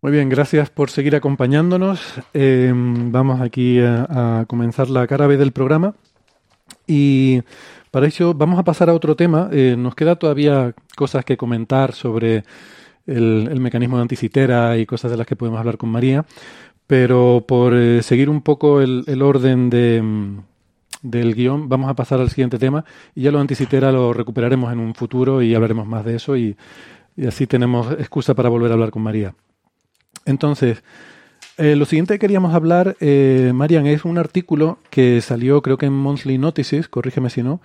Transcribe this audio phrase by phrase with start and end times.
[0.00, 2.00] Muy bien, gracias por seguir acompañándonos.
[2.32, 5.96] Eh, vamos aquí a, comenzar la cara B del programa.
[6.86, 7.42] Y
[7.90, 9.48] para eso vamos a pasar a otro tema.
[9.50, 12.44] Eh, nos queda todavía cosas que comentar sobre
[13.06, 16.24] el, mecanismo de anticitera y cosas de las que podemos hablar con María.
[16.86, 20.00] Pero por eh, seguir un poco el, orden de,
[21.02, 22.84] del guion, vamos a pasar al siguiente tema.
[23.16, 26.36] Y ya lo anticitera lo recuperaremos en un futuro y hablaremos más de eso.
[26.36, 26.56] Y
[27.26, 29.34] así tenemos excusa para volver a hablar con María.
[30.28, 30.82] Entonces,
[31.56, 35.86] eh, lo siguiente que queríamos hablar, eh, Marian, es un artículo que salió creo que
[35.86, 37.60] en Monthly Notices, corrígeme si no,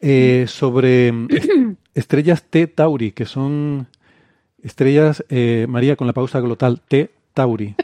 [0.00, 1.12] eh, sobre
[1.94, 3.88] estrellas T Tauri, que son
[4.62, 7.74] estrellas, eh, María con la pausa glotal T Tauri,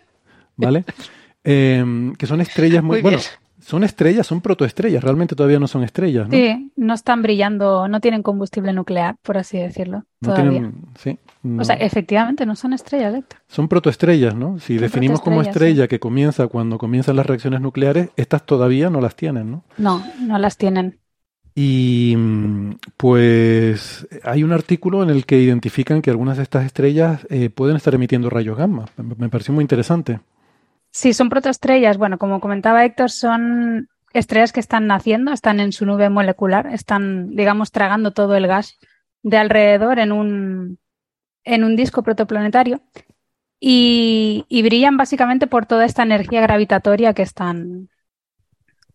[0.57, 0.85] ¿vale?
[1.43, 3.19] que son estrellas muy, muy bueno,
[3.63, 6.37] son estrellas, son protoestrellas, realmente todavía no son estrellas, ¿no?
[6.37, 10.05] Sí, no están brillando, no tienen combustible nuclear, por así decirlo.
[10.21, 10.51] No todavía.
[10.51, 11.63] tienen, sí, no.
[11.63, 13.41] O sea, efectivamente no son estrellas, Héctor.
[13.47, 14.59] Son protoestrellas, ¿no?
[14.59, 19.01] Si Son definimos como estrella que comienza cuando comienzan las reacciones nucleares, estas todavía no
[19.01, 19.65] las tienen, ¿no?
[19.79, 20.99] No, no las tienen.
[21.55, 27.27] Y mm, pues hay un artículo en el que identifican que algunas de estas estrellas
[27.31, 28.87] eh, pueden estar emitiendo rayos gamma.
[28.97, 30.21] Me pareció muy interesante.
[30.93, 31.97] Sí, son protoestrellas.
[31.97, 37.35] Bueno, como comentaba Héctor, son estrellas que están naciendo, están en su nube molecular, están,
[37.35, 38.79] digamos, tragando todo el gas
[39.23, 40.79] de alrededor en un,
[41.45, 42.83] en un disco protoplanetario
[43.59, 47.89] y, brillan básicamente por toda esta energía gravitatoria que están,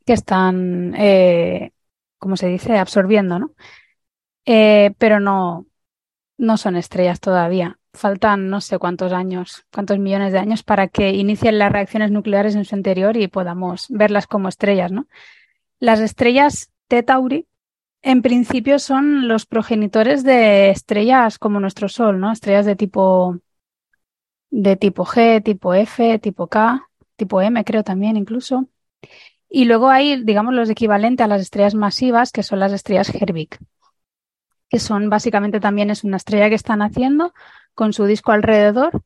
[0.05, 1.71] que están, eh,
[2.19, 3.53] como se dice, absorbiendo, ¿no?
[4.45, 5.65] Eh, pero no,
[6.37, 7.76] no son estrellas todavía.
[7.93, 12.55] Faltan no sé cuántos años, cuántos millones de años para que inicien las reacciones nucleares
[12.55, 15.07] en su interior y podamos verlas como estrellas, ¿no?
[15.79, 17.47] Las estrellas T Tauri
[18.01, 22.31] en principio son los progenitores de estrellas como nuestro Sol, ¿no?
[22.31, 23.39] Estrellas de tipo
[24.49, 28.67] de tipo G, tipo F, tipo K, tipo M, creo también incluso.
[29.49, 33.57] Y luego hay, digamos, los equivalentes a las estrellas masivas, que son las estrellas Herbig,
[34.69, 37.33] que son básicamente también es una estrella que está naciendo
[37.77, 39.03] con su disco alrededor.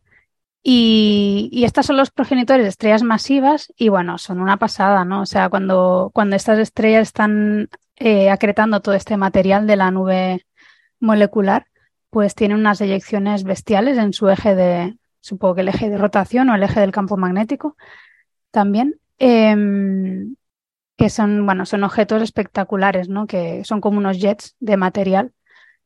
[0.63, 5.21] Y, estas son los progenitores de estrellas masivas y bueno, son una pasada, ¿no?
[5.21, 10.45] O sea, cuando, cuando estas estrellas están eh, acretando todo este material de la nube
[10.99, 11.67] molecular,
[12.09, 16.49] pues tienen unas eyecciones bestiales en su eje de, supongo que el eje de rotación
[16.49, 17.75] o el eje del campo magnético
[18.51, 19.55] también, eh,
[20.97, 23.27] que son, bueno, son objetos espectaculares, ¿no?
[23.27, 25.33] Que son como unos jets de material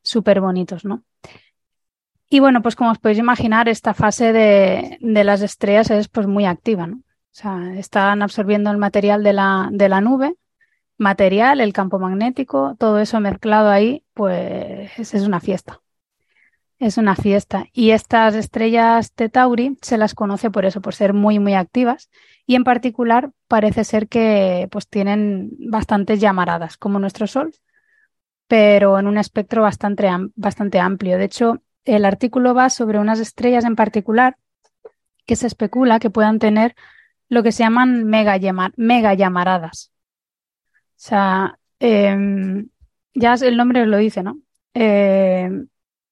[0.02, 1.02] súper bonitos, ¿no?
[2.28, 6.26] Y bueno, pues como os podéis imaginar, esta fase de, de, las estrellas es pues
[6.26, 6.96] muy activa, ¿no?
[6.96, 10.34] O sea, están absorbiendo el material de la, de la nube,
[10.98, 15.82] material, el campo magnético, todo eso mezclado ahí, pues es una fiesta.
[16.78, 17.66] Es una fiesta.
[17.72, 22.10] Y estas estrellas de Tauri se las conoce por eso, por ser muy, muy activas.
[22.46, 27.54] Y en particular parece ser que pues tienen bastantes llamaradas, como nuestro Sol,
[28.46, 31.18] pero en un espectro bastante, bastante amplio.
[31.18, 34.36] De hecho, el artículo va sobre unas estrellas en particular
[35.24, 36.74] que se especula que puedan tener
[37.28, 38.38] lo que se llaman mega,
[38.76, 39.92] mega llamaradas.
[40.64, 42.64] O sea, eh,
[43.14, 44.38] ya el nombre lo dice, ¿no?
[44.74, 45.50] Eh,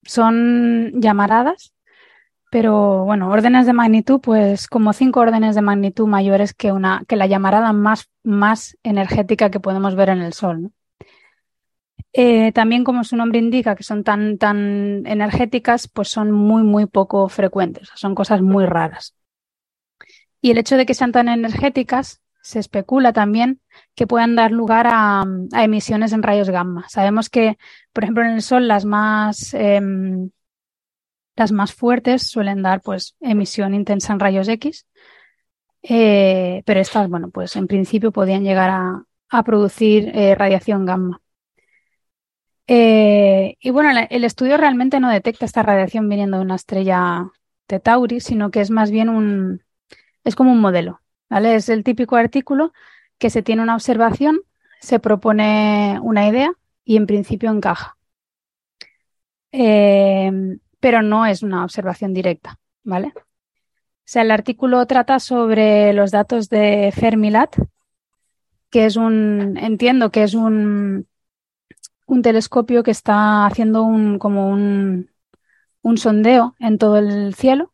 [0.02, 1.74] son llamaradas,
[2.50, 7.16] pero bueno, órdenes de magnitud, pues como cinco órdenes de magnitud mayores que una, que
[7.16, 10.70] la llamarada más, más energética que podemos ver en el Sol, ¿no?
[12.16, 16.86] Eh, también, como su nombre indica, que son tan, tan energéticas, pues son muy, muy
[16.86, 19.16] poco frecuentes, son cosas muy raras.
[20.40, 23.60] Y el hecho de que sean tan energéticas, se especula también
[23.96, 25.24] que puedan dar lugar a,
[25.54, 26.86] emisiones en rayos gamma.
[26.88, 27.58] Sabemos que,
[27.92, 29.80] por ejemplo, en el Sol las más, eh,
[31.34, 34.86] las más fuertes suelen dar pues emisión intensa en rayos X,
[35.82, 41.23] eh, pero estas, bueno, pues en principio podían llegar a, a producir eh, radiación gamma.
[42.66, 47.30] Eh, y bueno, el estudio realmente no detecta esta radiación viniendo de una estrella
[47.68, 49.62] de Tauri, sino que es más bien un,
[50.24, 51.00] es como un modelo.
[51.28, 51.54] ¿vale?
[51.56, 52.72] Es el típico artículo
[53.18, 54.40] que se tiene una observación,
[54.80, 56.52] se propone una idea
[56.84, 57.96] y en principio encaja.
[59.52, 60.30] Eh,
[60.80, 63.12] pero no es una observación directa, ¿vale?
[63.16, 67.56] O sea, el artículo trata sobre los datos de Fermilat,
[68.70, 71.06] que es un, entiendo que es un,
[72.06, 75.10] un telescopio que está haciendo un, como un,
[75.82, 77.72] un sondeo en todo el cielo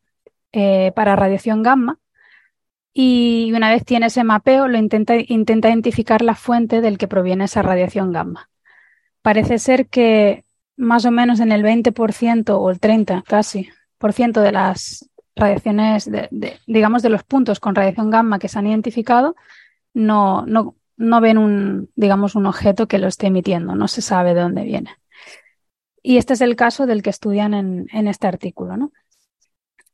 [0.51, 1.99] eh, para radiación gamma
[2.93, 7.45] y una vez tiene ese mapeo lo intenta, intenta identificar la fuente del que proviene
[7.45, 8.49] esa radiación gamma.
[9.21, 10.45] Parece ser que
[10.75, 16.09] más o menos en el 20% o el 30 casi por ciento de las radiaciones,
[16.09, 16.27] de,
[16.67, 19.35] digamos, de los puntos con radiación gamma que se han identificado,
[19.93, 24.33] no, no, no ven un, digamos, un objeto que lo esté emitiendo, no se sabe
[24.33, 24.91] de dónde viene.
[26.03, 28.77] Y este es el caso del que estudian en, este artículo.
[28.77, 28.91] ¿no?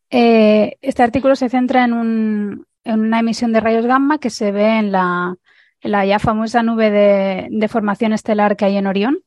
[0.09, 4.51] Eh, este artículo se centra en, un, en, una emisión de rayos gamma que se
[4.51, 5.35] ve en la,
[5.81, 9.19] la ya famosa nube de, de, formación estelar que hay en Orión.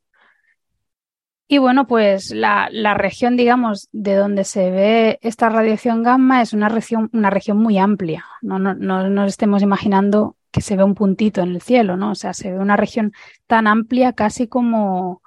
[1.49, 6.53] Y bueno, pues la, la, región, digamos, de donde se ve esta radiación gamma es
[6.53, 8.25] una región, una región muy amplia.
[8.41, 12.12] No, no, no nos estemos imaginando que se ve un puntito en el cielo, ¿no?
[12.12, 13.12] O sea, se ve una región
[13.47, 15.23] tan amplia casi como,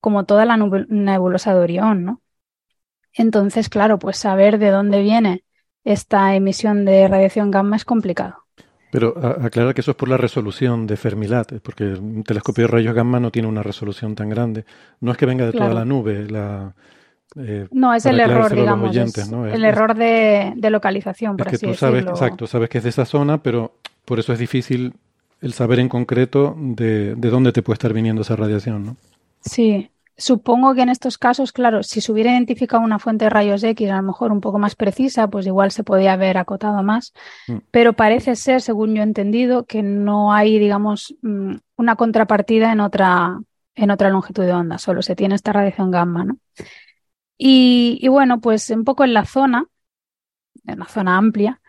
[0.00, 2.22] como toda la nebulosa de Orión, ¿no?
[3.12, 5.44] Entonces, claro, pues saber de dónde viene
[5.84, 8.44] esta emisión de radiación gamma es complicado.
[8.90, 12.94] Pero aclara que eso es por la resolución de Fermilat, porque un telescopio de rayos
[12.94, 14.64] gamma no tiene una resolución tan grande.
[15.00, 15.66] No es que venga de claro.
[15.66, 16.74] toda la nube, la,
[17.36, 19.46] eh, no, es el error, digamos, oyentes, ¿no?
[19.46, 22.06] el error de, de, localización, por es que tú sabes.
[22.06, 23.72] Exacto, sabes que es de esa zona, pero
[24.04, 24.94] por eso es difícil
[25.40, 28.96] el saber en concreto de, de dónde te puede estar viniendo esa radiación, ¿no?
[29.40, 33.62] Sí, supongo que en estos casos, claro, si se hubiera identificado una fuente de rayos
[33.62, 37.12] X a lo mejor un poco más precisa, pues igual se podía haber acotado más.
[37.46, 37.58] Mm.
[37.70, 42.80] Pero parece ser, según yo he entendido, que no hay, digamos, mm, una contrapartida en
[42.80, 43.38] otra,
[43.76, 46.38] en otra longitud de onda, solo se tiene esta radiación gamma, ¿no?
[47.38, 49.66] Y, bueno, pues un poco en la zona,
[50.66, 51.60] en la zona amplia,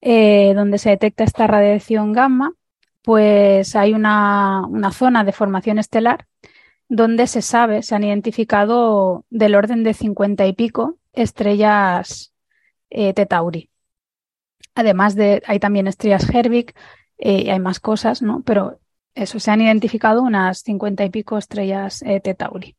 [0.00, 2.54] eh, donde se detecta esta radiación gamma,
[3.02, 6.26] pues hay una, una zona de formación estelar
[6.88, 12.34] donde se sabe, se han identificado del orden de 50 y pico estrellas
[12.90, 13.70] eh, Tetauri.
[14.74, 16.74] Además de, hay también estrellas Herbig,
[17.16, 18.42] eh, hay más cosas, ¿no?
[18.44, 18.78] Pero
[19.14, 22.76] eso, se han identificado unas 50 y pico estrellas eh, Tetauri.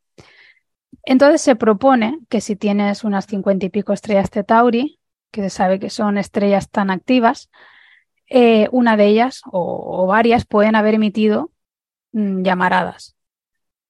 [1.06, 4.98] Entonces se propone que si tienes unas 50 y pico estrellas Tetauri,
[5.30, 7.50] que se sabe que son estrellas tan activas,
[8.28, 11.50] eh, una de ellas o, varias pueden haber emitido
[12.12, 13.16] mmm, llamaradas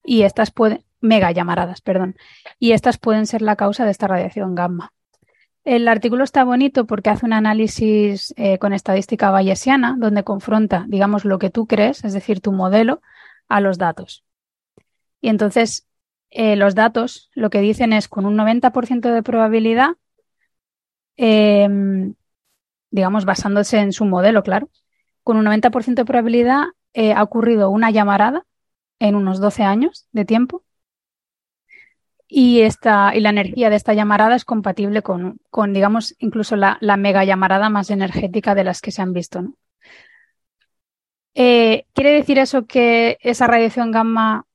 [0.03, 2.17] y estas pueden, mega llamaradas, perdón,
[2.59, 4.93] y estas pueden ser la causa de esta radiación gamma.
[5.65, 11.25] El artículo está bonito porque hace un análisis eh, con estadística bayesiana, donde confronta, digamos,
[11.25, 13.01] lo que tú crees, es decir, tu modelo,
[13.49, 14.25] a los datos.
[15.23, 15.87] Y entonces,
[16.35, 19.91] eh, los datos lo que dicen es con un 90% de probabilidad,
[21.17, 21.69] eh,
[22.91, 24.69] digamos, basándose en su modelo, claro,
[25.23, 26.65] con un 90% de probabilidad
[27.17, 28.47] ha ocurrido una llamarada
[28.99, 30.65] en unos 12 años de tiempo.
[32.27, 36.79] Y, esta, y la energía de esta llamarada es compatible con, con digamos, incluso la,
[36.97, 39.45] mega llamarada más energética de las que se han visto.
[41.35, 44.47] Eh, ¿Quiere decir eso que esa radiación gamma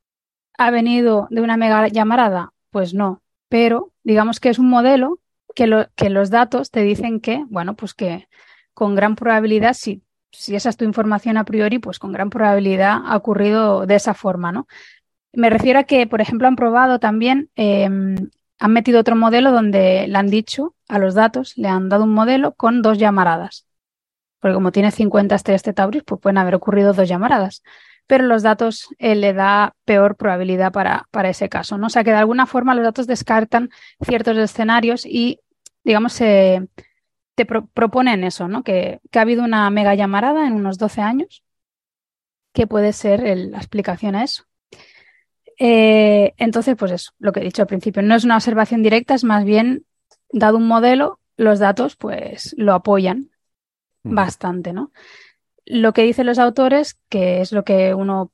[0.60, 2.54] ha venido de una mega llamarada?
[2.70, 5.20] Pues no, pero digamos que es un modelo
[5.56, 8.28] que, lo, que los datos te dicen que, bueno, pues que
[8.74, 13.02] con gran probabilidad, si si esa es tu información a priori, pues con gran probabilidad
[13.06, 14.68] ha ocurrido de esa forma, ¿no?
[15.34, 20.08] Me refiero a que, por ejemplo, han probado también, eh, han metido otro modelo donde
[20.08, 23.68] le han dicho a los datos, le han dado un modelo con dos llamaradas.
[24.40, 27.64] Porque como tiene 50 estrellas Tauris, pues pueden haber ocurrido dos llamaradas.
[28.10, 31.88] Pero los datos eh, le da peor probabilidad para, para ese caso, ¿no?
[31.88, 33.70] O sea que de alguna forma los datos descartan
[34.02, 35.40] ciertos escenarios y,
[35.84, 36.56] digamos, se.
[36.56, 36.68] Eh,
[37.36, 38.64] te pro proponen eso, ¿no?
[38.64, 41.44] Que, que, ha habido una mega llamarada en unos 12 años,
[42.52, 44.44] que puede ser el, la explicación a eso.
[45.60, 49.14] Eh, entonces, pues eso, lo que he dicho al principio, no es una observación directa,
[49.14, 49.86] es más bien,
[50.32, 53.30] dado un modelo, los datos pues lo apoyan
[54.04, 54.92] bastante, ¿no?
[55.70, 58.32] Lo que dicen los autores, que es lo que uno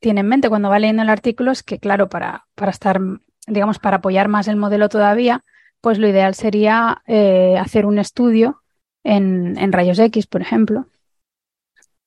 [0.00, 3.00] tiene en mente cuando va leyendo el artículo, es que, claro, para, para estar,
[3.48, 5.44] digamos, para apoyar más el modelo todavía,
[5.80, 8.62] pues lo ideal sería eh, hacer un estudio
[9.02, 10.86] en, en, rayos X, por ejemplo,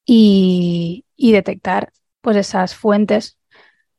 [0.05, 3.37] y, y detectar pues esas fuentes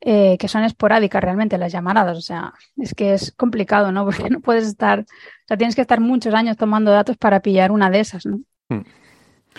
[0.03, 2.17] eh, que son esporádicas realmente, las llamaradas.
[2.17, 4.05] O sea, es que es complicado, ¿no?
[4.07, 5.05] Porque no puedes estar, o
[5.47, 8.41] sea, tienes que estar muchos años tomando datos para pillar una de esas, ¿no?
[8.71, 8.83] Hmm.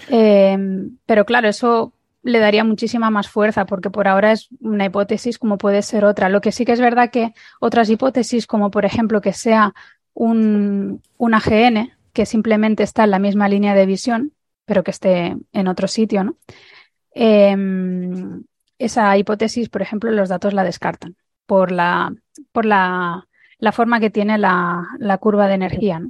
[0.10, 1.94] Em, pero claro, eso
[2.24, 6.30] le daría muchísima más fuerza porque por ahora es una hipótesis como puede ser otra.
[6.30, 9.74] Lo que sí que es verdad que otras hipótesis, como por ejemplo que sea
[10.14, 14.34] un, un AGN que simplemente está en la misma línea de visión,
[14.66, 16.38] pero que esté en otro sitio, ¿no?
[17.14, 18.44] Em,
[18.78, 22.14] esa hipótesis, por ejemplo, los datos la descartan por la,
[22.52, 26.02] por la, la forma que tiene la, la curva de energía.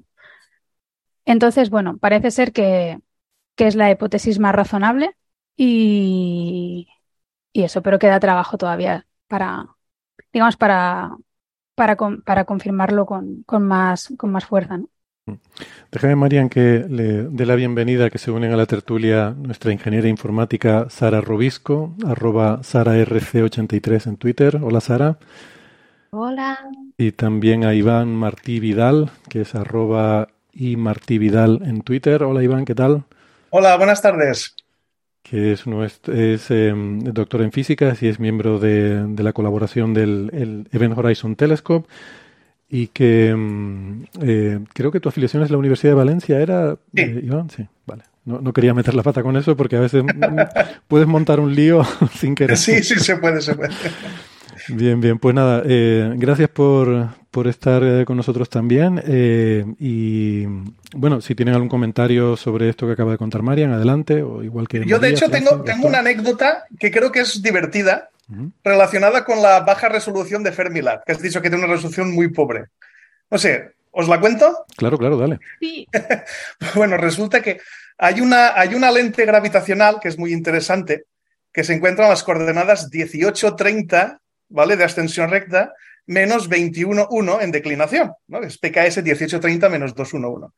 [1.26, 3.00] Entonces, bueno, parece ser que,
[3.56, 5.16] que es la hipótesis más razonable
[5.56, 6.88] y,
[7.54, 9.68] y, eso, pero queda trabajo todavía para,
[10.34, 11.16] digamos, para,
[11.76, 14.78] para, para confirmarlo con, con, más, con más fuerza.
[14.78, 14.90] ¿no?
[15.26, 15.34] Mm.
[15.92, 20.08] Déjame, Marian, que le dé la bienvenida que se unen a la tertulia nuestra ingeniera
[20.08, 24.60] informática Sara Robisco, arroba SaraRC83 en Twitter.
[24.62, 25.20] Hola, Sara.
[26.12, 26.60] Hola.
[26.98, 32.24] Y también a Iván Martí Vidal, que es arroba y Martí Vidal en Twitter.
[32.24, 33.06] Hola, Iván, ¿qué tal?
[33.54, 34.56] Hola, buenas tardes.
[35.22, 39.94] Que es, nuestro, es eh, doctor en física y es miembro de, de la colaboración
[39.94, 41.86] del Event Horizon Telescope
[42.70, 47.02] y que mm, eh, creo que tu afiliación es la Universidad de Valencia, ¿era, sí.
[47.02, 47.50] Eh, Iván?
[47.50, 48.04] Sí, vale.
[48.24, 50.08] No, no, quería meter la pata con eso porque a veces mm,
[50.88, 51.84] puedes montar un lío
[52.18, 52.56] sin querer.
[52.56, 53.74] Sí, sí, se puede, se puede.
[54.70, 59.02] Bien, bien, pues nada, eh, gracias por, por estar eh, con nosotros también.
[59.08, 60.46] Eh, y
[60.94, 64.22] bueno, si tienen algún comentario sobre esto que acaba de contar Marian, adelante.
[64.22, 67.42] O igual que Yo, María, de hecho, tengo, tengo una anécdota que creo que es
[67.42, 68.10] divertida
[68.64, 72.30] relacionada con la baja resolución de Fermilab, que has dicho que tiene una resolución muy
[72.30, 72.66] pobre.
[73.30, 74.66] No sé, ¿os la cuento?
[74.78, 75.40] Claro, claro, dale.
[75.60, 75.86] Sí.
[76.76, 77.60] bueno, resulta que
[77.98, 81.06] hay una, hay una lente gravitacional que es muy interesante,
[81.52, 84.20] que se encuentra en las coordenadas 1830,
[84.50, 84.78] ¿vale?
[84.78, 85.74] De ascensión recta,
[86.08, 88.42] menos 21,1 en declinación, ¿no?
[88.42, 90.54] Es PKS 1830 menos 211.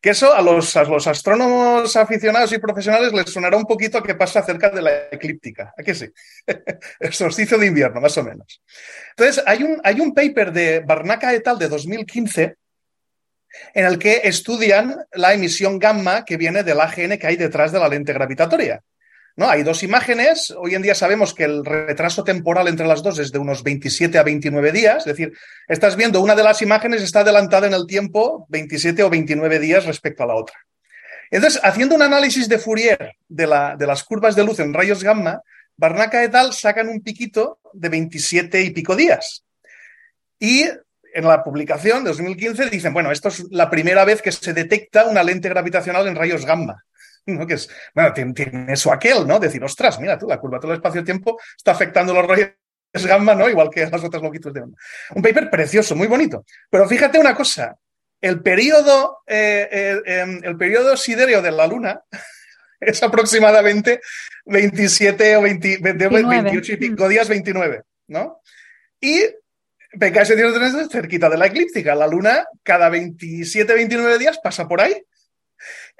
[0.00, 4.02] Que eso a los, a los astrónomos aficionados y profesionales les sonará un poquito a
[4.02, 5.72] qué pasa acerca de la eclíptica.
[5.76, 6.08] ¿A qué sí?
[7.00, 8.62] El de invierno, más o menos.
[9.10, 11.58] Entonces, hay un, hay un paper de Barnaca et al.
[11.58, 12.56] de 2015
[13.74, 17.78] en el que estudian la emisión gamma que viene del AGN que hay detrás de
[17.78, 18.80] la lente gravitatoria.
[19.36, 19.48] ¿No?
[19.48, 20.52] Hay dos imágenes.
[20.56, 24.18] Hoy en día sabemos que el retraso temporal entre las dos es de unos 27
[24.18, 24.98] a 29 días.
[24.98, 25.32] Es decir,
[25.68, 29.86] estás viendo una de las imágenes está adelantada en el tiempo 27 o 29 días
[29.86, 30.56] respecto a la otra.
[31.30, 35.02] Entonces, haciendo un análisis de Fourier de, la, de las curvas de luz en rayos
[35.02, 35.40] gamma,
[35.76, 36.52] Barnaca et al.
[36.52, 39.44] sacan un piquito de 27 y pico días.
[40.38, 40.64] Y
[41.14, 45.06] en la publicación de 2015 dicen, bueno, esto es la primera vez que se detecta
[45.06, 46.84] una lente gravitacional en rayos gamma.
[47.26, 47.46] ¿no?
[47.46, 49.38] Que es, bueno, tiene, tiene, eso aquel, ¿no?
[49.38, 52.50] Decir, ostras, mira tú, la curvatura del espacio-tiempo está afectando los rayos
[52.92, 53.48] gamma, ¿no?
[53.48, 54.78] Igual que las otras longitudes de onda.
[55.14, 56.44] Un paper precioso, muy bonito.
[56.68, 57.76] Pero fíjate una cosa,
[58.20, 62.02] el periodo, eh, eh, el periodo sidéreo de la Luna
[62.80, 64.00] es aproximadamente
[64.46, 68.40] 27 o 20, 28 y pico días, 29, ¿no?
[69.00, 69.20] Y
[69.98, 71.94] PKS 103 cerquita de la eclíptica.
[71.94, 75.02] La Luna cada 27, 29 días pasa por ahí.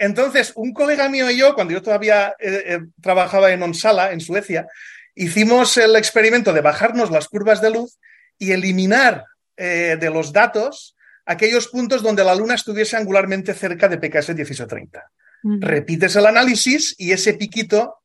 [0.00, 4.21] Entonces, un colega mío y yo, cuando yo todavía eh, eh, trabajaba en Onsala, en
[4.21, 4.66] Suecia,
[5.14, 7.99] hicimos el experimento de bajarnos las curvas de luz
[8.38, 9.26] y eliminar
[9.59, 15.04] eh, de los datos aquellos puntos donde la Luna estuviese angularmente cerca de PKS 1830.
[15.42, 15.59] Uh -huh.
[15.61, 17.97] Repites el análisis y ese piquito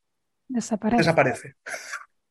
[0.48, 0.98] desaparece.
[0.98, 1.54] desaparece.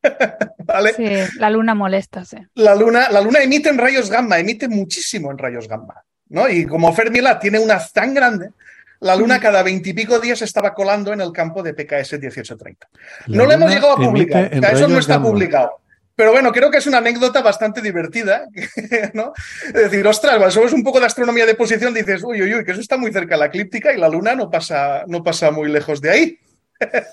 [0.59, 0.93] ¿Vale?
[0.93, 2.37] Sí, la luna molesta, sí.
[2.53, 6.03] La luna, la luna emite en rayos gamma, emite muchísimo en rayos gamma.
[6.29, 6.47] ¿no?
[6.47, 8.51] Y como Fermilab tiene una tan grande,
[8.99, 12.87] la luna cada veintipico días estaba colando en el campo de PKS 1830.
[13.27, 15.29] La no lo hemos llegado a publicar, eso no está gamma.
[15.29, 15.71] publicado.
[16.15, 18.47] Pero bueno, creo que es una anécdota bastante divertida,
[19.13, 19.33] ¿no?
[19.67, 22.63] Es decir, ostras, cuando somos un poco de astronomía de posición, dices, uy, uy, uy,
[22.63, 25.51] que eso está muy cerca de la eclíptica y la luna no pasa, no pasa
[25.51, 26.39] muy lejos de ahí.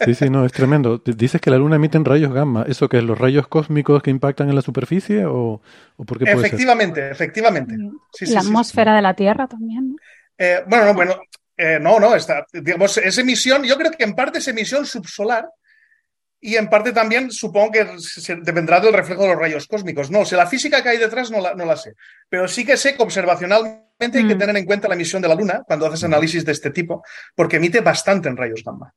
[0.04, 1.02] Sí, sí, no, es tremendo.
[1.04, 2.64] Dices que la luna emite en rayos gamma.
[2.68, 5.60] ¿Eso que es los rayos cósmicos que impactan en la superficie o,
[5.96, 6.46] o por qué puede ser?
[6.46, 7.76] Efectivamente, efectivamente.
[8.12, 9.90] Sí, sí, la sí, atmósfera de la Tierra también.
[9.90, 9.96] ¿no?
[10.38, 11.14] Eh, bueno, no, bueno,
[11.64, 15.46] eh, no, no, está, digamos, es emisión, yo creo que en parte es emisión subsolar
[16.40, 20.10] y en parte también supongo que se- dependerá del reflejo de los rayos cósmicos.
[20.10, 21.94] No, o sea, la física que hay detrás no la, no la sé,
[22.28, 24.38] pero sí que sé que observacionalmente hay que Mm.
[24.38, 27.04] tener en cuenta la emisión de la Luna cuando haces análisis de este tipo,
[27.36, 28.92] porque emite bastante en rayos gamma.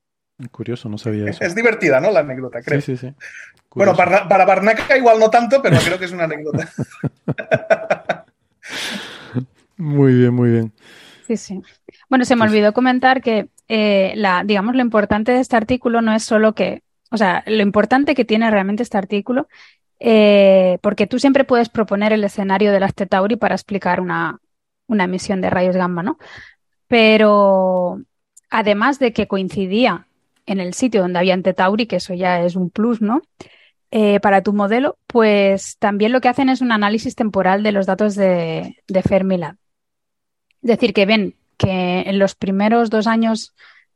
[0.52, 1.46] Curioso, no sabía Es, eso.
[1.46, 2.10] es divertida, ¿no?
[2.12, 2.82] La anécdota, creo.
[2.82, 3.14] Sí, sí, sí.
[3.76, 6.68] Bueno, para, para Barnaca igual no tanto, pero creo que es una anécdota.
[9.78, 10.74] Muy bien, muy bien.
[11.28, 11.62] Sí, sí.
[12.10, 16.14] Bueno, se me olvidó comentar que eh, la, digamos, lo importante de este artículo no
[16.14, 19.48] es solo que, o sea, lo importante que tiene realmente este artículo,
[20.00, 24.40] eh, porque tú siempre puedes proponer el escenario del Aste Tauri para explicar una,
[24.88, 26.18] una emisión de rayos gamma, ¿no?
[26.88, 28.02] Pero
[28.50, 30.08] además de que coincidía
[30.46, 33.22] en el sitio donde había Tauri, que eso ya es un plus, ¿no?
[33.92, 37.86] Eh, para tu modelo, pues también lo que hacen es un análisis temporal de los
[37.86, 39.56] datos de, de Fermilab.
[40.62, 43.56] Es decir, que ven que en los primeros dos años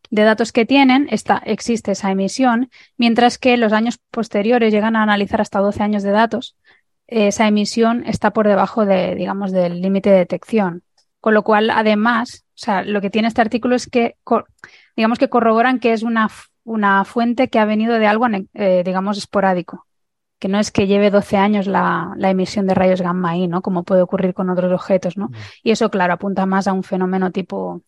[0.09, 5.03] de datos que tienen está, existe esa emisión, mientras que los años posteriores llegan a
[5.03, 6.55] analizar hasta 12 años de datos,
[7.07, 10.83] esa emisión está por debajo de, digamos, del límite de detección.
[11.19, 14.15] Con lo cual, además, o sea, lo que tiene este artículo es que,
[14.95, 16.29] digamos que corroboran que es una,
[16.63, 19.85] una fuente que ha venido de algo, eh, digamos, esporádico.
[20.39, 23.61] Que no es que lleve 12 años la, la, emisión de rayos gamma ahí, ¿no?
[23.61, 25.27] Como puede ocurrir con otros objetos, ¿no?
[25.27, 25.33] Mm.
[25.63, 27.81] Y eso, claro, apunta más a un fenómeno tipo,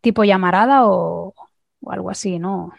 [0.00, 1.34] tipo llamarada o,
[1.80, 2.72] o algo así, ¿no?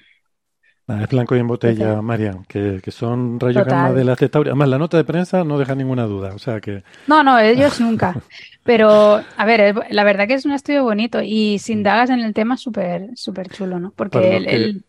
[0.90, 4.50] Ah, es blanco y en botella, Marian, que, que, son rayos gamma de la Centauri.
[4.50, 6.84] Además, la nota de prensa no deja ninguna duda, o sea que...
[7.08, 8.16] No, no, ellos nunca.
[8.64, 12.34] Pero, a ver, la verdad que es un estudio bonito y sin dagas en el
[12.34, 13.92] tema súper súper chulo, ¿no?
[13.98, 14.86] Porque el,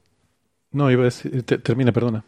[0.71, 1.43] No, iba a decir...
[1.43, 2.23] termina, perdona.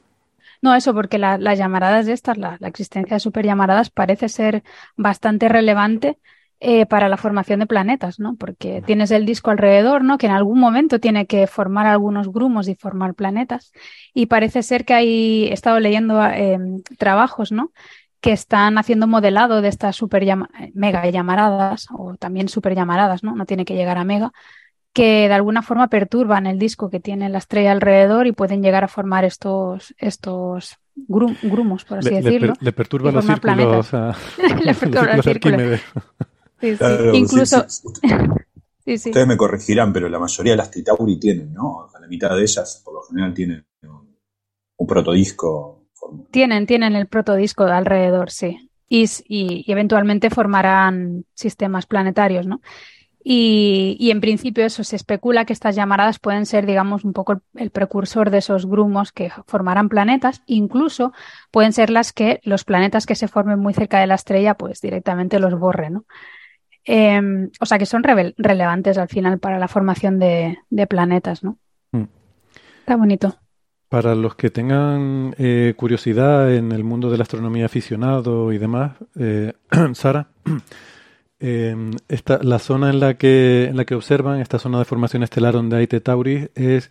[0.62, 4.62] No, eso, porque las llamaradas de estas, la, la existencia de super llamaradas parece ser
[4.96, 6.18] bastante relevante
[6.60, 8.36] eh, para la formación de planetas, ¿no?
[8.36, 10.18] Porque tienes el disco alrededor, ¿no?
[10.18, 13.72] Que en algún momento tiene que formar algunos grumos y formar planetas.
[14.12, 16.58] Y parece ser que hay, he estado leyendo eh,
[16.98, 17.72] trabajos, ¿no?
[18.20, 20.22] Que están haciendo modelado de estas super
[20.74, 23.34] mega llamaradas o también super llamaradas, ¿no?
[23.34, 24.32] No tiene que llegar a mega,
[24.92, 28.84] que de alguna forma perturban el disco que tiene la estrella alrededor y pueden llegar
[28.84, 32.54] a formar estos, estos grumos, por así decirlo.
[32.60, 34.16] Le, perturban los círculos a,
[34.64, 35.80] le perturba los círculos.
[36.60, 36.84] Sí, sí.
[37.14, 37.66] Incluso.
[38.82, 41.90] Sí, Ustedes me corregirán, pero la mayoría de las Titauri tienen, ¿no?
[42.00, 45.84] La mitad de ellas, por lo general, tienen un, protodisco.
[46.30, 48.70] Tienen, tienen el protodisco alrededor, sí.
[48.88, 52.62] Y, y, eventualmente formarán sistemas planetarios, ¿no?
[53.22, 57.32] Y, y, en principio eso se especula que estas llamaradas pueden ser, digamos, un poco
[57.32, 60.42] el, el, precursor de esos grumos que formarán planetas.
[60.46, 61.12] Incluso
[61.50, 64.80] pueden ser las que los planetas que se formen muy cerca de la estrella, pues
[64.80, 66.04] directamente los borren, ¿no?
[66.86, 67.20] Eh,
[67.60, 71.58] o sea que son relevantes al final para la formación de, de planetas, ¿no?
[71.92, 72.04] Mm.
[72.80, 73.36] Está bonito.
[73.88, 78.92] Para los que tengan eh, curiosidad en el mundo de la astronomía aficionado y demás,
[79.18, 79.52] eh,
[79.94, 80.28] Sara,
[81.40, 85.22] em, esta, la zona en la que en la que observan esta zona de formación
[85.22, 86.88] estelar donde hay Tauris es,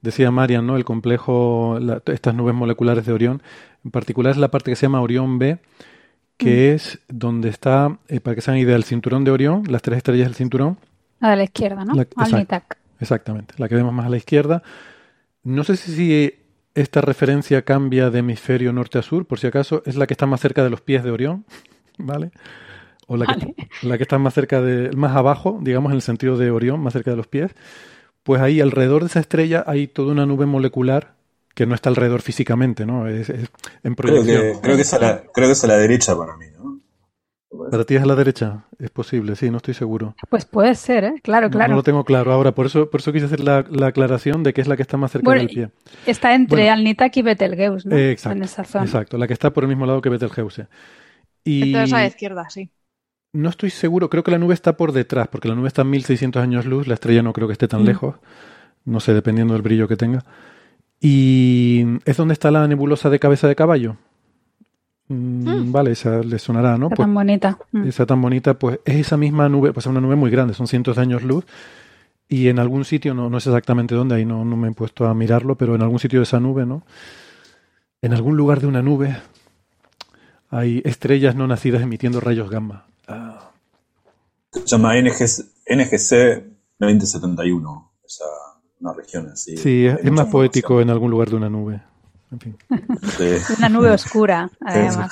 [0.00, 0.76] decía Marian, ¿no?
[0.76, 3.42] El complejo, la, estas nubes moleculares de Orión,
[3.84, 5.58] en particular es la parte que se llama Orión B,
[6.36, 6.74] que mm.
[6.74, 9.98] es donde está, eh, para que se hagan idea, el cinturón de Orión, las tres
[9.98, 10.78] estrellas del cinturón.
[11.20, 11.94] A la izquierda, ¿no?
[13.00, 14.62] exactamente, la que vemos más a la izquierda.
[15.42, 16.32] No sé si
[16.74, 20.26] esta referencia cambia de hemisferio norte a sur, por si acaso, es la que está
[20.26, 21.44] más cerca de los pies de Orión,
[21.98, 22.30] ¿vale?
[23.10, 26.36] O la, que, la que está más cerca de, más abajo, digamos en el sentido
[26.36, 27.52] de Orión, más cerca de los pies.
[28.22, 31.14] Pues ahí alrededor de esa estrella hay toda una nube molecular
[31.54, 33.08] que no está alrededor físicamente, ¿no?
[33.08, 33.32] Es,
[33.82, 34.60] en proyección.
[34.60, 36.80] Creo que, es a la, creo que es a la derecha para mí, ¿no?
[37.70, 40.14] Para ti es a la derecha, es posible, sí, no estoy seguro.
[40.28, 41.14] Pues puede ser, ¿eh?
[41.22, 41.70] Claro, claro.
[41.70, 44.60] No, lo tengo claro ahora, por eso, por eso quise hacer la, aclaración de que
[44.60, 45.70] es la que está más cerca del pie.
[46.06, 47.96] Está entre Alnitak y Betelgeuse, ¿no?
[47.96, 48.84] exacto, en esa zona.
[48.84, 50.68] Exacto, la que está por el mismo lado que Betelgeuse.
[51.42, 51.62] Y...
[51.62, 52.70] Entonces a la izquierda, sí.
[53.32, 55.84] No estoy seguro, creo que la nube está por detrás, porque la nube está a
[55.84, 57.86] 1600 años luz, la estrella no creo que esté tan mm.
[57.86, 58.16] lejos,
[58.84, 60.24] no sé, dependiendo del brillo que tenga.
[61.00, 63.96] Y es donde está la nebulosa de cabeza de caballo.
[65.08, 65.72] Mm, mm.
[65.72, 66.86] Vale, esa le sonará, ¿no?
[66.86, 67.58] Esa pues, tan bonita.
[67.84, 70.66] Esa tan bonita, pues es esa misma nube, pues es una nube muy grande, son
[70.66, 71.44] cientos de años luz.
[72.28, 75.06] Y en algún sitio, no, no sé exactamente dónde, ahí no, no me he puesto
[75.06, 76.82] a mirarlo, pero en algún sitio de esa nube, ¿no?
[78.02, 79.16] En algún lugar de una nube
[80.50, 82.87] hay estrellas no nacidas emitiendo rayos gamma.
[83.08, 83.50] Ah.
[84.52, 86.44] Se llama NGC, NGC
[86.78, 88.24] 2071, esa
[88.80, 89.56] una región así.
[89.56, 91.82] Sí, es, más poético en algún lugar de una nube.
[92.30, 92.58] En fin.
[93.58, 95.10] Una nube oscura, además.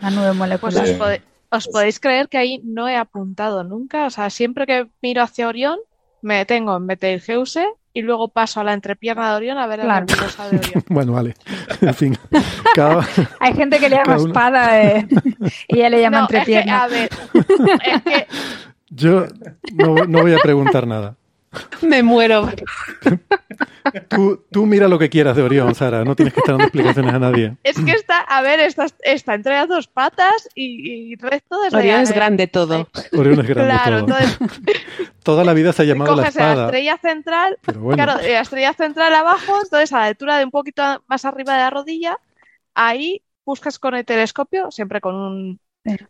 [0.00, 0.98] Una nube molecular.
[0.98, 1.20] Pues
[1.50, 4.06] os, podéis creer que ahí no he apuntado nunca.
[4.06, 5.78] O sea, siempre que miro hacia Orión,
[6.22, 10.00] me detengo en Betelgeuse y luego paso a la entrepierna de Orión a ver la
[10.00, 10.84] nebulosa de Orión.
[10.88, 11.34] bueno, vale.
[11.80, 12.18] En fin.
[13.40, 15.06] Hay gente que le llama espada eh,
[15.68, 16.84] y ella le llama entrepierna.
[16.84, 17.10] a ver,
[17.84, 18.26] es que...
[18.90, 19.26] Yo
[19.74, 21.16] no, no voy a preguntar nada.
[21.82, 22.48] Me muero.
[24.08, 26.04] Tú, tú, mira lo que quieras de Orión, Sara.
[26.04, 27.56] No tienes que estar dando explicaciones a nadie.
[27.62, 31.76] Es que está, a ver, está, está entre las dos patas y, y resto de
[31.76, 32.88] Orión es grande todo.
[33.12, 34.16] Orión es grande claro, todo.
[35.22, 36.54] Toda la vida se ha llamado la espada.
[36.54, 40.82] la estrella central, claro, la estrella central abajo, entonces a la altura de un poquito
[41.06, 42.18] más arriba de la rodilla,
[42.74, 45.60] ahí buscas con el telescopio, siempre con un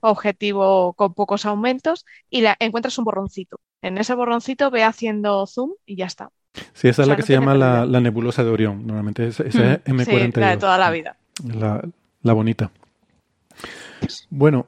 [0.00, 3.58] objetivo con pocos aumentos, y la, encuentras un borroncito.
[3.82, 6.30] En ese borroncito ve haciendo zoom y ya está.
[6.72, 8.86] Sí, esa es la que se llama la, nebulosa de Orión.
[8.86, 10.32] Normalmente esa, es M42.
[10.34, 11.16] Sí, la de toda la vida.
[12.22, 12.70] La, bonita.
[14.30, 14.66] Bueno,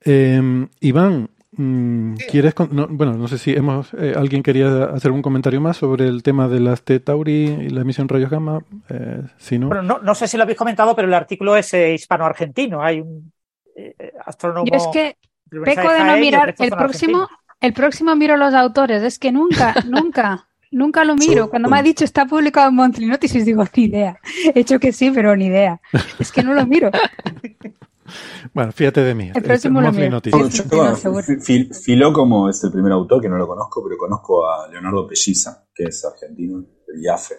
[0.00, 2.54] em, Iván, mm, ¿quieres...?
[2.90, 6.48] bueno, no sé si hemos eh, alguien quería hacer un comentario más sobre el tema
[6.48, 8.62] de las T Tauri y la emisión rayos gamma.
[8.90, 9.68] Eh, si no...
[9.68, 12.82] Bueno, no, sé si lo habéis comentado, pero el artículo es eh, hispano-argentino.
[12.82, 13.32] Hay un
[14.26, 14.66] astrónomo...
[14.66, 15.16] Yo es que
[15.48, 17.28] peco de no mirar el próximo...
[17.62, 21.50] El próximo miro los autores, es que nunca, nunca Nunca lo miro.
[21.50, 24.18] Cuando me ha dicho está publicado en Monthly Notices, digo, ni idea.
[24.54, 25.82] He hecho que sí, pero ni idea.
[26.18, 26.90] Es que no lo miro.
[28.52, 29.30] Bueno, fíjate de mí.
[29.34, 30.20] El próximo lo miro.
[31.84, 35.84] Filócomo es el primer autor que no lo conozco, pero conozco a Leonardo Pelliza, que
[35.84, 37.34] es argentino, del IAFE.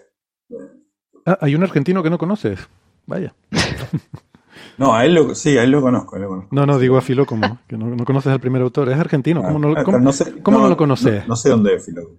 [1.26, 2.58] Ah, hay un argentino que no conoces.
[3.06, 3.34] Vaya.
[4.76, 6.18] No, a él lo, sí, a él lo conozco,
[6.50, 8.88] No, no, digo a Filócomo, que no, conoces al primer autor.
[8.88, 9.42] Es argentino.
[9.42, 11.26] ¿Cómo, no, ah, cómo, no, lo conoces?
[11.28, 12.18] No, sé dónde es Filócomo.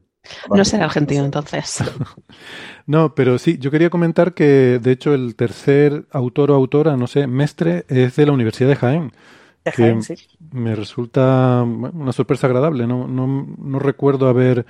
[0.54, 1.84] No será argentino entonces.
[2.88, 7.08] no, pero sí, yo quería comentar que de hecho el tercer autor o autora, no
[7.08, 9.12] sé, Mestre, es de la Universidad de Jaén.
[9.64, 10.16] De Jaén, sí.
[10.52, 12.88] Me resulta una sorpresa agradable.
[12.88, 14.66] No, no, no recuerdo haber,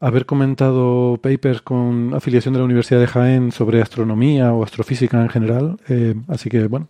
[0.00, 5.28] haber comentado papers con afiliación de la Universidad de Jaén sobre astronomía o astrofísica en
[5.28, 5.76] general.
[5.88, 6.88] Eh, así que, bueno,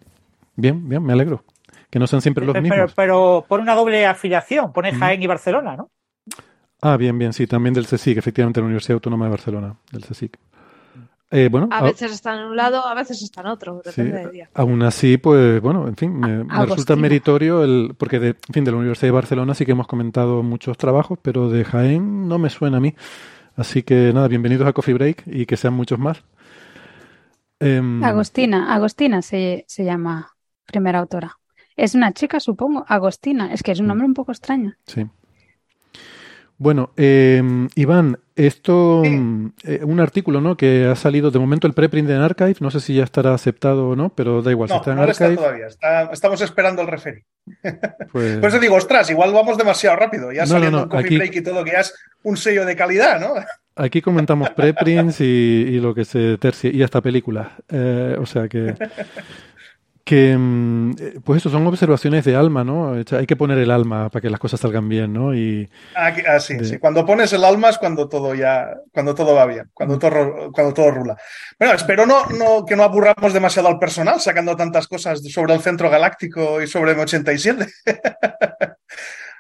[0.56, 1.44] bien, bien, me alegro.
[1.90, 2.94] Que no sean siempre los pero, mismos.
[2.94, 5.90] Pero, por una doble afiliación, pone Jaén y Barcelona, ¿no?
[6.80, 10.38] Ah, bien, bien, sí, también del CSIC, efectivamente, la Universidad Autónoma de Barcelona, del CSIC.
[11.34, 14.32] Eh, bueno, a veces están en un lado, a veces están en otro, depende del
[14.32, 14.50] día.
[14.52, 18.70] Aún así, pues bueno, en fin, me, resulta meritorio el, porque de, en fin, de
[18.70, 22.50] la Universidad de Barcelona sí que hemos comentado muchos trabajos, pero de Jaén no me
[22.50, 22.94] suena a mí.
[23.56, 26.22] Así que nada, bienvenidos a Coffee Break y que sean muchos más.
[27.60, 30.31] Em, Agostina, Agostina se, se llama
[30.66, 31.38] primera autora.
[31.76, 33.52] Es una chica, supongo, Agostina.
[33.52, 33.88] Es que es un mm.
[33.88, 34.74] nombre un poco extraño.
[34.86, 35.06] Sí.
[36.62, 37.42] Bueno, eh,
[37.74, 40.56] Iván, esto, eh, un artículo, ¿no?
[40.56, 43.88] Que ha salido de momento el preprint en Archive, no sé si ya estará aceptado
[43.88, 44.68] o no, pero da igual.
[44.68, 45.30] No, está en no Archive.
[45.30, 45.66] está todavía,
[46.12, 47.24] estamos esperando el referí.
[48.12, 48.38] Pues...
[48.38, 51.64] Por eso digo, ostras, igual vamos demasiado rápido, ya saliendo un coffee break y todo,
[51.64, 53.34] que ya es un sello de calidad, ¿no?
[53.74, 57.48] Aquí comentamos preprints y, y lo que se tercia, y hasta películas.
[57.70, 58.74] Eh, o sea que
[60.04, 62.94] que mm, eh, pues eso son observaciones de alma, ¿no?
[62.94, 65.34] Hay que poner el alma para que las cosas salgan bien, ¿no?
[65.34, 66.78] Y ah, ah sí, sí.
[66.78, 70.74] Cuando pones el alma es cuando todo ya, cuando todo va bien, cuando todo, cuando
[70.74, 71.16] todo rula.
[71.58, 75.60] Bueno, espero no, no, que no aburramos demasiado al personal sacando tantas cosas sobre el
[75.60, 77.70] centro galáctico y sobre M87.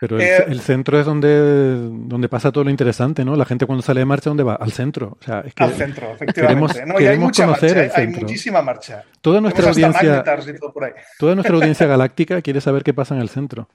[0.02, 3.36] Pero eh, el, centro es donde, donde pasa todo lo interesante, ¿no?
[3.36, 4.56] La gente cuando sale de marcha, ¿dónde va?
[4.56, 5.16] Al centro.
[5.20, 6.74] O sea, es que al centro, efectivamente.
[6.74, 9.04] Queremos, hay mucha conocer marcha, Hay muchísima marcha.
[9.20, 10.24] Toda nuestra audiencia,
[11.20, 13.68] toda nuestra audiencia galáctica quiere saber qué pasa en el centro.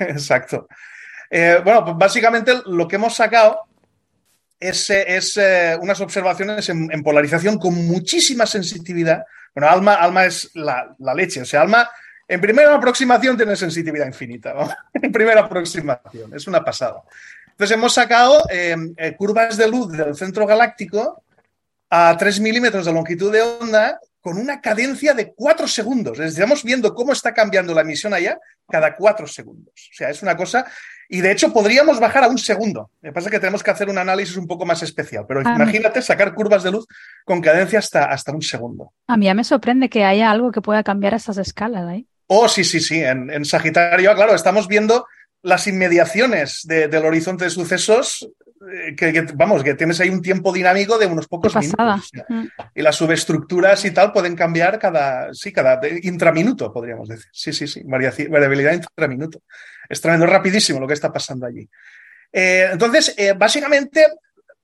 [0.00, 0.66] Exacto.
[1.30, 3.60] Eh, bueno, pues básicamente lo que hemos sacado
[4.58, 9.22] es, es eh, unas observaciones en, polarización con muchísima sensitividad.
[9.54, 11.42] Bueno, Alma, Alma es la, la leche.
[11.42, 11.88] O sea, Alma
[12.28, 14.54] en primera aproximación tiene sensitividad infinita.
[14.94, 17.02] En primera aproximación, es una pasada.
[17.50, 21.22] Entonces hemos sacado em, eh, curvas de luz del centro galáctico
[21.88, 26.18] a 3 milímetros de longitud de onda con una cadencia de 4 segundos.
[26.18, 29.72] Estamos viendo cómo está cambiando la emisión allá cada 4 segundos.
[29.92, 30.66] O sea, es una cosa...
[31.08, 32.90] Y de hecho podríamos bajar a un segundo.
[33.00, 35.24] Lo que pasa es que tenemos que hacer un análisis un poco más especial.
[35.28, 36.84] Pero imagínate sacar curvas de luz
[37.24, 38.92] con cadencia hasta, hasta un segundo.
[39.06, 42.08] A mí ya me sorprende que haya algo que pueda cambiar esas escalas ahí.
[42.28, 43.02] Oh, sí, sí, sí.
[43.02, 45.06] En, Sagitario, claro, estamos viendo
[45.42, 48.28] las inmediaciones del horizonte de sucesos.
[48.72, 52.10] Eh, que, vamos, que tienes ahí un tiempo dinámico de unos pocos minutos.
[52.28, 52.46] Mm.
[52.74, 57.26] Y las subestructuras y tal pueden cambiar cada, sí, cada intraminuto, podríamos decir.
[57.32, 57.82] Sí, sí, sí.
[57.84, 59.42] Variabilidad intraminuto.
[59.88, 61.68] Es tremendo, rapidísimo lo que está pasando allí.
[62.32, 64.06] Eh, entonces, eh, básicamente,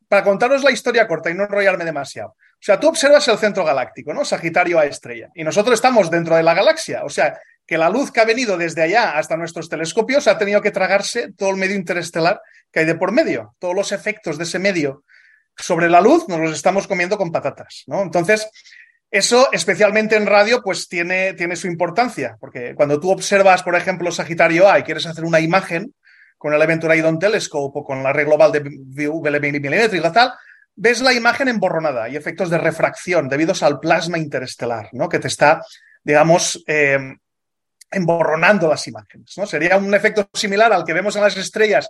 [0.09, 2.31] para contaros la historia corta y no enrollarme demasiado.
[2.31, 4.25] O sea, tú observas el centro galáctico, ¿no?
[4.25, 5.31] Sagitario a estrella.
[5.35, 7.05] Y nosotros estamos dentro de la galaxia.
[7.05, 7.39] O sea,
[7.73, 11.33] que la luz que ha venido desde allá hasta nuestros telescopios ha tenido que tragarse
[11.33, 13.55] todo el medio interestelar que hay de por medio.
[13.59, 15.05] Todos los efectos de ese medio
[15.57, 18.03] sobre la luz nos los estamos comiendo con patatas, ¿no?
[18.03, 18.47] Entonces,
[19.11, 24.13] eso, especialmente en radio, pues tiene, tiene su importancia, porque cuando tú observas, por ejemplo,
[24.13, 25.95] Sagitario A y quieres hacer una imagen
[26.37, 30.35] con el Event Horizon Telescope o con la red global de milimétrica tal,
[30.77, 35.09] ves la imagen emborronada y efectos de refracción debidos al plasma interestelar, ¿no?
[35.09, 35.65] Que te está,
[36.05, 36.99] digamos, eh,
[37.93, 39.37] emborronando las imágenes.
[39.37, 39.47] ¿no?
[39.47, 41.89] Sería un efecto similar al que vemos en las estrellas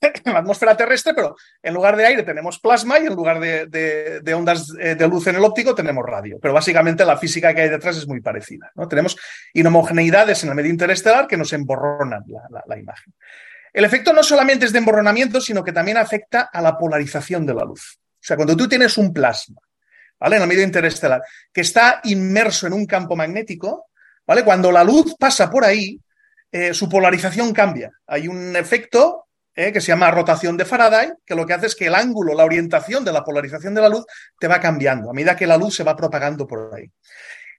[0.00, 4.34] en la atmósfera terrestre, pero en lugar de aire tenemos plasma y en lugar de,
[4.34, 6.38] ondas eh, de luz en el óptico tenemos radio.
[6.40, 8.70] Pero básicamente la física que hay detrás es muy parecida.
[8.74, 8.88] ¿no?
[8.88, 9.16] Tenemos
[9.52, 12.24] inhomogeneidades en el medio interestelar que nos emborronan
[12.66, 13.12] la, imagen.
[13.72, 17.54] El efecto no solamente es de emborronamiento, sino que también afecta a la polarización de
[17.54, 17.98] la luz.
[18.20, 19.60] sea, cuando tú tienes un plasma,
[20.18, 20.36] ¿vale?
[20.36, 23.88] En el medio interestelar, que está inmerso en un campo magnético,
[24.26, 24.44] ¿vale?
[24.44, 25.98] Cuando la luz pasa por ahí,
[26.50, 27.90] eh, su polarización cambia.
[28.06, 31.76] Hay un efecto eh, que se llama rotación de Faraday, que lo que hace es
[31.76, 34.04] que el ángulo, la orientación de la polarización de la luz
[34.38, 36.90] te va cambiando a medida que la luz se va propagando por ahí.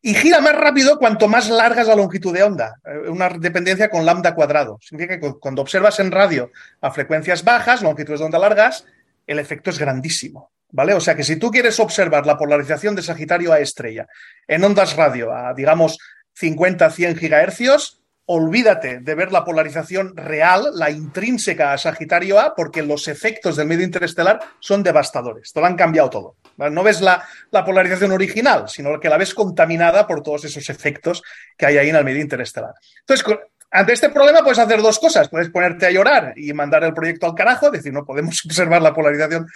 [0.02, 3.90] Y gira más rápido cuanto más larga es la longitud de onda, eh, una dependencia
[3.90, 4.78] con lambda cuadrado.
[4.82, 6.52] Significa que cuando observas en radio
[6.82, 8.86] a frecuencias bajas, longitudes de onda largas,
[9.26, 10.52] el efecto es grandísimo.
[10.72, 10.94] ¿Vale?
[10.94, 14.08] O sea que si tú quieres observar la polarización de Sagitario a estrella
[14.46, 15.98] en ondas radio a, digamos,
[16.40, 23.08] 50-100 gigahercios, olvídate de ver la polarización real, la intrínseca a Sagitario A, porque los
[23.08, 25.54] efectos del medio interestelar son devastadores.
[25.54, 26.36] Te lo han cambiado todo.
[26.58, 31.22] No ves la, polarización original, sino que la ves contaminada por todos esos efectos
[31.58, 32.74] que hay ahí en el medio interestelar.
[33.02, 33.26] Entonces,
[33.70, 35.30] ante este problema puedes hacer dos cosas.
[35.30, 38.94] Puedes ponerte a llorar y mandar el proyecto al carajo, decir, no podemos observar la
[38.94, 39.48] polarización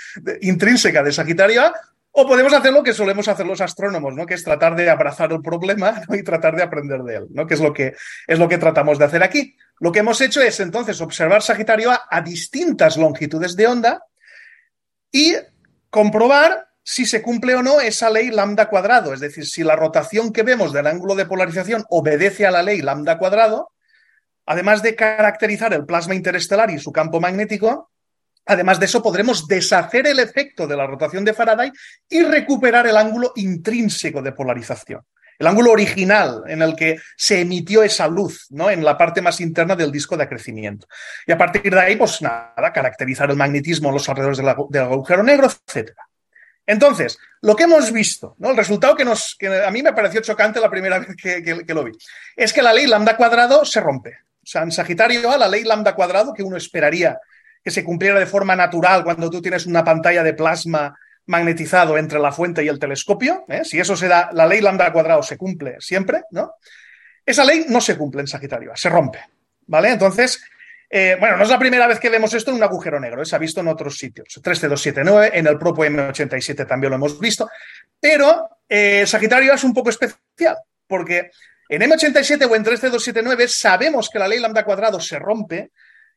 [0.41, 1.73] intrínseca de Sagitario A,
[2.11, 4.25] o podemos hacer lo que solemos hacer los astrónomos, ¿no?
[4.25, 7.45] que es tratar de abrazar el problema y tratar de aprender de él, ¿no?
[7.45, 7.95] que, es lo que
[8.27, 9.55] es lo que tratamos de hacer aquí.
[9.79, 14.03] Lo que hemos hecho es entonces observar Sagitario A a distintas longitudes de onda
[15.11, 15.35] y
[15.89, 20.33] comprobar si se cumple o no esa ley lambda cuadrado, es decir, si la rotación
[20.33, 23.71] que vemos del ángulo de polarización obedece a la ley lambda cuadrado,
[24.47, 27.91] además de caracterizar el plasma interestelar y su campo magnético,
[28.49, 31.71] Además de eso, podremos deshacer el efecto de la rotación de Faraday
[32.09, 35.05] y recuperar el ángulo intrínseco de polarización,
[35.37, 38.71] el ángulo original en el que se emitió esa luz, ¿no?
[38.71, 40.87] En la parte más interna del disco de acrecimiento.
[41.27, 45.21] Y a partir de ahí, pues nada, caracterizar el magnetismo en los alrededores del, agujero
[45.21, 45.91] negro, etc.
[46.65, 48.49] Entonces, lo que hemos visto, ¿no?
[48.49, 51.73] el resultado que, nos, que a mí me pareció chocante la primera vez que, que
[51.75, 51.91] lo vi,
[52.35, 54.17] es que la ley lambda cuadrado se rompe.
[54.43, 57.19] O sea, en Sagitario A, la ley lambda cuadrado que uno esperaría
[57.63, 62.19] que se cumpliera de forma natural cuando tú tienes una pantalla de plasma magnetizado entre
[62.19, 63.63] la fuente y el telescopio, ¿eh?
[63.63, 66.55] si eso se da, la ley lambda cuadrado se cumple siempre, ¿no?
[67.23, 69.19] Esa ley no se cumple en Sagitario, se rompe,
[69.67, 69.91] ¿vale?
[69.91, 70.43] Entonces,
[70.89, 73.25] eh, bueno, no es la primera vez que vemos esto en un agujero negro, ¿eh?
[73.25, 77.47] se ha visto en otros sitios, 3C279, en el propio M87 también lo hemos visto,
[77.99, 78.49] pero
[79.05, 81.29] Sagitario es un poco especial, porque
[81.69, 85.69] en M87 o en 3C279 sabemos que la ley lambda cuadrado se rompe,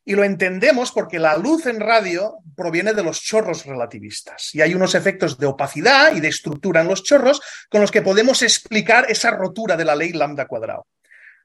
[0.04, 4.54] y lo entendemos porque la luz en radio proviene de los chorros relativistas.
[4.54, 8.02] Y hay unos efectos de opacidad y de estructura en los chorros con los que
[8.02, 10.86] podemos explicar esa rotura de la ley lambda cuadrado.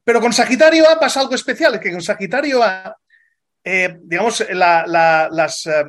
[0.03, 2.97] Pero con Sagitario A pasa algo especial, es que con Sagitario A,
[3.63, 5.85] eh, digamos, las, eh,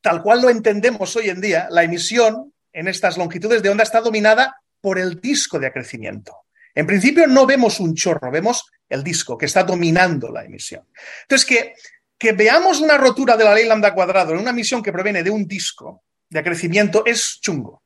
[0.00, 4.00] tal cual lo entendemos hoy en día, la emisión en estas longitudes de onda está
[4.00, 6.45] dominada por el disco de acrecimiento.
[6.76, 10.86] En principio no vemos un chorro, vemos el disco que está dominando la emisión.
[11.22, 11.74] Entonces,
[12.18, 15.30] que, veamos una rotura de la ley lambda cuadrado en una emisión que proviene de
[15.30, 17.82] un disco de acrecimiento es chungo.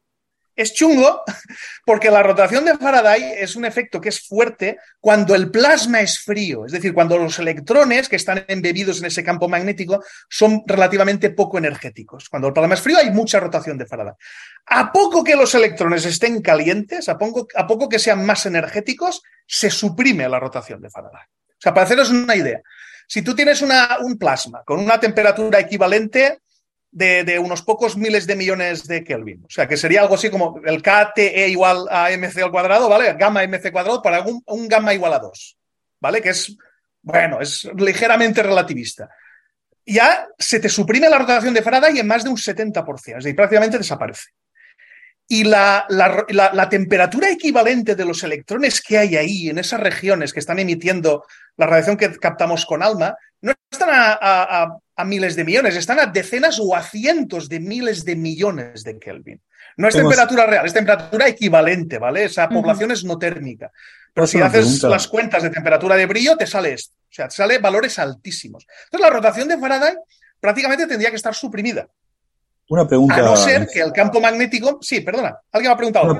[0.57, 1.23] Es chungo
[1.87, 6.19] porque la rotación de Faraday es un efecto que es fuerte cuando el plasma es
[6.19, 11.31] frío, es decir, cuando los electrones que están embebidos en ese campo magnético son relativamente
[11.31, 12.29] poco energéticos.
[12.29, 14.15] Cuando el plasma es frío hay mucha rotación de Faraday.
[14.67, 20.29] A poco que los electrones estén calientes, a poco, que sean más energéticos, se suprime
[20.29, 21.23] la rotación de Faraday.
[21.23, 22.61] O sea, para haceros una idea,
[23.07, 26.41] si tú tienes un plasma con una temperatura equivalente
[26.93, 29.45] de, unos pocos miles de millones de Kelvin.
[29.45, 33.15] O sea, que sería algo así como el KTE igual a MC al cuadrado, ¿vale?
[33.15, 35.59] Gamma MC cuadrado para un, un gamma igual a 2,
[36.01, 36.21] ¿vale?
[36.21, 36.57] Que es,
[37.03, 39.09] bueno, es ligeramente relativista.
[39.87, 43.37] Ya se te suprime la rotación de Faraday en más de un 70%, es decir,
[43.37, 44.31] prácticamente desaparece.
[45.33, 50.41] Y la, la, temperatura equivalente de los electrones que hay ahí, en esas regiones que
[50.41, 51.25] están emitiendo
[51.57, 56.59] la radiación que captamos con ALMA, no están a, miles de millones, están a decenas
[56.61, 59.41] o a cientos de miles de millones de Kelvin.
[59.77, 62.25] No es temperatura real, es temperatura equivalente, ¿vale?
[62.25, 63.71] Esa población es no térmica.
[64.13, 66.95] Pero si haces las cuentas de temperatura de brillo, te sale esto.
[66.99, 68.67] O sea, te sale valores altísimos.
[68.85, 69.95] Entonces, la rotación de Faraday
[70.41, 71.89] prácticamente tendría que estar suprimida.
[72.69, 73.17] Una pregunta.
[73.17, 74.79] A no ser que el campo magnético.
[74.81, 75.39] Sí, perdona.
[75.53, 76.19] Alguien me ha preguntado.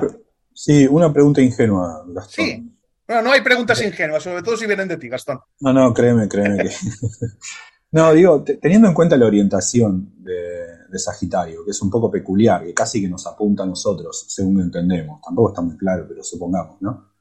[0.53, 2.45] Sí, una pregunta ingenua, Gastón.
[2.45, 2.71] Sí.
[3.07, 5.39] Bueno, no hay preguntas ingenuas, sobre todo si vienen de ti, Gastón.
[5.59, 6.63] No, no, créeme, créeme.
[6.63, 6.69] que...
[7.91, 12.73] no, digo, teniendo en cuenta la orientación de, Sagitario, que es un poco peculiar, que
[12.73, 15.21] casi que nos apunta a nosotros, según entendemos.
[15.21, 17.11] Tampoco está muy claro, pero supongamos, ¿no?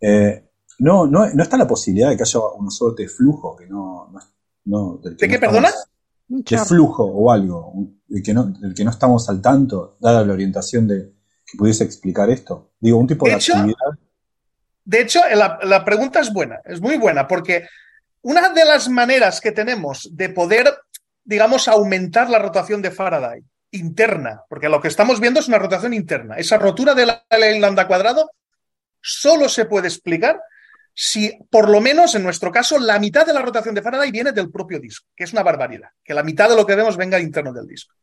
[0.00, 0.48] Eh,
[0.78, 4.10] no, no, no está la posibilidad de que haya una suerte de flujo que no.
[4.64, 5.70] no, ¿De qué, perdona?
[6.26, 7.72] de flujo o algo,
[8.08, 11.12] del que, no, que no estamos al tanto, dada la orientación de
[11.44, 12.72] que pudiese explicar esto.
[12.80, 13.74] Digo, un tipo de, actividad.
[14.84, 17.64] De hecho, la, la, pregunta es buena, es muy buena, porque
[18.22, 20.72] una de las maneras que tenemos de poder,
[21.24, 25.94] digamos, aumentar la rotación de Faraday interna, porque lo que estamos viendo es una rotación
[25.94, 26.36] interna.
[26.36, 28.30] Esa rotura de la ley lambda cuadrado
[29.00, 30.40] solo se puede explicar
[30.94, 34.32] si, por lo menos en nuestro caso, la mitad de la rotación de Faraday viene
[34.32, 37.18] del propio disco, que es una barbaridad, que la mitad de lo que vemos venga
[37.18, 37.94] interno del disco.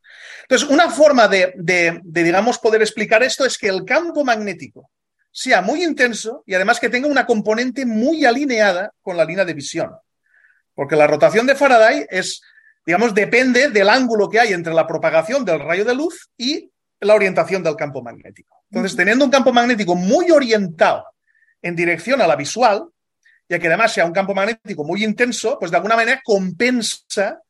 [0.42, 4.90] Entonces, una forma de, de, digamos, poder explicar esto es que el campo magnético
[5.32, 9.54] sea muy intenso y además que tenga una componente muy alineada con la línea de
[9.54, 9.92] visión.
[10.80, 12.42] Porque la rotación de Faraday es,
[12.86, 17.16] digamos, depende del ángulo que hay entre la propagación del rayo de luz y la
[17.16, 18.64] orientación del campo magnético.
[18.72, 21.04] Entonces, teniendo un campo magnético muy orientado
[21.62, 22.86] en dirección a la visual,
[23.50, 27.42] ya que además sea un campo magnético muy intenso, pues de alguna manera compensa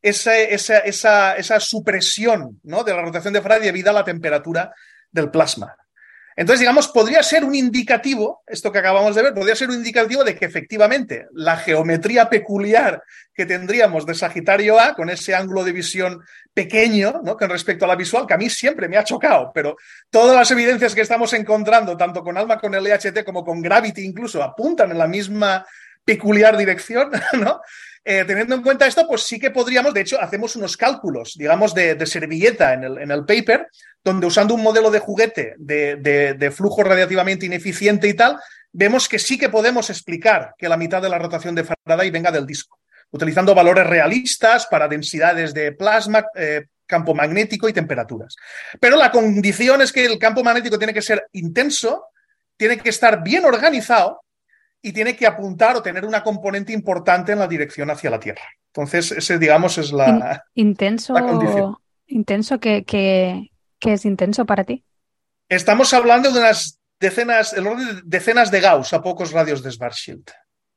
[0.00, 2.84] esa, esa, esa, esa supresión ¿no?
[2.84, 4.72] de la rotación de Faraday debido a la temperatura
[5.10, 5.76] del plasma.
[6.36, 10.22] Entonces, digamos, podría ser un indicativo, esto que acabamos de ver, podría ser un indicativo
[10.22, 15.72] de que efectivamente la geometría peculiar que tendríamos de Sagitario A, con ese ángulo de
[15.72, 16.22] visión
[16.52, 17.38] pequeño, ¿no?
[17.38, 19.76] con respecto a la visual, que a mí siempre me ha chocado, pero
[20.10, 24.04] todas las evidencias que estamos encontrando, tanto con ALMA, con el EHT, como con Gravity
[24.04, 25.66] incluso, apuntan en la misma
[26.04, 27.60] peculiar dirección, ¿no?
[28.08, 31.74] Eh, teniendo en cuenta esto, pues sí que podríamos, de hecho, hacemos unos cálculos, digamos,
[31.74, 33.66] de, servilleta en el, paper,
[34.04, 38.38] donde usando un modelo de juguete de, de, flujo radiativamente ineficiente y tal,
[38.70, 42.30] vemos que sí que podemos explicar que la mitad de la rotación de Faraday venga
[42.30, 42.78] del disco,
[43.10, 48.36] utilizando valores realistas para densidades de plasma, eh, campo magnético y temperaturas.
[48.78, 52.04] Pero la condición es que el campo magnético tiene que ser intenso,
[52.56, 54.20] tiene que estar bien organizado
[54.86, 58.42] y tiene que apuntar o tener una componente importante en la dirección hacia la Tierra.
[58.68, 61.76] Entonces, ese, digamos, es la, intenso, condición.
[62.06, 64.84] Intenso, ¿qué, es intenso para ti?
[65.48, 69.72] Estamos hablando de unas decenas, el orden de decenas de Gauss a pocos radios de
[69.72, 70.30] Schwarzschild.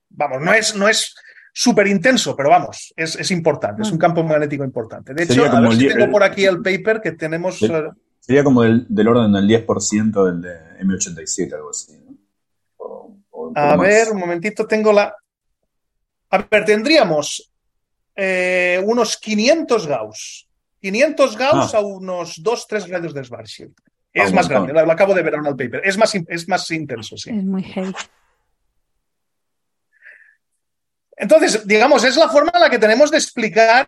[0.09, 1.13] Vamos, no es, no es
[1.53, 5.13] súper intenso, pero vamos, es, importante, es un campo magnético importante.
[5.13, 7.61] De hecho, a ver si tengo por aquí el paper que tenemos.
[7.61, 12.08] Eh, sería como del, del orden del 10% del de M87, algo así.
[13.55, 15.13] A ver, un momentito, tengo la...
[16.31, 17.51] A ver, tendríamos
[18.15, 20.47] eh, unos 500 Gauss.
[20.81, 21.77] 500 Gauss ah.
[21.77, 23.73] a unos 2-3 grados de Schwarzschild.
[24.11, 25.81] Es más grande, lo, acabo de ver en el paper.
[25.83, 27.29] Es más, es más intenso, sí.
[27.29, 27.93] Es muy heavy.
[31.15, 33.85] Entonces, digamos, es la forma en la que tenemos de explicar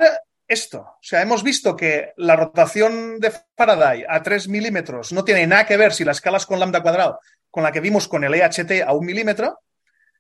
[0.47, 0.79] esto.
[0.79, 5.65] O sea, hemos visto que la rotación de Faraday a 3 milímetros no tiene nada
[5.65, 7.19] que ver si la escalas con lambda cuadrado
[7.51, 9.59] con la que vimos con el EHT a un milímetro.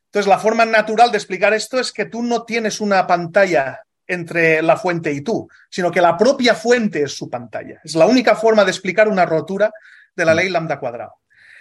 [0.05, 4.61] Entonces, la forma natural de explicar esto es que tú no tienes una pantalla entre
[4.61, 7.79] la fuente y tú, sino que la propia fuente es su pantalla.
[7.83, 9.71] Es la única forma de explicar una rotura
[10.13, 11.13] de la ley lambda cuadrado.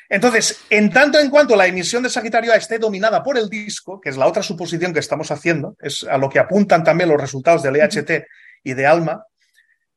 [0.09, 4.01] Entonces, en tanto en cuanto la emisión de Sagitario A esté dominada por el disco,
[4.01, 7.21] que es la otra suposición que estamos haciendo, es a lo que apuntan también los
[7.21, 8.27] resultados del EHT
[8.65, 9.25] y de ALMA,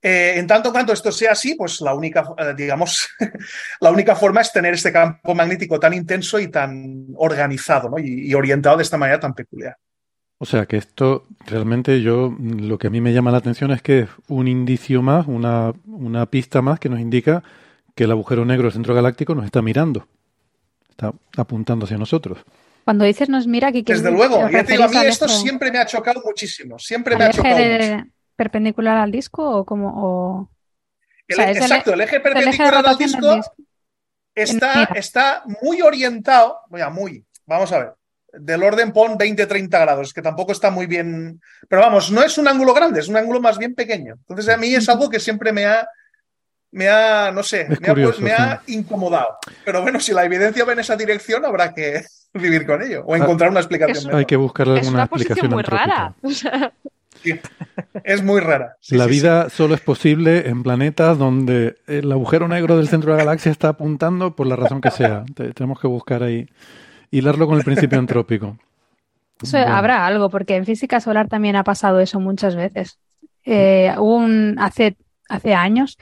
[0.06, 3.08] eh, en tanto cuanto esto sea así, pues la única, eh, digamos,
[3.80, 7.98] la única forma es tener este campo magnético tan intenso y tan organizado ¿no?
[7.98, 9.78] y, orientado de esta manera tan peculiar.
[10.40, 13.82] O sea que esto realmente yo lo que a mí me llama la atención es
[13.82, 17.42] que es un indicio más, una, una pista más que nos indica
[17.96, 20.06] que el agujero negro centro galáctico nos está mirando,
[20.90, 22.40] está apuntando hacia nosotros.
[22.84, 24.58] Cuando dices nos mira, ¿qué Desde luego, a mí
[25.06, 29.66] esto siempre me ha chocado muchísimo, siempre me ha chocado mucho perpendicular al disco o
[29.66, 30.50] como...
[31.28, 33.42] exacto, el, eje perpendicular al disco,
[34.36, 36.60] está, está muy orientado,
[36.92, 37.94] muy, vamos a ver,
[38.34, 42.48] del orden pon 20-30 grados, que tampoco está muy bien, pero vamos, no es un
[42.48, 44.16] ángulo grande, es un ángulo más bien pequeño.
[44.28, 45.88] Entonces a mí es algo que siempre me ha,
[46.72, 47.68] me ha, no sé,
[48.20, 49.38] me, ha, incomodado.
[49.64, 53.14] Pero bueno, si la evidencia va en esa dirección, habrá que vivir con ello o
[53.14, 54.14] ah, encontrar una explicación.
[54.16, 56.16] hay que buscar alguna es una explicación muy rara.
[58.04, 58.78] es muy rara.
[58.90, 63.24] la vida solo es posible en planetas donde el agujero negro del centro de la
[63.26, 65.24] galaxia está apuntando por la razón que sea.
[65.56, 66.48] tenemos que buscar ahí,
[67.12, 68.58] hilarlo con el principio antrópico.
[69.54, 73.00] Habrá algo, porque en física solar también ha pasado eso muchas veces.
[73.46, 74.96] Eh, un, hace,
[75.28, 75.98] hace años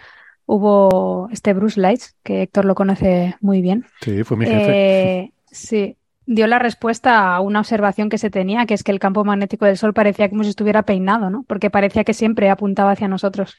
[0.46, 3.86] hubo este Bruce Lights, que Héctor lo conoce muy bien.
[4.02, 5.20] Sí, fue mi jefe.
[5.20, 5.98] Eh, sí,
[6.34, 9.66] dio la respuesta a una observación que se tenía, que es que el campo magnético
[9.66, 11.44] del Sol parecía como si estuviera peinado, ¿no?
[11.44, 13.58] Porque parecía que siempre apuntaba hacia nosotros.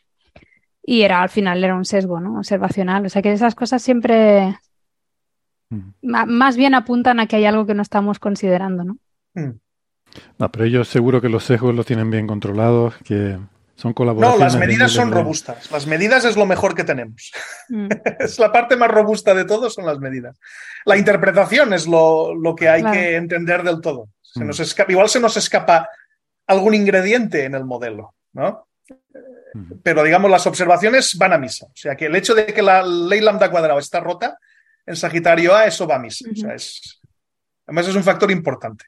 [0.83, 2.39] Y era, al final, era un sesgo, ¿no?
[2.39, 3.05] Observacional.
[3.05, 4.57] O sea que esas cosas siempre
[5.69, 5.91] mm.
[6.03, 8.97] más bien apuntan a que hay algo que no estamos considerando, ¿no?
[9.35, 9.59] Mm.
[10.39, 13.39] No, pero ellos seguro que los sesgos los tienen bien controlados, que
[13.75, 14.39] son colaboraciones.
[14.39, 15.71] No, las medidas son robustas.
[15.71, 17.33] Las medidas es lo mejor que tenemos.
[17.69, 17.89] Mm.
[18.21, 20.39] es la parte más robusta de todo, son las medidas.
[20.85, 24.09] La interpretación es lo, que hay que entender del todo.
[24.21, 24.47] Se mm.
[24.47, 25.89] nos igual se nos escapa
[26.47, 28.67] algún ingrediente en el modelo, ¿no?
[29.83, 31.67] pero digamos las observaciones van a misa.
[31.67, 34.39] O sea que el hecho de que la ley lambda cuadrado está rota
[34.87, 36.29] en Sagitario A, eso va a misa.
[36.31, 37.01] o sea, es,
[37.67, 38.87] además es un factor importante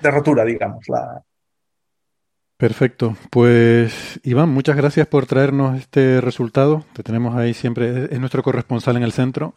[0.00, 0.88] de rotura, digamos.
[0.88, 1.22] La,
[2.60, 3.16] Perfecto.
[3.30, 6.84] Pues Iván, muchas gracias por traernos este resultado.
[6.92, 9.54] Te tenemos ahí siempre, es nuestro corresponsal en el centro.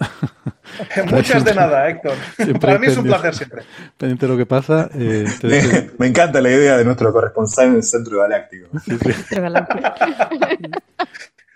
[1.12, 2.14] muchas de nada, Héctor.
[2.62, 3.64] Para mí es un placer siempre.
[3.98, 4.90] Pendiente de lo que pasa.
[4.96, 5.26] Eh,
[6.00, 8.70] me, encanta la idea de nuestro corresponsal en el centro galáctico.
[8.80, 9.12] Sí, sí.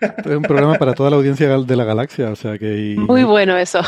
[0.00, 2.94] es un programa para toda la audiencia de la galaxia, o sea que...
[2.98, 3.80] Muy bueno eso.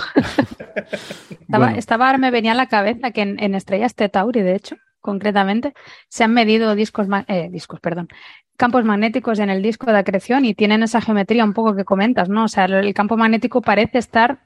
[1.77, 5.75] estaba, me venía a la cabeza que en, en Estrellas Tetauri, de hecho, concretamente,
[6.09, 8.09] se han medido discos, eh, discos, perdón,
[8.57, 12.29] campos magnéticos en el disco de acreción y tienen esa geometría un poco que comentas,
[12.29, 12.45] ¿no?
[12.45, 14.41] O sea, el campo magnético parece estar,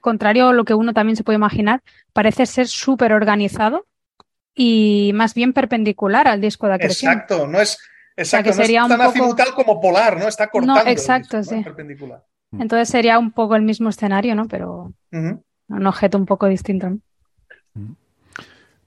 [0.00, 1.80] contrario a lo que uno también se puede imaginar,
[2.12, 3.86] parece ser súper organizado
[4.54, 7.12] y más bien perpendicular al disco de acreción.
[7.12, 7.78] Exacto, no es,
[8.16, 9.54] exacto, que sería tan un poco...
[9.54, 10.26] como polar, ¿no?
[10.26, 10.82] Está cortando.
[10.82, 11.62] No, exacto, sí.
[11.62, 12.24] Perpendicular.
[12.58, 14.46] Entonces sería un poco el mismo escenario, ¿no?
[14.46, 16.90] Pero un objeto un poco distinto.
[16.90, 16.98] ¿no?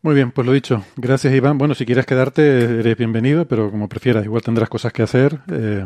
[0.02, 0.84] Muy bien, pues lo dicho.
[0.96, 1.58] Gracias, Iván.
[1.58, 5.40] Bueno, si quieres quedarte, eres bienvenido, pero como prefieras, igual tendrás cosas que hacer.
[5.52, 5.86] Eh,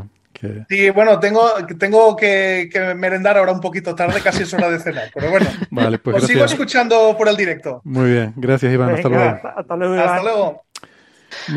[0.68, 1.50] sí, bueno, tengo,
[1.80, 5.10] tengo que, merendar ahora un poquito tarde, casi es hora de cenar.
[5.14, 7.82] Pero bueno, vale, pues os sigo escuchando por el directo.
[7.86, 8.96] Muy bien, gracias, Iván.
[8.96, 9.40] hasta luego.
[9.56, 9.96] Hasta luego.
[9.96, 10.64] Hasta luego.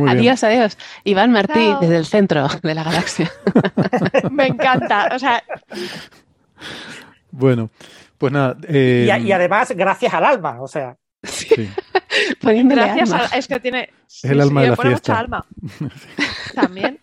[0.08, 0.78] adiós, adiós.
[1.02, 3.30] Iván Martí, desde el centro de la galaxia.
[4.30, 5.10] Me encanta.
[5.12, 5.42] O sea.
[7.32, 7.68] Bueno,
[8.16, 8.56] pues nada.
[8.68, 10.96] y, y, eh, además, gracias al alma, o sea.
[11.24, 11.68] Sí.
[12.42, 13.90] Gracias A, es que tiene.
[14.08, 15.18] Es el alma de la fiesta.
[15.18, 15.44] alma.
[16.54, 16.98] También.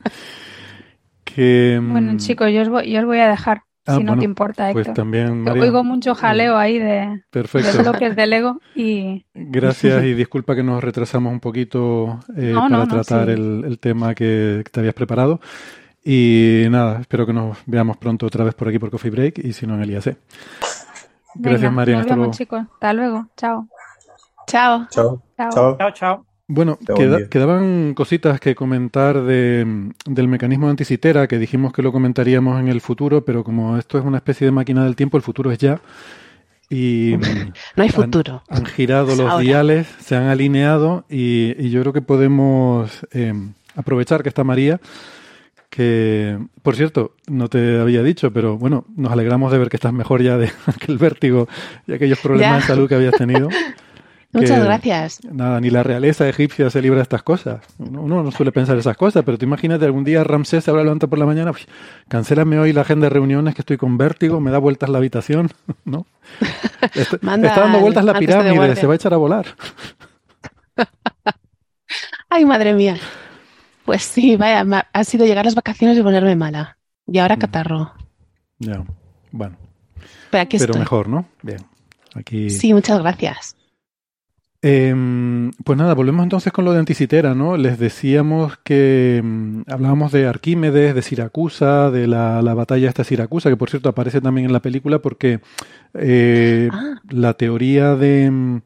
[1.24, 3.63] Que, bueno, mm, chicos, yo os voy, yo os voy a dejar.
[3.86, 4.84] Ah, si no te importa, pues Héctor.
[4.84, 7.78] Pues también, María, Oigo mucho jaleo ahí de, Perfecto.
[7.78, 9.26] de bloques de Lego y...
[9.34, 14.63] Gracias y disculpa que nos retrasamos un poquito eh, para tratar el, el, tema que
[14.72, 15.41] te habías preparado.
[16.03, 19.53] Y nada, espero que nos veamos pronto otra vez por aquí por Coffee Break y
[19.53, 20.17] si no en el IAC.
[21.36, 21.95] Gracias, María.
[21.95, 22.61] Nos hasta vemos, chicos.
[22.74, 23.28] Hasta luego.
[23.38, 23.67] Chao.
[24.51, 24.87] Chao.
[24.89, 25.23] Chao.
[25.77, 25.91] Chao.
[25.93, 26.25] Chao.
[26.47, 26.77] Bueno,
[27.29, 32.67] quedaban cositas que comentar de, del mecanismo de anticitera, que dijimos que lo comentaríamos en
[32.67, 35.59] el futuro, pero como esto es una especie de máquina del tiempo, el futuro es
[35.59, 35.79] ya.
[36.69, 37.15] Y
[37.77, 38.43] no hay futuro.
[38.49, 43.33] Han, girado los diales, se han alineado y, yo creo que podemos eh,
[43.77, 44.81] aprovechar que está María,
[45.69, 49.93] que, por cierto, no te había dicho, pero bueno, nos alegramos de ver que estás
[49.93, 51.47] mejor ya de aquel vértigo
[51.87, 53.47] y aquellos problemas de salud que habías tenido.
[54.34, 55.19] Muchas gracias.
[55.29, 57.61] Nada, ni la realeza egipcia se libra de estas cosas.
[57.77, 61.09] Uno no suele pensar esas cosas, pero tú imagínate algún día Ramsés se habrá levantado
[61.09, 61.51] por la mañana,
[62.07, 65.49] cancélame hoy la agenda de reuniones que estoy con vértigo, me da vueltas la habitación,
[65.86, 66.05] ¿no?
[66.95, 69.45] Está, dando vueltas la pirámide, se va a echar a volar.
[72.29, 72.97] Ay, madre mía.
[73.84, 76.77] Pues sí, vaya, ha sido llegar las vacaciones y ponerme mala.
[77.05, 77.91] Y ahora catarro.
[78.59, 78.82] Ya,
[79.32, 79.57] bueno.
[80.29, 81.25] Pero, aquí pero mejor, ¿no?
[81.41, 81.59] Bien.
[82.15, 82.49] Aquí...
[82.49, 83.57] Sí, muchas gracias.
[84.64, 87.57] Em, pues nada, volvemos entonces con lo de Anticitera, ¿no?
[87.57, 93.49] Les decíamos que em, hablábamos de Arquímedes, de Siracusa, de la, la, batalla esta Siracusa,
[93.49, 95.39] que por cierto aparece también en la película porque
[95.95, 97.01] eh, ah.
[97.09, 98.26] la teoría de...
[98.26, 98.62] Em,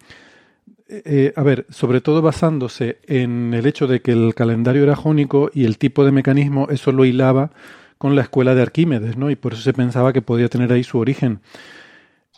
[0.87, 5.49] eh, a ver, sobre todo basándose en el hecho de que el calendario era jónico
[5.53, 7.51] y el tipo de mecanismo, eso lo hilaba
[7.97, 9.31] con la escuela de Arquímedes, ¿no?
[9.31, 11.39] Y por eso se pensaba que podía tener ahí su origen.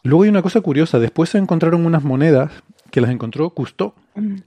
[0.04, 2.52] Luego hay una cosa curiosa, después se encontraron unas monedas
[2.98, 3.94] que las encontró Cousteau.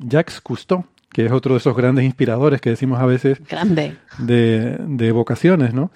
[0.01, 3.97] Jacques Cousteau, que es otro de esos grandes inspiradores que decimos a veces Grande.
[4.19, 5.93] De, de vocaciones, ¿no?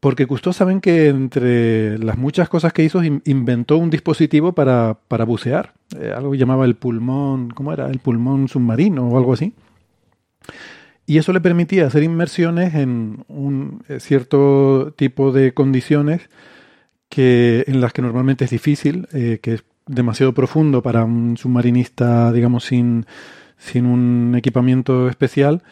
[0.00, 5.24] Porque Cousteau saben que entre las muchas cosas que hizo inventó un dispositivo para, para
[5.24, 7.88] bucear, eh, algo que llamaba el pulmón, ¿cómo era?
[7.88, 9.52] El pulmón submarino o algo así.
[11.06, 16.28] Y eso le permitía hacer inmersiones en un eh, cierto tipo de condiciones
[17.08, 22.32] que, en las que normalmente es difícil, eh, que es demasiado profundo para un submarinista,
[22.32, 23.06] digamos, sin,
[23.58, 25.62] sin un equipamiento especial,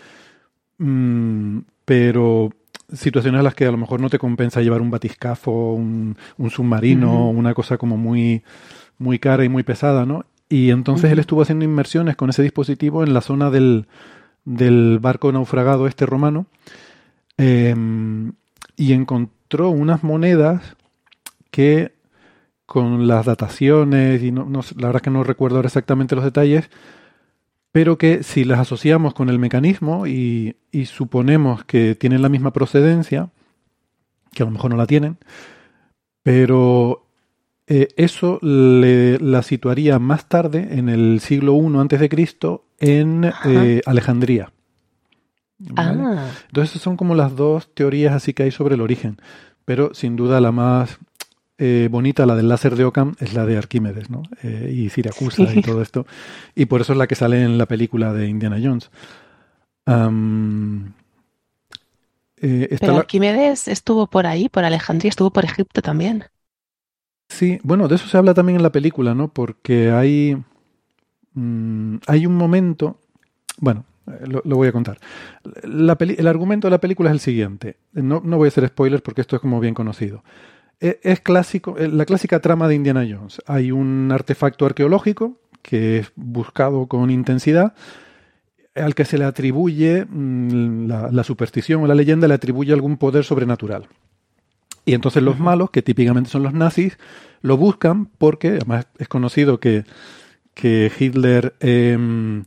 [0.78, 2.50] mm, pero
[2.92, 6.50] situaciones en las que a lo mejor no te compensa llevar un batiscafo, un, un
[6.50, 8.42] submarino, una cosa como muy,
[8.98, 10.26] muy cara y muy pesada, ¿no?
[10.48, 13.86] Y entonces él estuvo haciendo inmersiones con ese dispositivo en la zona del,
[14.44, 16.46] del barco naufragado este romano
[17.38, 18.32] em,
[18.76, 20.76] y encontró unas monedas
[21.50, 21.92] que
[22.72, 26.70] con las dataciones, y no, la verdad es que no recuerdo ahora exactamente los detalles,
[27.70, 30.56] pero que si las asociamos con el mecanismo y,
[30.86, 33.28] suponemos que tienen la misma procedencia,
[34.32, 35.18] que a lo mejor no la tienen,
[36.22, 37.04] pero
[37.66, 43.30] eh, eso le, la situaría más tarde, en el siglo I antes de Cristo, en
[43.44, 44.50] eh, Alejandría.
[45.76, 46.26] Ah.
[46.46, 49.18] Entonces son como las dos teorías así que hay sobre el origen.
[49.66, 50.98] Pero sin duda la más
[51.64, 54.24] eh, bonita, la del láser de Ockham, es la de Arquímedes, ¿no?
[54.42, 56.06] Eh, y Siracusa y todo esto.
[56.56, 58.90] Y por eso es la que sale en la película de Indiana Jones.
[62.44, 66.24] Eh, Pero Arquímedes estuvo por ahí, por Alejandría, estuvo por Egipto también.
[67.28, 69.28] Sí, bueno, de eso se habla también en la película, ¿no?
[69.28, 70.36] Porque hay,
[71.34, 72.98] mm, hay un momento,
[73.58, 74.98] bueno, eh, lo, voy a contar.
[75.62, 77.76] el argumento de la película es el siguiente.
[77.92, 80.24] No, no, voy a hacer spoilers porque esto es como bien conocido.
[80.82, 83.40] Es, es clásico, eh, la clásica trama de Indiana Jones.
[83.46, 87.74] Hay un artefacto arqueológico que es buscado con intensidad
[88.74, 93.24] al que se le atribuye mm, la, superstición o la leyenda, le atribuye algún poder
[93.24, 93.86] sobrenatural.
[94.84, 96.98] Y entonces los malos, que típicamente son los nazis,
[97.40, 99.84] lo buscan porque, además es conocido que,
[100.54, 102.44] que Hitler em,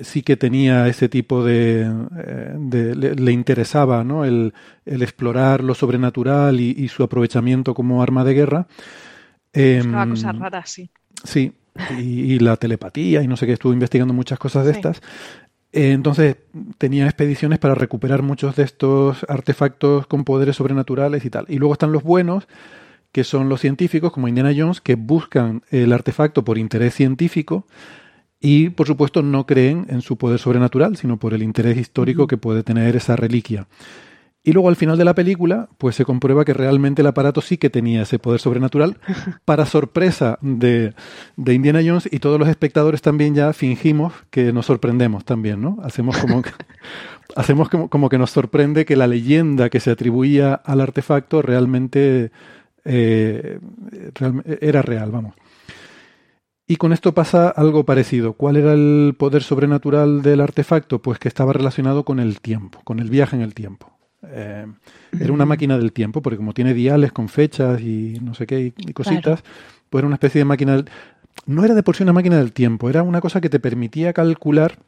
[0.00, 1.90] sí que tenía ese tipo de...
[2.16, 4.24] Eh, le, interesaba ¿no?
[4.24, 4.52] el,
[4.84, 8.66] explorar lo sobrenatural y, su aprovechamiento como arma de guerra.
[9.52, 10.90] Buscaba cosas em, raras, sí.
[11.24, 11.52] Sí,
[11.98, 15.00] y, la telepatía y no sé qué, estuvo investigando muchas cosas de estas.
[15.72, 16.36] Eh, entonces
[16.78, 21.46] tenía expediciones para recuperar muchos de estos artefactos con poderes sobrenaturales y tal.
[21.48, 22.48] Y luego están los buenos,
[23.12, 27.66] que son los científicos, como Indiana Jones, que buscan el artefacto por interés científico
[28.40, 32.36] y, por supuesto, no creen en su poder sobrenatural, sino por el interés histórico que
[32.36, 33.66] puede tener esa reliquia.
[34.46, 37.56] Y luego al final de la película, pues se comprueba que realmente el aparato sí
[37.56, 38.96] que tenía ese poder sobrenatural,
[39.44, 40.94] para sorpresa de,
[41.36, 45.78] Indiana Jones y todos los espectadores también ya fingimos que nos sorprendemos también, ¿no?
[45.82, 46.50] Hacemos como que,
[47.34, 52.30] hacemos como, que nos sorprende que la leyenda que se atribuía al artefacto realmente
[52.84, 53.58] eh,
[54.60, 55.34] era real, vamos.
[56.68, 58.32] Y con esto pasa algo parecido.
[58.32, 61.00] ¿Cuál era el poder sobrenatural del artefacto?
[61.00, 63.92] Pues que estaba relacionado con el tiempo, con el viaje en el tiempo.
[64.24, 64.66] Eh,
[65.20, 68.72] era una máquina del tiempo, porque como tiene diales con fechas y no sé qué
[68.76, 69.44] y, cositas,
[69.88, 70.90] pues era una especie de máquina del...
[71.46, 74.12] No era de por sí una máquina del tiempo, era una cosa que te permitía
[74.12, 74.78] calcular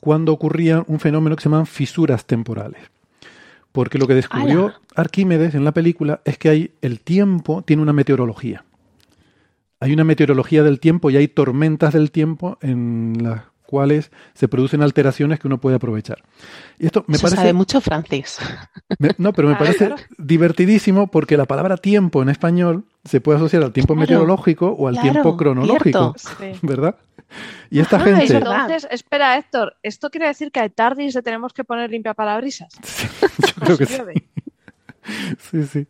[0.00, 2.80] cuando ocurría un fenómeno que se llaman fisuras temporales.
[3.72, 7.92] Porque lo que descubrió Arquímedes en la película es que hay el tiempo tiene una
[7.92, 8.63] meteorología.
[9.80, 14.82] Hay una meteorología del tiempo y hay tormentas del tiempo en las cuales se producen
[14.82, 16.22] alteraciones que uno puede aprovechar.
[16.78, 17.36] Y esto me parece.
[17.36, 18.38] sabe mucho Francis.
[19.18, 23.72] no, pero me parece divertidísimo porque la palabra tiempo en español se puede asociar al
[23.72, 26.14] tiempo meteorológico o al tiempo cronológico,
[26.62, 26.96] ¿verdad?
[27.70, 28.26] Y esta gente.
[28.32, 32.68] Entonces, espera, Héctor, ¿esto quiere decir que a Tardis le tenemos que poner limpia parabrisas?
[32.84, 33.08] Sí,
[33.58, 34.02] yo creo que sí.
[35.38, 35.86] Sí, sí.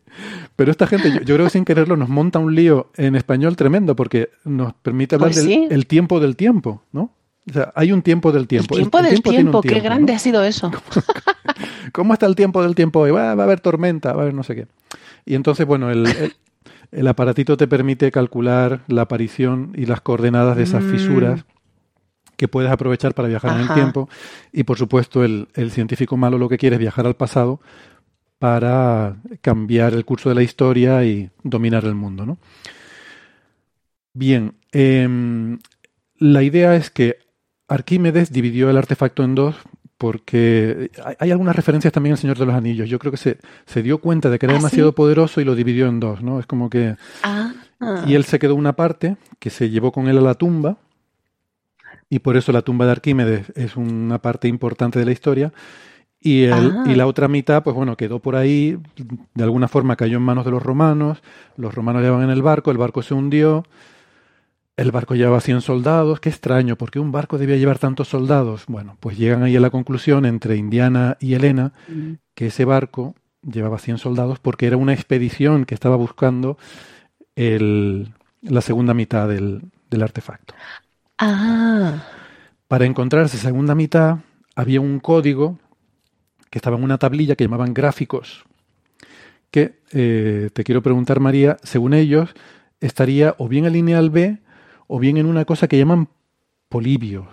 [0.55, 3.95] Pero esta gente, yo, creo que sin quererlo, nos monta un lío en español tremendo
[3.95, 7.11] porque nos permite hablar pues del tiempo del tiempo, ¿no?
[7.49, 8.75] O sea, hay un tiempo del tiempo.
[8.75, 10.71] El tiempo del tiempo, qué grande ha sido eso.
[11.91, 13.11] ¿Cómo está el tiempo del tiempo hoy?
[13.11, 14.67] Va, a haber tormenta, va a haber no sé qué.
[15.25, 16.07] Y entonces, bueno, el,
[16.91, 20.91] el, aparatito te permite calcular la aparición y las coordenadas de esas mm.
[20.91, 21.45] fisuras
[22.35, 24.09] que puedes aprovechar para viajar en el tiempo.
[24.51, 27.61] Y por supuesto, el, el científico malo lo que quiere es viajar al pasado
[28.39, 32.37] para cambiar el curso de la historia y dominar el mundo, ¿no?
[34.13, 35.57] Bien, eh,
[36.17, 37.17] la idea es que
[37.67, 39.55] Arquímedes dividió el artefacto en dos
[39.97, 42.89] porque hay, algunas referencias también al Señor de los Anillos.
[42.89, 45.55] Yo creo que se, se dio cuenta de que era ¿Ah, demasiado poderoso y lo
[45.55, 46.39] dividió en dos, ¿no?
[46.39, 46.95] Es como que...
[47.23, 47.53] Ah.
[48.07, 50.77] Y él se quedó una parte que se llevó con él a la tumba
[52.09, 55.53] y por eso la tumba de Arquímedes es una parte importante de la historia.
[56.25, 58.79] Y, el, y la otra mitad, pues bueno, quedó por ahí,
[59.35, 61.21] de alguna forma cayó en manos de los romanos,
[61.55, 63.63] los romanos llevan en el barco, el barco se hundió,
[64.75, 68.63] el barco llevaba 100 soldados, qué extraño, ¿por qué un barco debía llevar tantos soldados?
[68.67, 71.73] Bueno, pues llegan ahí a la conclusión entre Indiana y Elena
[72.33, 73.13] que ese barco
[73.43, 76.57] llevaba 100 soldados porque era una expedición que estaba buscando
[77.35, 79.61] el, la segunda mitad del,
[79.91, 80.55] del artefacto.
[81.19, 82.03] Ah.
[82.67, 84.17] Para encontrar esa segunda mitad
[84.55, 85.59] había un código
[86.57, 88.45] estaba en una tablilla que llamaban gráficos,
[89.51, 92.33] que eh, te quiero preguntar, María, según ellos,
[92.81, 94.39] estaría o bien el lineal B
[94.87, 96.09] o bien en una cosa que llaman
[96.69, 97.27] polibios.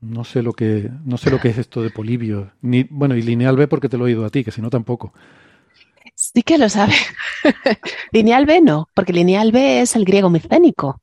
[0.00, 2.48] No sé lo que, no sé lo que es esto de polibios.
[2.62, 4.70] Ni, bueno, y lineal B porque te lo he oído a ti, que si no
[4.70, 5.12] tampoco.
[6.14, 6.94] Sí que lo sabe.
[8.12, 11.00] lineal B no, porque lineal B es el griego micénico.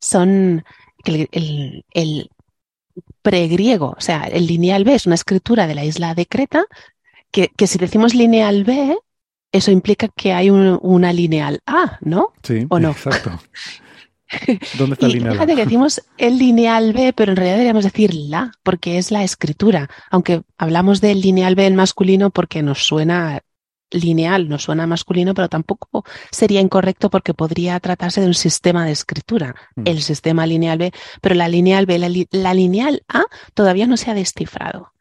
[0.00, 0.64] Son
[1.04, 2.30] el,
[3.22, 6.64] pregriego, o sea, el lineal B es una escritura de la isla de Creta,
[7.30, 8.96] que, que si decimos lineal B,
[9.52, 12.32] eso implica que hay una lineal A, ¿no?
[12.42, 12.90] Sí, ¿O no?
[12.90, 13.38] exacto.
[14.78, 18.14] ¿Dónde está el lineal Fíjate que decimos el lineal B, pero en realidad deberíamos decir
[18.14, 19.90] la, porque es la escritura.
[20.10, 23.42] Aunque hablamos del lineal B en masculino porque nos suena
[23.92, 28.92] lineal, nos suena masculino, pero tampoco sería incorrecto porque podría tratarse de un sistema de
[28.92, 29.82] escritura, mm.
[29.86, 33.24] el sistema lineal B, pero la lineal B, la, lineal A
[33.54, 34.92] todavía no se ha descifrado.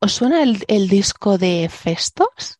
[0.00, 2.58] ¿Os suena el disco de Festos?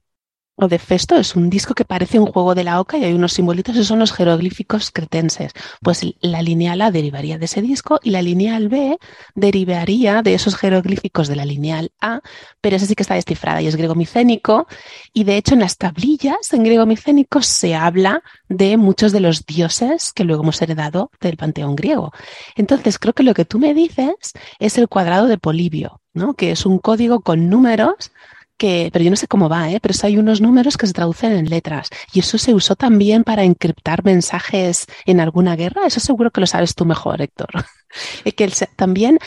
[0.57, 3.13] O de Festo es un disco que parece un juego de la oca y hay
[3.13, 5.53] unos simbolitos y son los jeroglíficos cretenses.
[5.83, 8.99] Pues la lineal A derivaría de ese disco y la lineal B
[9.35, 12.21] derivaría de esos jeroglíficos de la lineal A,
[12.61, 14.67] pero esa sí que está descifrada y es griego micénico.
[15.13, 19.47] Y de hecho en las tablillas en griego micénico se habla de muchos de los
[19.47, 22.13] dioses que luego hemos heredado del panteón griego.
[22.55, 24.15] Entonces creo que lo que tú me dices
[24.61, 26.35] es el cuadrado de Polibio, ¿no?
[26.35, 28.13] que es un código con números
[28.57, 29.81] que, pero yo no sé cómo va, ¿eh?
[29.81, 31.89] pero hay unos números que se traducen en letras.
[32.13, 35.87] Y eso se usó también para encriptar mensajes en alguna guerra.
[35.87, 37.51] Eso seguro que lo sabes tú mejor, Héctor.
[38.37, 39.19] que también,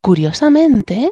[0.00, 1.10] curiosamente,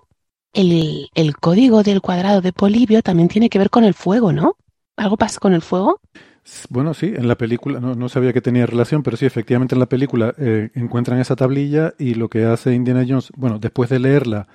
[0.53, 4.57] el, el, código del cuadrado de Polibio también tiene que ver con el fuego, ¿no?
[4.97, 6.01] ¿Algo pasa con el fuego?
[6.69, 9.79] Bueno, sí, en la película, no, no sabía que tenía relación, pero sí, efectivamente en
[9.79, 13.99] la película eh, encuentran esa tablilla y lo que hace Indiana Jones, bueno, después de
[13.99, 14.47] leerla,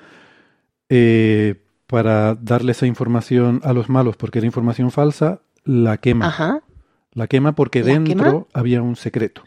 [0.87, 1.55] eh,
[1.89, 6.27] para darle esa información a los malos porque era información falsa, la quema.
[6.27, 6.61] Ajá.
[7.13, 9.43] La quema porque dentro había un secreto.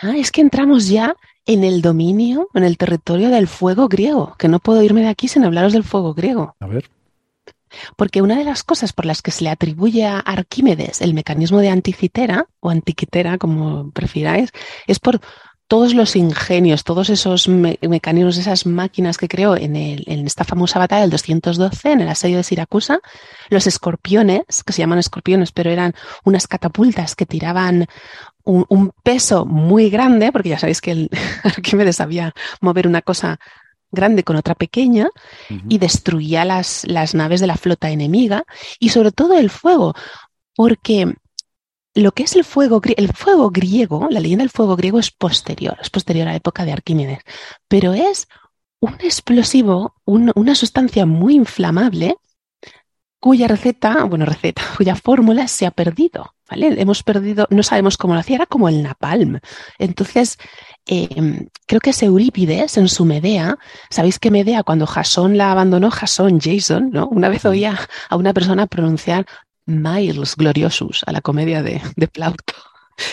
[0.00, 4.48] Ah, es que entramos ya en el dominio, en el territorio del fuego griego, que
[4.48, 6.56] no puedo irme de aquí sin hablaros del fuego griego.
[6.60, 6.88] A ver.
[7.94, 11.58] Porque una de las cosas por las que se le atribuye a Arquímedes el mecanismo
[11.58, 14.50] de anticitera, o antiquitera, como prefiráis,
[14.86, 15.20] es por
[15.68, 19.74] todos los ingenios, todos esos mecanismos, esas máquinas que creó en,
[20.26, 23.00] esta famosa batalla del 212, en el asedio de Siracusa,
[23.50, 25.94] los escorpiones, que se llaman escorpiones, pero eran
[26.24, 27.86] unas catapultas que tiraban
[28.44, 31.10] un, peso muy grande, porque ya sabéis que el
[31.42, 33.40] Arquímedes sabía mover una cosa
[33.90, 35.08] grande con otra pequeña
[35.68, 38.44] y destruía las, las naves de la flota enemiga
[38.78, 39.94] y sobre todo el fuego,
[40.54, 41.14] porque
[41.96, 45.78] lo que es el fuego, el fuego griego, la leyenda del fuego griego es posterior,
[45.80, 47.20] es posterior a la época de Arquímedes,
[47.68, 48.28] pero es
[48.80, 52.16] un explosivo, una sustancia muy inflamable
[53.18, 56.80] cuya receta, bueno, receta, cuya fórmula se ha perdido, ¿vale?
[56.80, 59.40] Hemos perdido, no sabemos cómo lo hacía, era como el napalm.
[59.78, 60.36] Entonces,
[60.84, 63.58] em, creo que es Eurípides en su Medea,
[63.90, 67.08] sabéis que Medea cuando Jasón la abandonó, Jasón, Jason, ¿no?
[67.08, 67.78] Una vez oía
[68.10, 69.26] a una persona pronunciar
[69.66, 72.54] Miles Gloriosus a la comedia de, de Plauto.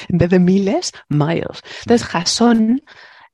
[0.07, 1.61] En vez de miles, miles.
[1.81, 2.81] Entonces, Jasón,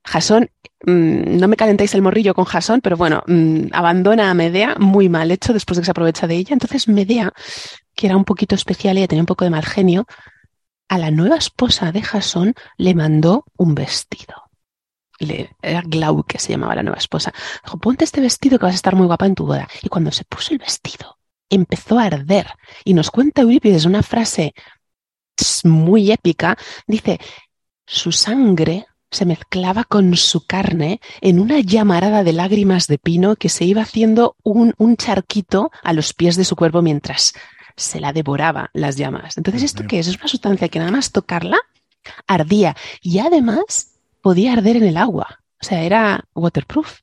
[0.04, 0.50] Jasón,
[0.84, 5.08] mm, no me calentéis el morrillo con Jasón, pero bueno, mm, abandona a Medea, muy
[5.08, 6.54] mal hecho después de que se aprovecha de ella.
[6.54, 7.32] Entonces, Medea,
[7.94, 10.06] que era un poquito especial y tenía un poco de mal genio,
[10.88, 14.50] a la nueva esposa de Jasón le mandó un vestido.
[15.20, 17.32] Le, era Glau, que se llamaba la nueva esposa.
[17.62, 19.68] Dijo, ponte este vestido que vas a estar muy guapa en tu boda.
[19.82, 21.19] Y cuando se puso el vestido,
[21.50, 22.46] empezó a arder.
[22.84, 24.54] Y nos cuenta Eurípides una frase
[25.64, 26.56] muy épica.
[26.86, 27.20] Dice,
[27.86, 33.48] su sangre se mezclaba con su carne en una llamarada de lágrimas de pino que
[33.48, 37.34] se iba haciendo un, un charquito a los pies de su cuerpo mientras
[37.76, 39.36] se la devoraba las llamas.
[39.36, 40.06] Entonces, ¿esto qué es?
[40.06, 41.58] Es una sustancia que nada más tocarla
[42.26, 45.40] ardía y además podía arder en el agua.
[45.60, 47.00] O sea, era waterproof.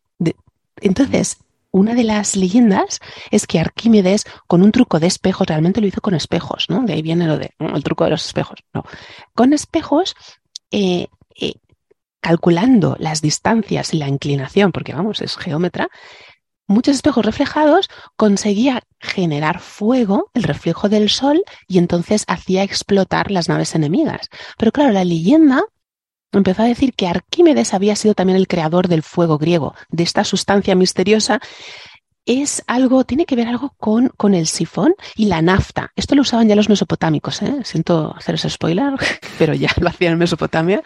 [0.81, 1.37] entonces,
[1.77, 2.99] una de las leyendas
[3.31, 6.83] es que Arquímedes, con un truco de espejos, realmente lo hizo con espejos, ¿no?
[6.83, 8.59] De ahí viene lo de el truco de los espejos.
[8.73, 8.83] No.
[9.33, 10.15] Con espejos,
[10.71, 11.07] eh,
[11.39, 11.53] eh,
[12.19, 15.89] calculando las distancias y la inclinación, porque vamos, es geómetra,
[16.67, 23.49] muchos espejos reflejados conseguía generar fuego, el reflejo del sol, y entonces hacía explotar las
[23.49, 24.29] naves enemigas.
[24.57, 25.63] Pero claro, la leyenda
[26.31, 30.23] empezó a decir que Arquímedes había sido también el creador del fuego griego, de esta
[30.23, 31.39] sustancia misteriosa.
[32.25, 35.93] Es algo, tiene que ver algo con, con el sifón y la nafta.
[35.95, 37.55] Esto lo usaban ya los mesopotámicos, ¿eh?
[37.63, 38.93] siento hacer ese spoiler,
[39.39, 40.83] pero ya lo hacían en Mesopotamia.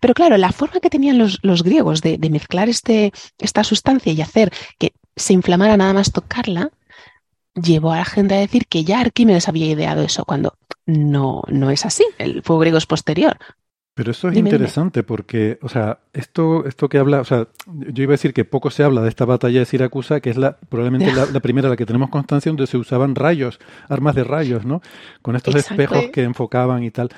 [0.00, 4.12] Pero claro, la forma que tenían los, los griegos de, de mezclar este, esta sustancia
[4.12, 6.70] y hacer que se inflamara nada más tocarla,
[7.54, 10.54] llevó a la gente a decir que ya Arquímedes había ideado eso, cuando
[10.86, 12.04] no, no es así.
[12.18, 13.38] El fuego griego es posterior.
[14.00, 18.12] Pero eso es interesante porque, o sea, esto, esto que habla, o sea, yo iba
[18.12, 21.12] a decir que poco se habla de esta batalla de Siracusa, que es la probablemente
[21.12, 24.80] la, primera la que tenemos constancia donde se usaban rayos, armas de rayos, ¿no?
[25.20, 27.10] Con estos espejos que enfocaban y tal.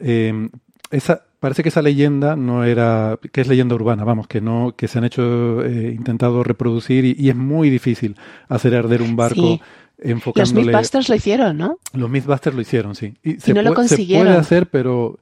[0.00, 0.50] Em,
[0.90, 4.88] esa, parece que esa leyenda no era, que es leyenda urbana, vamos, que no, que
[4.88, 8.16] se han hecho, eh, intentado reproducir y, es muy difícil
[8.48, 9.60] hacer arder un barco.
[9.98, 10.66] enfocándole...
[10.66, 11.78] Los Mythbusters lo hicieron, ¿no?
[11.92, 13.14] Los Mythbusters lo hicieron, sí.
[13.22, 14.26] Y, se, no lo consiguieron.
[14.26, 15.20] se puede hacer, pero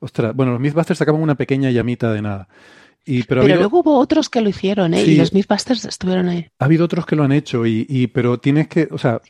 [0.00, 2.48] ostras, bueno, los Mythbusters sacaban una pequeña llamita de nada.
[3.04, 5.02] Y, pero, luego hubo otros que lo hicieron, ¿eh?
[5.02, 6.48] y los Mythbusters estuvieron ahí.
[6.58, 9.20] Ha habido otros que lo han hecho, y, y, pero tienes que, o sea,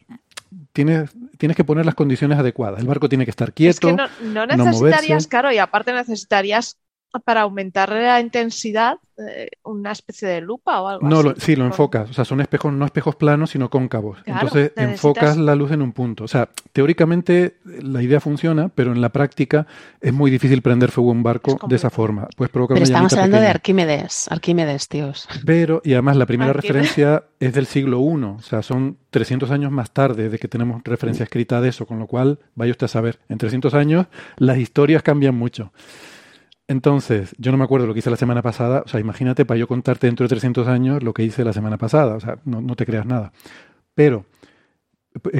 [0.72, 2.80] tienes, tienes que poner las condiciones adecuadas.
[2.80, 3.70] El barco tiene que estar quieto.
[3.70, 6.78] Es que no, no necesitarías, claro, y aparte necesitarías
[7.18, 8.98] para aumentar la intensidad
[9.28, 11.28] eh, una especie de lupa o algo no, así.
[11.28, 12.08] No, sí, lo enfocas.
[12.08, 14.18] O sea, son espejos, no espejos planos, sino cóncavos.
[14.24, 16.24] Entonces enfocas la luz en un punto.
[16.24, 19.66] O sea, teóricamente la idea funciona, pero en la práctica
[20.00, 22.28] es muy difícil prender fuego a un barco de esa forma.
[22.36, 25.28] Pues provocar pero estamos hablando de Arquímedes, Arquímedes, tíos.
[25.44, 28.24] Pero, y además la primera referencia es del siglo I.
[28.24, 31.86] O sea, son 300 años más tarde de que tenemos referencia escrita de eso.
[31.86, 34.06] Con lo cual, vaya usted a saber, en 300 años
[34.38, 35.72] las historias cambian mucho.
[36.70, 38.84] Entonces, yo no me acuerdo lo que hice la semana pasada.
[38.86, 41.78] O sea, imagínate para yo contarte dentro de 300 años lo que hice la semana
[41.78, 42.14] pasada.
[42.14, 43.32] O sea, no, te creas nada.
[43.92, 44.24] Pero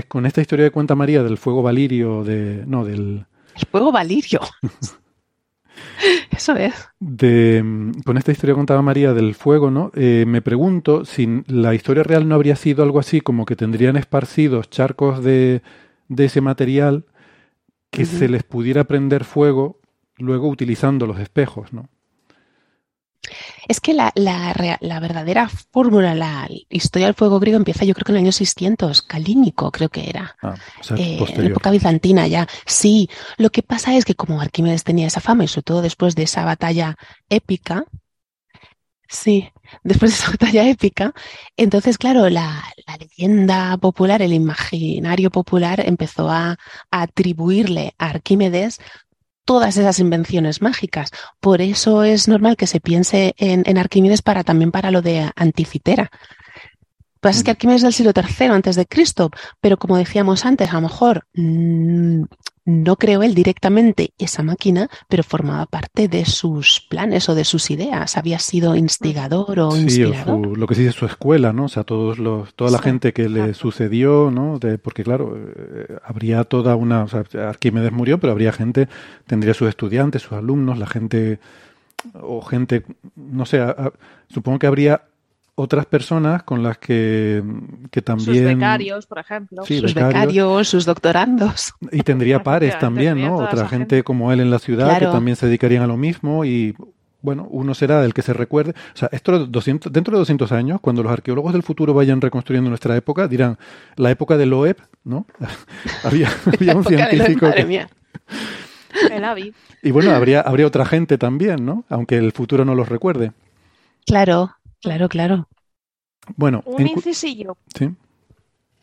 [0.09, 2.65] con esta historia de cuenta María del fuego valirio, de.
[2.67, 3.27] No, del.
[3.55, 4.41] El fuego valirio.
[6.33, 6.89] Eso es.
[6.99, 9.93] De, con esta historia contaba María del fuego, ¿no?
[9.95, 13.97] Eh, me pregunto si la historia real no habría sido algo así como que tendrían
[13.97, 15.63] esparcidos charcos de,
[16.09, 17.05] de ese material
[17.91, 19.80] que se les pudiera prender fuego
[20.21, 21.89] luego utilizando los espejos, ¿no?
[23.69, 24.13] Es que la,
[25.01, 29.03] verdadera fórmula, la historia del fuego griego empieza yo creo que en el año 600,
[29.03, 30.55] Calínico creo que era, ah,
[30.91, 32.49] o eh, en época bizantina ya.
[32.67, 36.15] Sí, lo que pasa es que como Arquímedes tenía esa fama y sobre todo después
[36.15, 36.97] de esa batalla
[37.29, 37.85] épica,
[39.09, 39.51] sí,
[39.85, 41.13] después de esa batalla épica,
[41.57, 42.65] entonces claro, la,
[42.99, 46.59] leyenda popular, el imaginario popular empezó a
[46.91, 48.81] atribuirle a Arquímedes
[49.51, 51.11] todas esas invenciones mágicas.
[51.41, 56.05] Por eso es normal que se piense en, Arquímedes para también para lo de Anticitera.
[56.05, 57.57] Lo que pasa es que mm.
[57.57, 61.27] Arquímedes es del siglo III antes de Cristo, pero como decíamos antes, a lo mejor
[61.35, 62.23] mm,
[62.65, 67.71] no creó él directamente esa máquina, pero formaba parte de sus planes o de sus
[67.71, 68.17] ideas.
[68.17, 70.47] Había sido instigador o sí, inspirador.
[70.47, 71.65] O lo que se dice su escuela, ¿no?
[71.65, 74.59] O sea, todos los, toda la gente que le sucedió, ¿no?
[74.59, 78.89] De, porque claro, eh, habría toda una, o sea, Arquímedes murió, pero habría gente,
[79.27, 81.41] tendría sus estudiantes, sus alumnos, la gente
[82.15, 82.85] o gente,
[83.15, 83.61] no sé,
[84.29, 85.03] supongo que habría
[85.61, 87.43] otras personas con las que,
[87.91, 88.35] que también...
[88.35, 89.65] Sus becarios, por ejemplo.
[89.65, 90.69] sus becarios.
[90.69, 91.75] sus doctorandos.
[91.93, 93.37] Y tendría pares también, ¿no?
[93.37, 96.75] Otra gente, como él en la ciudad que también se dedicarían a lo mismo y...
[97.23, 98.71] Bueno, uno será el que se recuerde.
[98.71, 102.71] O sea, esto 200, dentro de 200 años, cuando los arqueólogos del futuro vayan reconstruyendo
[102.71, 103.59] nuestra época, dirán,
[103.97, 105.27] la época de Loeb, ¿no?
[106.03, 106.31] había,
[106.75, 107.45] un científico...
[107.45, 107.91] madre mía.
[109.11, 109.53] El Avi.
[109.83, 111.85] Y bueno, habría, habría otra gente también, ¿no?
[111.91, 113.33] Aunque el futuro no los recuerde.
[114.07, 115.49] Claro, Claro, claro.
[116.37, 117.57] Bueno, un incisillo.
[117.75, 117.91] Sí.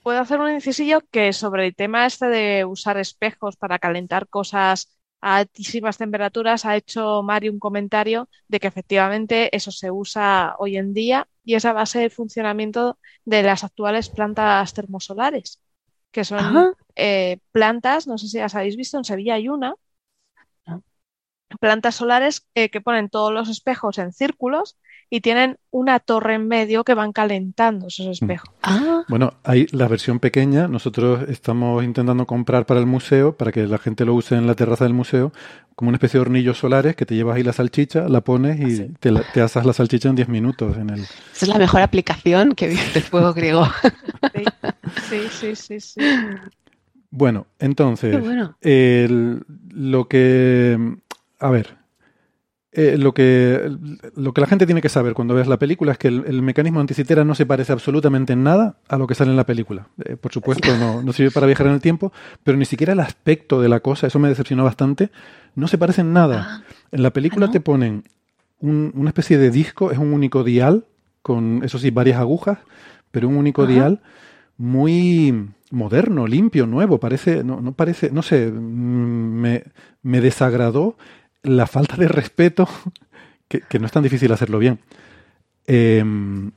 [0.04, 4.98] Puedo hacer un incisillo que sobre el tema este de usar espejos para calentar cosas
[5.22, 10.78] a altísimas temperaturas ha hecho Mario un comentario de que efectivamente eso se usa hoy
[10.78, 15.60] en día y es a base del funcionamiento de las actuales plantas termosolares,
[16.12, 19.76] que son eh, plantas, no sé si las habéis visto, en Sevilla hay una,
[21.60, 24.78] plantas solares eh, que ponen todos los espejos en círculos
[25.10, 28.50] y tienen una torre en medio que van calentando esos espejos.
[28.62, 29.04] Ah.
[29.08, 33.78] Bueno, hay la versión pequeña, nosotros estamos intentando comprar para el museo, para que la
[33.78, 35.32] gente lo use en la terraza del museo,
[35.76, 38.82] como una especie de hornillos solares que te llevas ahí la salchicha, la pones y
[38.82, 40.76] ah, te, te, asas la salchicha en 10 minutos.
[40.76, 41.02] En el...
[41.02, 43.68] Esa es la mejor aplicación que visto del fuego griego.
[45.10, 46.02] Sí, sí, sí, sí.
[47.10, 48.16] Bueno, entonces,
[49.70, 50.98] lo que...
[51.40, 51.77] A ver,
[52.80, 53.76] eh, lo, que,
[54.16, 56.80] lo que la gente tiene que saber cuando ves la película es que el, mecanismo
[56.80, 59.88] anticitera no se parece absolutamente en nada a lo que sale en la película.
[60.06, 62.14] Eh, por supuesto, no, no, sirve para viajar en el tiempo,
[62.44, 65.10] pero ni siquiera el aspecto de la cosa, eso me decepcionó bastante,
[65.56, 66.46] no se parece en nada.
[66.48, 66.64] Ah.
[66.92, 68.04] En la película ah, te ponen
[68.62, 70.86] una especie de disco, es un único dial,
[71.24, 72.60] con, eso sí, varias agujas,
[73.10, 74.02] pero un único dial
[74.56, 79.64] muy moderno, limpio, nuevo, parece, no, no parece, no sé, mm, me,
[80.04, 80.96] me desagradó
[81.48, 82.68] la falta de respeto,
[83.48, 84.80] que, no es tan difícil hacerlo bien.
[85.66, 86.52] Em,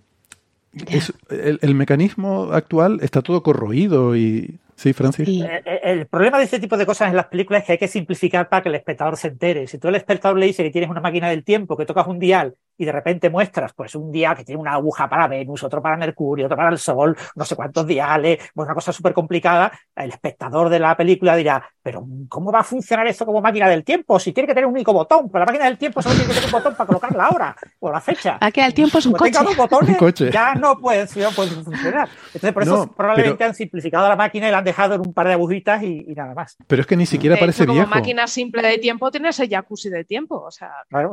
[1.30, 4.58] el, mecanismo actual está todo corroído y...
[4.76, 5.28] Sí, Francis.
[5.28, 7.78] Eh, eh, el, problema de este tipo de cosas en las películas es que hay
[7.78, 9.66] que simplificar para que el espectador se entere.
[9.66, 12.18] Si tú al espectador le dices que tienes una máquina del tiempo, que tocas un
[12.18, 15.82] dial y de repente muestras pues un día que tiene una aguja para Venus, otro
[15.82, 19.70] para Mercurio, otro para el Sol, no sé cuántos diales, pues una cosa súper complicada,
[19.94, 23.84] el espectador de la película dirá, pero ¿cómo va a funcionar esto como máquina del
[23.84, 24.18] tiempo?
[24.18, 26.34] Si tiene que tener un único botón, pero la máquina del tiempo solo tiene que
[26.34, 28.38] tener un botón para colocar la hora o la fecha.
[28.40, 29.44] Aquí el tiempo es un Como coche.
[29.44, 30.30] dos botones, Un coche.
[30.32, 32.08] ya no puede, no puede funcionar.
[32.26, 35.00] Entonces, por eso No, probablemente pero- han simplificado la máquina y la han dejado en
[35.02, 36.56] un par de agujitas y, y nada más.
[36.66, 37.90] Pero es que ni siquiera De parece hecho, como viejo.
[37.94, 40.40] máquina simple de tiempo tienes el jacuzzi de tiempo.
[40.40, 41.12] O sea, Claro.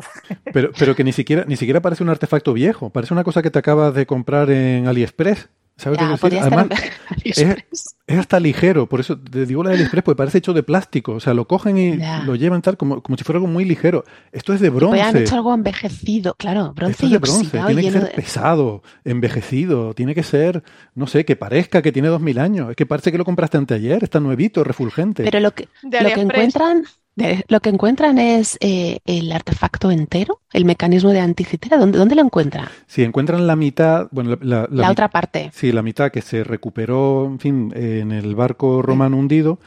[0.53, 2.89] Pero, pero que ni siquiera, ni siquiera parece un artefacto viejo.
[2.91, 5.49] Parece una cosa que te acabas de comprar en AliExpress.
[5.79, 6.57] ¿Sabes Ya, podría decir?
[6.57, 6.81] estar Además,
[7.23, 7.95] en es, AliExpress.
[8.07, 8.89] es hasta ligero.
[8.89, 11.11] Por eso te digo la de AliExpress, porque parece hecho de plástico.
[11.13, 12.23] O sea, lo cogen y Ya.
[12.23, 14.03] lo llevan tal como, como si fuera algo muy ligero.
[14.31, 15.21] Esto es de Pues han bronce.
[15.21, 17.59] hecho algo envejecido, claro, bronce Esto es y de bronce.
[17.67, 18.09] Tiene que ser de...
[18.09, 19.93] pesado, envejecido.
[19.93, 20.63] Tiene que ser,
[20.95, 22.71] no sé, que parezca que tiene dos mil años.
[22.71, 24.03] Es que parece que lo compraste anteayer.
[24.03, 25.23] Está nuevito, refulgente.
[25.23, 26.85] Pero lo que, lo que encuentran,
[27.17, 31.77] de- lo que encuentran es eh, el artefacto entero, el mecanismo de anticitera.
[31.77, 32.67] ¿Dónde, dónde lo encuentran?
[32.85, 35.49] Si encuentran la mitad, bueno, la, la- la La mi- otra parte.
[35.53, 39.59] Sí, la mitad que se recuperó, en fin, en el barco romano hundido,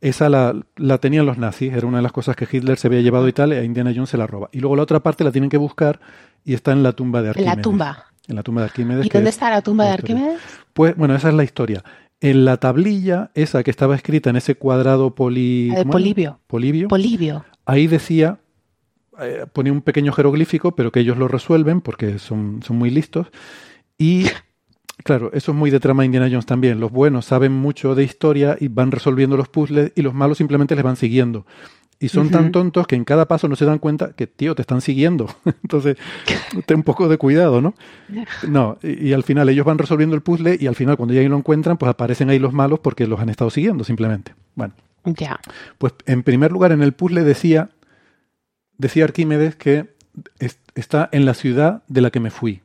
[0.00, 3.00] esa la, la tenían los nazis, era una de las cosas que Hitler se había
[3.00, 4.48] llevado y tal, y a Indiana Jones se la roba.
[4.52, 5.98] Y luego la otra parte la tienen que buscar
[6.44, 7.56] y está en la tumba de En Arquímedes.
[7.56, 8.04] la tumba.
[8.28, 9.06] En la tumba de Arquímedes.
[9.06, 9.94] ¿Y dónde es está la tumba la de.
[9.94, 10.40] Arquímedes?
[10.74, 11.82] Pues bueno, esa es la historia.
[12.20, 15.70] En la tablilla, esa que estaba escrita en ese cuadrado poli...
[16.46, 16.88] Polibio.
[17.64, 18.40] Ahí decía,
[19.20, 23.28] eh, ponía un pequeño jeroglífico, pero que ellos lo resuelven porque son, son muy listos.
[23.96, 24.26] Y
[25.04, 26.80] claro, eso es muy de trama de Indiana Jones también.
[26.80, 30.74] Los buenos saben mucho de historia y van resolviendo los puzzles y los malos simplemente
[30.74, 31.46] les van siguiendo.
[32.00, 34.62] Y son tan tontos que en cada paso no se dan cuenta que, tío, te
[34.62, 35.26] están siguiendo.
[35.44, 35.96] Entonces,
[36.64, 37.74] ten un poco de cuidado, ¿no?
[38.48, 41.20] No, y, y al final ellos van resolviendo el puzzle y al final cuando ya
[41.20, 44.34] ahí lo encuentran, pues aparecen ahí los malos porque los han estado siguiendo simplemente.
[44.54, 44.74] Bueno.
[45.04, 45.40] Ya.
[45.78, 47.70] Pues en primer lugar, en el puzzle decía,
[48.76, 49.92] decía Arquímedes que
[50.38, 52.60] es- está en la ciudad de la que me fui,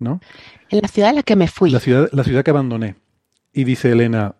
[0.00, 0.20] ¿no?
[0.70, 1.70] En la ciudad en la que me fui.
[1.70, 2.96] La ciudad, la ciudad que abandoné.
[3.52, 4.34] Y dice Elena,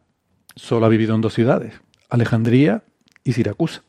[0.56, 1.74] solo ha vivido en dos ciudades,
[2.08, 2.82] Alejandría
[3.24, 3.82] y Siracusa.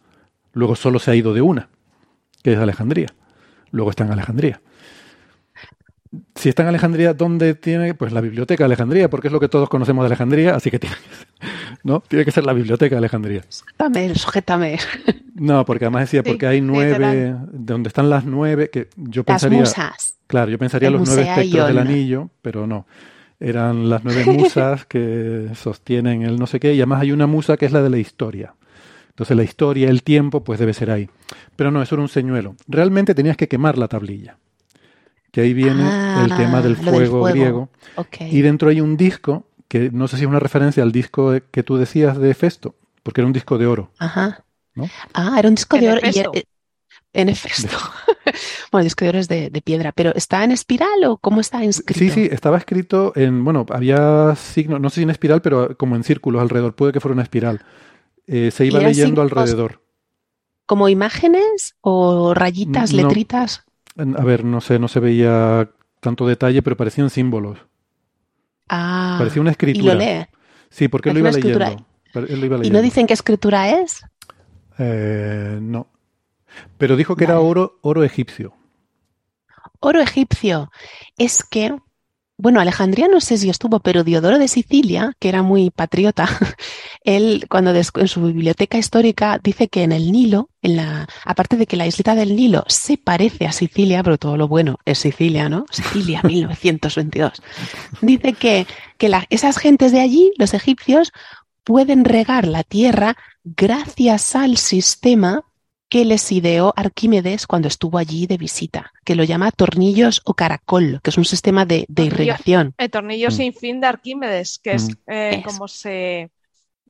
[0.54, 1.70] Luego solo se ha ido de una,
[2.44, 3.08] que es Alejandría.
[3.72, 4.62] Luego está en Alejandría.
[6.36, 7.96] Si está en Alejandría, ¿dónde tiene?
[7.96, 10.78] Pues la biblioteca de Alejandría, porque es lo que todos conocemos de Alejandría, así que
[10.78, 11.28] tiene que ser,
[11.84, 12.02] ¿no?
[12.02, 13.42] Tiene que ser la biblioteca de Alejandría.
[13.50, 14.80] Sujétame, sujétame.
[15.34, 19.60] No, porque además decía, porque hay nueve, donde están las nueve, que yo Las pensaría,
[19.62, 20.20] musas.
[20.28, 22.86] claro, yo pensaría El los nueve espectros del anillo, pero no.
[23.40, 27.58] Eran las nueve musas que sostienen el no sé qué, y además hay una musa
[27.58, 28.54] que es la de la historia.
[29.14, 31.10] Entonces la historia, el tiempo, pues debe ser ahí.
[31.56, 32.56] Pero no, eso era un señuelo.
[32.68, 34.38] Realmente tenías que quemar la tablilla.
[35.32, 37.70] Que ahí viene el Ah, tema del fuego, griego.
[38.20, 41.64] Y dentro hay un disco, que no sé si es una referencia al disco que
[41.64, 43.92] tú decías de Festo, porque era un disco de oro.
[44.00, 44.44] Ajá.
[44.76, 44.90] ¿no?
[45.14, 46.00] Ah, era un disco de oro.
[46.04, 46.32] y Hefesto.
[46.34, 46.44] era- eh,
[47.14, 47.78] en efecto.
[48.72, 51.40] bueno, el disco de oro es de, de piedra, pero ¿está en espiral o cómo
[51.42, 52.00] está inscrito?
[52.00, 55.96] Sí, sí, estaba escrito en, bueno, había signos, no sé si en espiral, pero como
[55.96, 57.62] en círculos alrededor, puede que fuera una espiral.
[58.28, 59.82] Eh, se iba leyendo alrededor.
[60.66, 63.04] ¿Como imágenes o rayitas, No.
[63.04, 63.66] letritas?
[63.98, 65.70] A ver, no sé, no se veía
[66.00, 67.60] tanto detalle, pero parecían símbolos.
[68.70, 69.94] Ah, Parecía una y escritura.
[69.94, 70.26] lo lee.
[70.70, 71.86] Sí, porque él lo iba leyendo.
[72.14, 72.80] Él lo iba ¿Y leyendo.
[72.80, 74.02] no dicen qué escritura es?
[74.80, 75.88] Eh, no.
[76.78, 78.54] Pero dijo que era oro, oro egipcio.
[79.80, 80.72] Oro egipcio.
[81.18, 81.76] Es que,
[82.38, 86.28] bueno, Alejandría no sé si estuvo, pero Diodoro de Sicilia, que era muy patriota,
[87.04, 91.68] él cuando en su biblioteca histórica dice que en el Nilo, en la, aparte de
[91.68, 95.48] que la isleta del Nilo se parece a Sicilia, pero todo lo bueno es Sicilia,
[95.48, 95.66] ¿no?
[95.72, 97.42] Sicilia, 1922.
[98.02, 98.66] Dice que,
[98.98, 101.12] que la- esas gentes de allí, los egipcios,
[101.64, 105.44] pueden regar la tierra gracias al sistema
[105.94, 111.00] que les ideó Arquímedes cuando estuvo allí de visita, que lo llama tornillos o caracol,
[111.04, 112.16] que es un sistema de, de Tornillo.
[112.16, 112.74] irrigación.
[112.80, 113.32] El tornillo Mm.
[113.32, 115.12] sin fin de Arquímedes, que es Mm.
[115.12, 115.44] eh, Es.
[115.46, 116.32] como se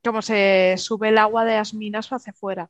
[0.06, 2.70] como se sube el agua de las minas hacia afuera.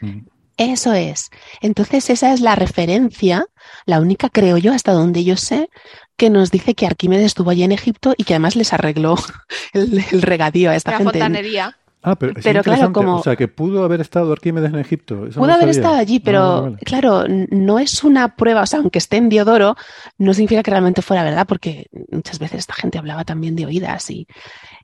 [0.00, 0.20] Mm.
[0.56, 1.28] Eso es.
[1.60, 3.44] Entonces esa es la referencia,
[3.84, 5.68] la única creo yo, hasta donde yo sé,
[6.16, 9.16] que nos dice que Arquímedes estuvo allí en Egipto y que además les arregló
[9.74, 11.12] el, el regadío a esta La gente.
[11.18, 11.76] fontanería.
[12.06, 15.26] Ah, pero, es Pero claro, como- O sea, que pudo haber estado Arquímedes en Egipto.
[15.26, 15.70] Eso no Pudo haber sabía.
[15.80, 19.74] estado allí, pero claro, no es una prueba, o sea, aunque esté en Diodoro,
[20.18, 24.10] no significa que realmente fuera verdad, porque muchas veces esta gente hablaba también de oídas
[24.10, 24.26] y,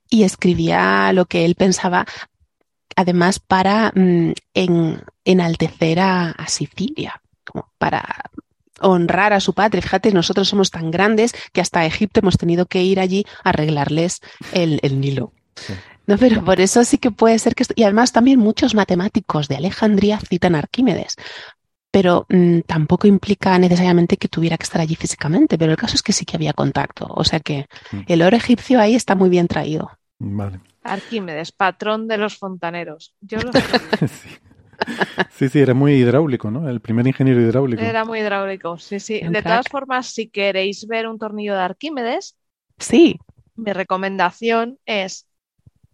[0.09, 2.07] y escribía lo que él pensaba,
[2.97, 8.03] además para mm, en- enaltecer a, a Sicilia, como para
[8.81, 9.83] honrar a su patria.
[9.83, 14.21] Fíjate, nosotros somos tan grandes que hasta Egipto hemos tenido que ir allí a arreglarles
[14.53, 15.33] el, el Nilo.
[15.55, 15.75] Sí.
[16.11, 17.63] No, pero por eso sí que puede ser que...
[17.65, 21.17] esto- Y además también muchos matemáticos de Alejandría citan a Arquímedes.
[21.93, 26.03] pero mm, tampoco implica necesariamente que tuviera que estar allí físicamente, pero el caso es
[26.03, 28.01] que sí que había contacto, o sea que Mm.
[28.09, 29.91] el oro egipcio ahí está muy bien traído.
[30.19, 30.61] Vale.
[30.83, 33.15] Arquímedes, patrón de los fontaneros.
[33.21, 33.53] Yo lo
[34.07, 34.29] sí.
[35.31, 36.69] sí, sí, era muy hidráulico, ¿no?
[36.69, 37.83] El primer ingeniero hidráulico.
[37.83, 39.21] Era muy hidráulico, sí, sí.
[39.21, 39.45] De crack.
[39.45, 42.37] todas formas, si queréis ver un tornillo de Arquímedes,
[42.79, 43.19] Sí,
[43.57, 45.27] mi recomendación es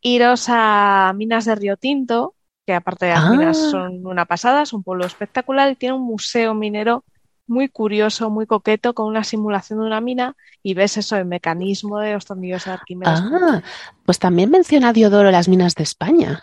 [0.07, 2.35] iros a Minas de Río Tinto,
[2.67, 3.31] que aparte de las Ah.
[3.31, 7.05] minas son una pasada, es un pueblo espectacular y tiene un museo minero
[7.49, 11.99] muy curioso, muy coqueto, con una simulación de una mina y ves eso, el mecanismo
[12.01, 13.21] de los tornillos de Arquímedes.
[13.23, 13.63] ah,
[14.05, 16.43] pues también menciona Diodoro las minas de España.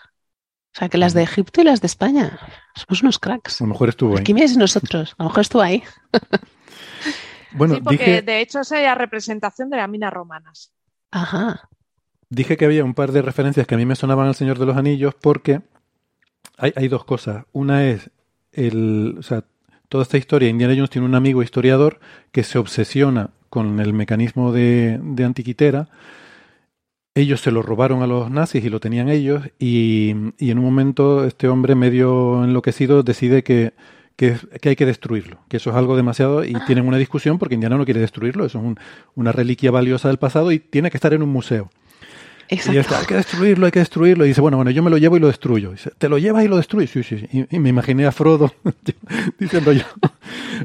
[0.74, 2.38] O sea que las de Egipto y las de España.
[2.74, 3.60] Somos unos cracks.
[3.60, 4.18] A lo mejor estuvo ahí.
[4.18, 5.14] Arquímedes y nosotros.
[5.18, 5.82] A lo mejor estuvo ahí.
[7.52, 10.72] Bueno, sí, porque dije, de hecho es la representación de las minas romanas.
[11.12, 11.68] Ajá.
[12.34, 14.66] Dije que había un par de referencias que a mí me sonaban al Señor de
[14.66, 15.60] los Anillos porque
[16.58, 17.44] hay, hay dos cosas.
[17.52, 18.10] Una es
[18.52, 19.44] el, o sea,
[19.88, 22.00] toda esta historia, Indiana Jones tiene un amigo historiador
[22.32, 25.88] que se obsesiona con el mecanismo de, de Antiquitera.
[27.16, 30.64] Ellos se lo robaron a los nazis y lo tenían ellos y, y en un
[30.64, 33.72] momento este hombre medio enloquecido decide que,
[34.16, 37.54] que, que hay que destruirlo, que eso es algo demasiado y tienen una discusión porque
[37.54, 38.78] Indiana no quiere destruirlo, eso es un-
[39.14, 41.70] una reliquia valiosa del pasado y tiene que estar en un museo.
[42.50, 42.96] Y Exacto.
[42.96, 44.24] hay que destruirlo, hay que destruirlo.
[44.24, 45.70] Y dice, bueno, bueno, yo me lo llevo y lo destruyo.
[45.72, 46.90] Dice, ¿te lo llevas y lo destruyes?
[46.90, 47.28] Sí, sí, sí.
[47.50, 48.52] Y, y me imaginé a Frodo
[49.38, 49.84] diciendo yo,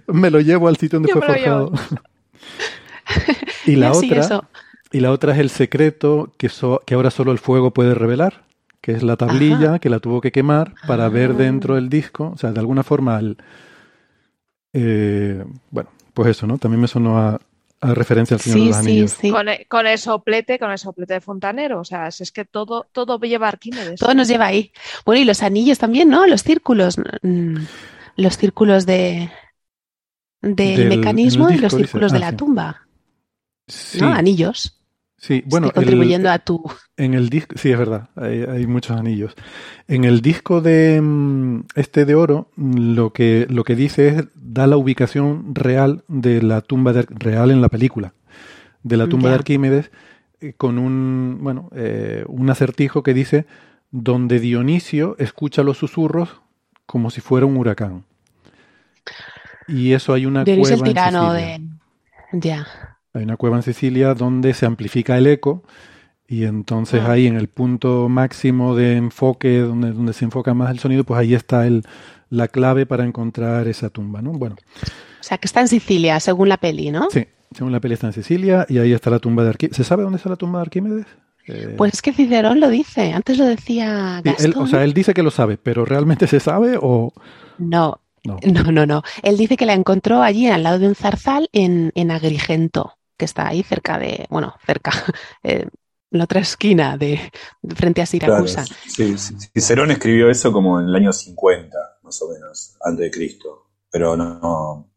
[0.07, 1.71] me lo llevo al sitio donde Yo fue forjado.
[3.65, 4.45] y la otra, eso.
[4.91, 8.43] y la otra es el secreto que, so- que ahora solo el fuego puede revelar,
[8.81, 11.35] que es la tablilla que la tuvo que quemar para ver Ah.
[11.35, 12.31] dentro del disco.
[12.33, 13.37] O sea, de alguna forma, el,
[14.73, 16.57] eh, bueno, pues eso, ¿no?
[16.57, 17.39] También me sonó a,
[17.81, 19.11] a referencia al Señor de Sí, los sí, Anillos.
[19.11, 19.29] sí.
[19.31, 21.79] Con, e- con el soplete, con el soplete de fontanero.
[21.79, 23.99] O sea, es que todo, todo lleva Arquímedes.
[23.99, 24.71] Todo nos lleva ahí.
[25.05, 26.25] Bueno, y los anillos también, ¿no?
[26.27, 26.97] Los círculos.
[27.21, 27.55] mm,
[28.17, 29.29] Los círculos de
[30.41, 31.83] del Del- mecanismo el y los dice.
[31.85, 32.35] círculos de Ah, la sí.
[32.37, 32.87] tumba,
[33.67, 34.13] Sí, ¿no?
[34.13, 34.81] Anillos.
[35.17, 35.43] sí.
[35.45, 36.63] Bueno, Estoy el- contribuyendo a tu.
[36.97, 39.33] En el disco, sí, es verdad, hay, hay muchos anillos.
[39.87, 44.65] En el disco de mm, este de oro, lo que, lo que dice es, da
[44.65, 48.13] la ubicación real de la tumba de, real en la película,
[48.81, 49.35] de la tumba de.
[49.35, 49.91] Arquímedes,
[50.41, 53.45] eh, con un, bueno, eh, un acertijo que dice,
[53.91, 56.41] donde Dionisio escucha los susurros
[56.87, 58.05] como si fuera un huracán.
[59.67, 61.59] Y eso hay una Dionisio el cueva en tirano Sicilia.
[62.31, 62.39] de.
[62.39, 62.67] Ya.
[63.13, 65.63] Hay una cueva en Sicilia donde se amplifica el eco
[66.27, 67.11] y entonces Ah.
[67.11, 71.19] ahí en el punto máximo de enfoque, donde, donde se enfoca más el sonido, pues
[71.19, 71.83] ahí está el,
[72.29, 74.31] la clave para encontrar esa tumba, ¿no?
[74.31, 77.09] Bueno, O sea, que está en Sicilia, según la peli, ¿no?
[77.11, 77.25] sí,
[77.55, 79.77] según la peli está en Sicilia y ahí está la tumba de Arquímedes.
[79.77, 81.05] ¿Se sabe dónde está la tumba de Arquímedes?
[81.47, 83.11] Eh, Pues es que Cicerón lo dice.
[83.13, 86.39] Antes lo decía sí, él, o sea, él dice que lo sabe, pero ¿realmente se
[86.39, 87.11] sabe o
[87.57, 88.37] No, no?
[88.45, 89.01] no, no, no.
[89.23, 93.25] Él dice que la encontró allí al lado de un zarzal en, en Agrigento, que
[93.25, 94.91] está ahí cerca de, bueno, cerca,
[95.43, 95.65] eh,
[96.11, 97.19] en la otra esquina de,
[97.75, 98.65] frente a Claro, Siracusa.
[98.87, 99.35] sí, sí.
[99.53, 101.75] Cicerón escribió eso como en el año 50,
[102.09, 103.65] más o menos, antes de Cristo.
[103.91, 104.89] Pero no,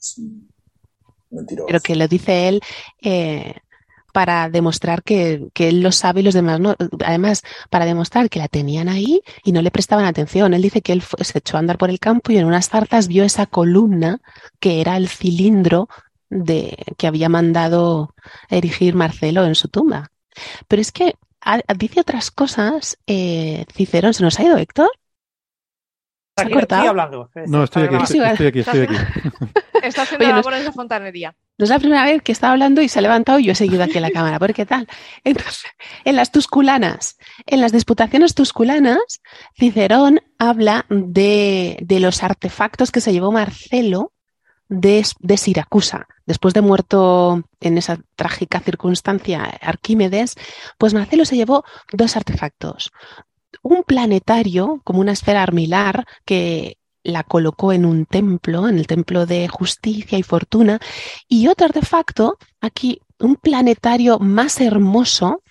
[1.30, 1.66] mentiroso.
[1.66, 2.60] pero que lo dice él
[3.00, 3.54] eh,
[4.12, 6.74] para demostrar que, que él lo sabe y los demás no.
[7.04, 10.52] Además, para demostrar que la tenían ahí y no le prestaban atención.
[10.52, 12.68] Él dice que él fue- se echó a andar por el campo y en unas
[12.68, 14.20] zarzas vio esa columna
[14.60, 15.88] que era el cilindro
[16.28, 18.14] de, que había mandado
[18.50, 20.10] erigir Marcelo en su tumba.
[20.68, 21.14] Pero es que
[21.78, 24.90] dice otras cosas, eh, Cicerón, ¿se nos ha ido Héctor?
[26.42, 26.88] ¿Se ha Aquí, cortado?
[26.88, 27.30] hablando.
[27.46, 28.94] No, estoy aquí, estoy, aquí, estoy aquí.
[29.82, 31.34] Está haciendo Oye, labores de fontanería.
[31.58, 33.56] No es la primera vez que está hablando y se ha levantado y yo he
[33.56, 34.38] seguido aquí en la cámara.
[34.38, 34.86] ¿Por qué tal?
[35.24, 35.64] Entonces,
[36.04, 37.16] en las tusculanas,
[37.46, 39.20] en las disputaciones tusculanas,
[39.58, 44.12] Cicerón habla de, de los artefactos que se llevó Marcelo
[44.68, 46.06] de, de Siracusa.
[46.26, 50.36] Después de muerto en esa trágica circunstancia Arquímedes,
[50.78, 52.92] pues Marcelo se llevó dos artefactos.
[53.62, 59.26] Un planetario, como una esfera armilar, que la colocó en un templo, en el templo
[59.26, 60.80] de justicia y fortuna,
[61.28, 65.42] y otro artefacto, aquí un planetario más hermoso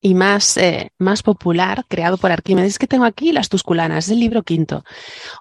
[0.00, 4.20] y más, eh, más popular, creado por Arquímedes, que tengo aquí las Tusculanas, es el
[4.20, 4.84] libro quinto.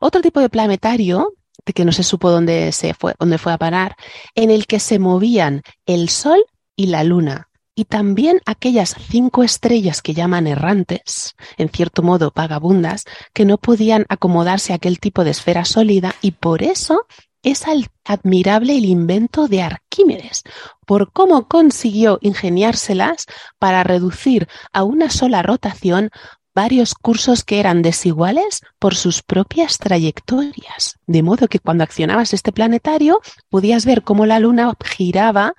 [0.02, 1.34] Otro tipo de planetario,
[1.64, 3.96] que no se supo dónde, se fue, dónde fue a parar,
[4.34, 6.44] en el que se movían el Sol
[6.76, 7.50] y la Luna.
[7.76, 13.04] Y también aquellas cinco estrellas que llaman errantes, en cierto modo vagabundas,
[13.34, 17.06] que no podían acomodarse a aquel tipo de esfera sólida y por eso
[17.44, 17.64] es
[18.06, 20.44] admirable el invento de Arquímedes,
[20.86, 23.28] por cómo consiguió ingeniárselas
[23.60, 26.10] para reducir a una sola rotación
[26.56, 30.98] varios cursos que eran desiguales por sus propias trayectorias.
[31.06, 33.20] De modo que cuando accionabas este planetario,
[33.50, 35.54] podías ver cómo la Luna giraba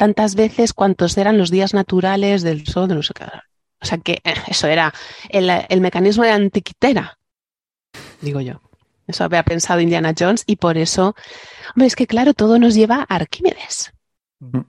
[0.00, 3.26] tantas veces cuantos eran los días naturales del Sol, de no sé qué.
[3.82, 4.94] O sea que eh, eso era
[5.28, 7.18] el, el mecanismo de antiquitera,
[8.22, 8.62] digo yo.
[9.06, 11.14] Eso había pensado Indiana Jones y por eso,
[11.74, 13.92] hombre, es que claro, todo nos lleva a Arquímedes.
[14.38, 14.60] Mm.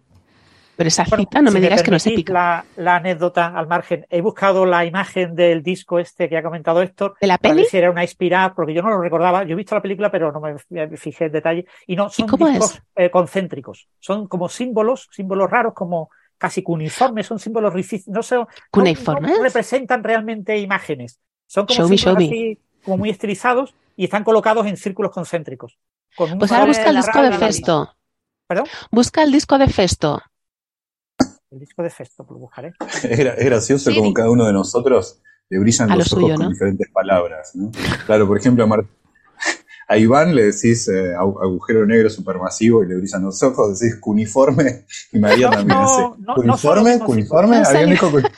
[0.82, 2.34] Pero esa Bueno, cita no si me digas que no es épica.
[2.34, 4.08] La, la anécdota al margen.
[4.10, 7.16] He buscado la imagen del disco este que ha comentado Héctor.
[7.22, 7.66] ¿De la peli?
[7.66, 9.44] si era una inspirada, porque yo no lo recordaba.
[9.44, 11.66] Yo he visto la película, pero no me fijé en detalle.
[11.86, 13.88] Y no, son cómo discos eh, concéntricos.
[14.00, 16.10] Son como símbolos, símbolos raros, como
[16.40, 17.72] casi cuneiformes, son símbolos
[18.08, 19.38] no sé, no- ¿Cuneiformes?
[19.38, 21.20] no representan realmente imágenes.
[21.46, 25.78] Son como Show me, así, como muy estilizados y están colocados en círculos concéntricos.
[26.16, 27.32] Con Pues ahora busca el disco de.
[27.34, 27.96] Festo.
[28.48, 28.66] ¿Perdón?
[28.90, 30.22] Busca el disco de Festo.
[31.52, 32.74] El disco de Festo, lo buscaré.
[33.04, 33.98] Es, gra- es gracioso Sí.
[33.98, 36.52] como cada uno de nosotros le brillan A los lo ojos suyo, con ¿no?
[36.52, 37.52] diferentes palabras.
[37.56, 37.72] ¿no?
[38.06, 38.86] Claro, por ejemplo, a, Mar-
[39.90, 43.98] a Iván le decís eh, agu- agujero negro supermasivo y le brillan los ojos, decís
[44.00, 46.02] cuniforme y María No, también hace.
[46.02, 47.00] no, no ¿Cuniforme?
[47.00, 47.66] ¿Cuniforme?
[47.66, 47.86] sale.
[47.86, 48.22] dijo cu-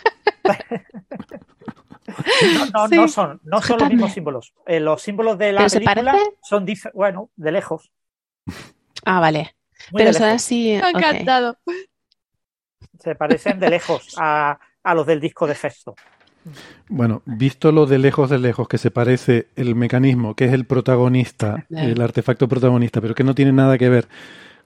[2.44, 2.96] No, no, Sí.
[2.96, 4.54] no son, no son los mismos símbolos.
[4.68, 6.32] Eh, los símbolos de la ¿Pero se película parece?
[6.44, 7.92] son, bueno, de lejos.
[9.06, 9.56] Ah, vale.
[9.92, 10.74] muy Pero son así.
[10.74, 10.98] Me ha ok.
[10.98, 11.58] encantado.
[13.04, 15.96] Se parecen de lejos a, a los del disco de Festo.
[16.90, 20.66] Bueno, visto lo de lejos de lejos que se parece el mecanismo, que es el
[20.66, 24.08] protagonista, el artefacto protagonista, pero que no tiene nada que ver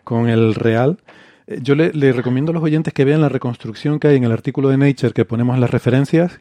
[0.03, 0.99] con el real,
[1.47, 4.23] eh, yo le, le recomiendo a los oyentes que vean la reconstrucción que hay en
[4.23, 6.39] el artículo de Nature que ponemos en las referencias,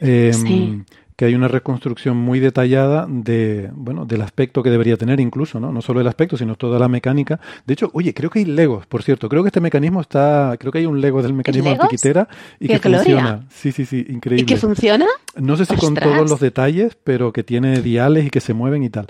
[0.00, 0.84] eh, Sí.
[1.20, 5.70] Que hay una reconstrucción muy detallada de, bueno, del aspecto que debería tener incluso, ¿no?
[5.70, 7.38] No solo el aspecto, sino toda la mecánica.
[7.66, 9.28] De hecho, oye, creo que hay Legos, por cierto.
[9.28, 11.84] Creo que este mecanismo está, creo que hay un Lego del mecanismo Legos?
[11.84, 12.26] antiquitera
[12.58, 13.04] y ¡Qué que gloria!
[13.04, 13.46] funciona.
[13.50, 14.44] Sí, sí, sí, increíble.
[14.44, 15.04] ¿Y que funciona?
[15.36, 18.82] No sé si con todos los detalles, pero que tiene diales y que se mueven
[18.82, 19.08] y tal.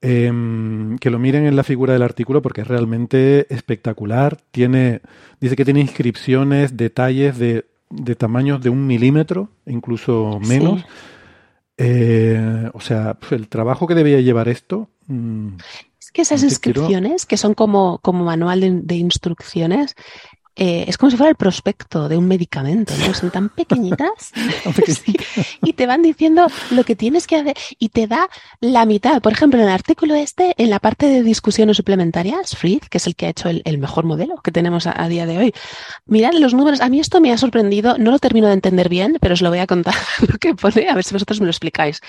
[0.00, 4.38] Em, que lo miren en la figura del artículo porque es realmente espectacular.
[4.52, 5.00] Tiene,
[5.40, 10.82] dice que tiene inscripciones, detalles de, de tamaños de un milímetro, incluso menos.
[10.82, 10.86] Sí.
[11.76, 14.88] Eh, o sea, pf, el trabajo que debía llevar esto.
[15.06, 15.56] mm,
[15.98, 19.94] Es que esas quiero- inscripciones, que son como, como manual de, de instrucciones,
[20.54, 23.14] eh, es como si fuera el prospecto de un medicamento, ¿no?
[23.14, 24.32] Son tan pequeñitas
[24.86, 25.16] Sí,
[25.62, 28.28] y te van diciendo lo que tienes que hacer y te da
[28.60, 29.22] la mitad.
[29.22, 33.06] Por ejemplo, en el artículo este, en la parte de discusiones suplementarias, Fried, que es
[33.06, 35.54] el que ha hecho el, el mejor modelo que tenemos a, a día de hoy,
[36.06, 36.80] mirad los números.
[36.80, 39.48] A mí esto me ha sorprendido, no lo termino de entender bien, pero os lo
[39.48, 39.94] voy a contar
[40.28, 42.00] lo que pone, a ver si vosotros me lo explicáis.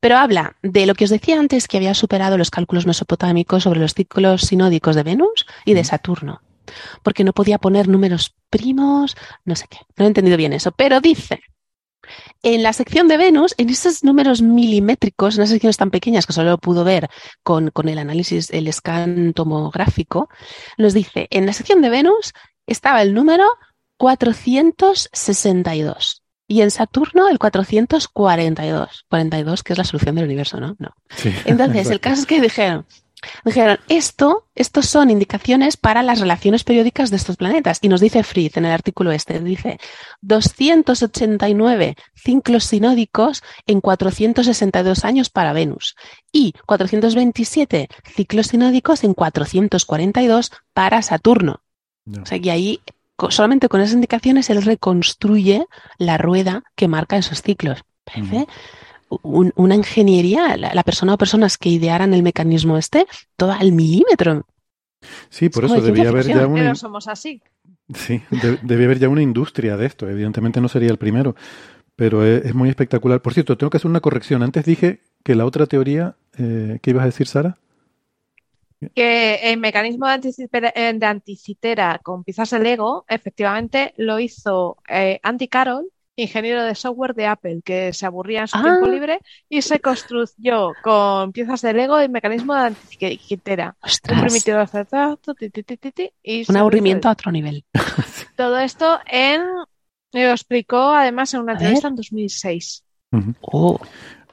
[0.00, 3.80] Pero habla de lo que os decía antes, que había superado los cálculos mesopotámicos sobre
[3.80, 6.40] los ciclos sinódicos de Venus y de Saturno
[7.02, 9.78] porque no podía poner números primos, no sé qué.
[9.96, 11.40] No he entendido bien eso, pero dice,
[12.42, 16.32] en la sección de Venus, en esos números milimétricos, en esas secciones tan pequeñas que
[16.32, 17.08] solo pudo ver
[17.42, 20.28] con, con el análisis, el scan tomográfico,
[20.78, 22.32] nos dice, en la sección de Venus
[22.66, 23.46] estaba el número
[23.96, 30.74] 462 y en Saturno el 442, 42 que es la solución del universo, ¿no?
[30.78, 30.90] No.
[31.08, 32.86] sí, Entonces, el caso es que dijeron,
[33.44, 37.78] dijeron, esto, estos son indicaciones para las relaciones periódicas de estos planetas.
[37.82, 39.78] Y nos dice Fritz en el artículo este, dice
[40.20, 45.96] 289 ciclos sinódicos en 462 años para Venus
[46.32, 51.62] y 427 ciclos sinódicos en 442 para Saturno.
[52.04, 52.22] No.
[52.22, 52.80] O sea, que ahí
[53.30, 55.66] solamente con esas indicaciones él reconstruye
[55.98, 57.84] la rueda que marca esos ciclos.
[58.04, 58.46] Parece
[59.22, 63.06] un- una ingeniería, la, la persona o personas que idearan el mecanismo este,
[63.36, 64.46] todo al milímetro.
[65.30, 67.42] Sí, por Es eso debía haber ya una, Pero somos así.
[67.94, 70.08] Sí, de- debe haber ya una industria de esto.
[70.08, 71.34] Evidentemente no sería el primero,
[71.96, 73.20] pero es, es muy espectacular.
[73.22, 74.42] Por cierto, tengo que hacer una corrección.
[74.42, 77.58] Antes dije que la otra teoría, eh, ¿qué ibas a decir, Sara?
[78.94, 84.76] Que el mecanismo de, anticipera- eh, de anticitera con piezas de Lego, efectivamente lo hizo
[84.88, 88.62] eh, Andy Carroll, ingeniero de software de Apple, que se aburría en su Ah.
[88.62, 93.76] tiempo libre y se construyó con piezas de Lego el mecanismo de anticitera.
[93.82, 97.08] Un Ostras, primitivo de acetato, ti, ti, ti, ti, ti, y se un lo aburrimiento
[97.08, 97.64] a otro nivel.
[98.36, 99.42] Todo esto en,
[100.12, 102.84] me lo explicó además en una A entrevista en 2006.
[103.12, 103.34] Ujú.
[103.42, 103.80] Oh,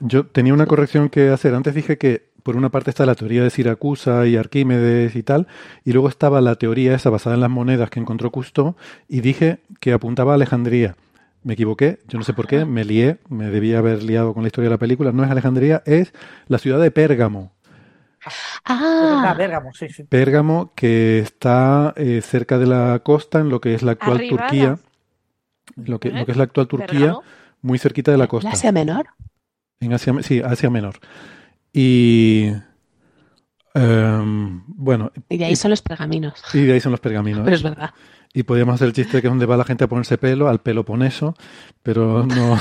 [0.01, 1.53] Yo tenía una corrección que hacer.
[1.53, 5.47] Antes dije que por una parte está la teoría de Siracusa y Arquímedes y tal,
[5.84, 8.76] y luego estaba la teoría esa basada en las monedas que encontró Cousteau,
[9.10, 10.95] y dije que apuntaba a Alejandría.
[11.44, 14.48] Me equivoqué, yo no sé por qué, me lié, me debía haber liado con la
[14.48, 15.11] historia de la película.
[15.11, 16.14] No es Alejandría, es
[16.48, 17.53] la ciudad de Pérgamo.
[18.66, 20.03] Ah, ah, Bérgamo, sí, sí.
[20.03, 24.38] Pérgamo, que está eh, cerca de la costa, en lo que es la actual Arriba,
[24.38, 24.80] Turquía.
[25.78, 27.24] Lo que, lo que es la actual Turquía, Pérgamo.
[27.61, 28.49] muy cerquita de la costa.
[28.49, 29.07] ¿En Asia Menor?
[29.80, 30.99] En Asia, sí, Asia Menor.
[31.72, 32.52] Y
[33.74, 35.11] em, bueno.
[35.30, 36.44] Y de ahí son los pergaminos.
[36.53, 37.44] Y de ahí son los pergaminos.
[37.44, 37.91] Pero es verdad.
[38.34, 40.47] Y podríamos hacer el chiste de que es donde va la gente a ponerse pelo,
[40.49, 41.35] al Peloponeso,
[41.84, 42.60] pero no.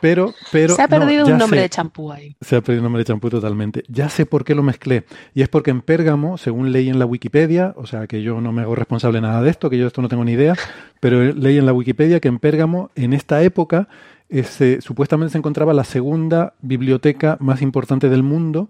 [0.00, 0.74] Pero, pero.
[0.76, 1.62] Se ha perdido no, un nombre sé.
[1.64, 2.36] de champú ahí.
[2.40, 3.82] Se ha perdido el nombre de champú totalmente.
[3.88, 5.04] Ya sé por qué lo mezclé.
[5.34, 8.52] Y es porque en Pérgamo, según leí en la Wikipedia, o sea que yo no
[8.52, 10.54] me hago responsable nada de esto, que yo de esto no tengo ni idea,
[11.00, 13.88] pero leí en la Wikipedia que en Pérgamo, en esta época,
[14.28, 18.68] ese- supuestamente se encontraba la segunda biblioteca más importante del mundo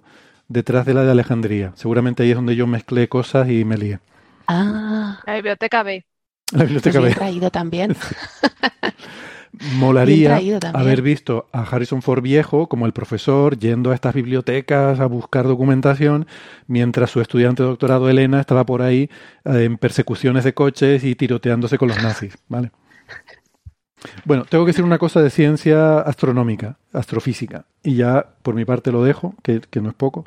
[0.49, 1.73] detrás de la de Alejandría.
[1.75, 3.99] Seguramente ahí es donde yo mezclé cosas y me lié.
[4.47, 6.05] Ah, La biblioteca B.
[6.53, 7.15] La pues biblioteca bien B.
[7.15, 7.97] traído también.
[9.59, 15.07] Molaría haber visto a Harrison Ford viejo como el profesor yendo a estas bibliotecas a
[15.07, 16.27] buscar documentación,
[16.67, 19.09] mientras su estudiante de doctorado Elena estaba por ahí
[19.45, 22.71] eh, en persecuciones de coches y tiroteándose con los nazis, ¿vale?
[24.25, 28.93] Bueno, tengo que decir una cosa de ciencia astronómica, astrofísica, y ya por mi parte
[28.93, 30.27] lo dejo, que, que no es poco,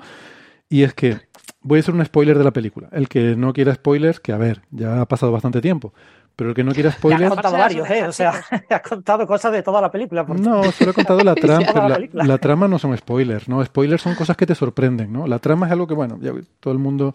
[0.70, 1.29] y es que
[1.62, 2.90] voy a hacer un spoiler de la película.
[2.92, 5.94] El que no quiera spoilers, que a ver, ya ha pasado bastante tiempo,
[6.36, 7.30] pero el que no quiera Ya has spoilers...
[7.30, 8.04] contado varios, ¿eh?
[8.06, 10.24] O sea, has contado cosas de toda la película.
[10.24, 11.66] No, solo he contado la trama.
[11.74, 13.64] Pero la trama no son spoilers, ¿no?
[13.64, 15.28] Spoilers son cosas que te sorprenden, ¿no?
[15.28, 17.14] La trama es algo que, bueno, ya todo el mundo,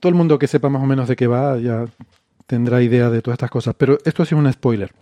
[0.00, 1.86] todo el mundo que sepa más o menos de qué va, ya
[2.46, 3.74] tendrá idea de todas estas cosas.
[3.76, 4.92] Pero esto sí es un spoiler.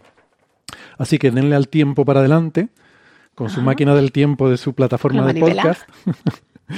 [0.98, 2.68] Así que denle al tiempo para adelante,
[3.34, 5.82] con su máquina del tiempo de su plataforma La de podcast.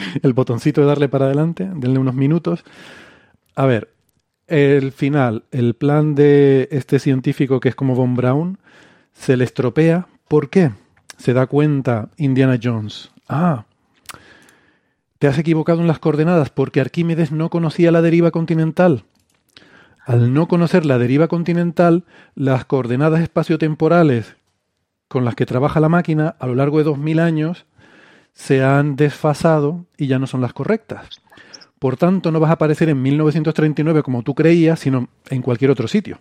[0.22, 2.64] el botoncito de darle para adelante, denle unos minutos.
[3.54, 3.92] A ver,
[4.46, 8.58] el final, el plan de este científico que es como Von Braun,
[9.12, 10.08] se le estropea.
[10.28, 10.72] ¿Por qué?
[11.16, 13.10] Se da cuenta Indiana Jones.
[13.28, 13.64] Ah,
[15.18, 19.04] te has equivocado en las coordenadas porque Arquímedes no conocía la deriva continental.
[20.04, 22.04] Al no conocer la deriva continental,
[22.34, 24.34] las coordenadas espaciotemporales
[25.06, 27.66] con las que trabaja la máquina a lo largo de 2000 años
[28.32, 31.08] se han desfasado y ya no son las correctas.
[31.78, 35.88] Por tanto, no vas a aparecer en 1939 como tú creías, sino en cualquier otro
[35.88, 36.18] sitio.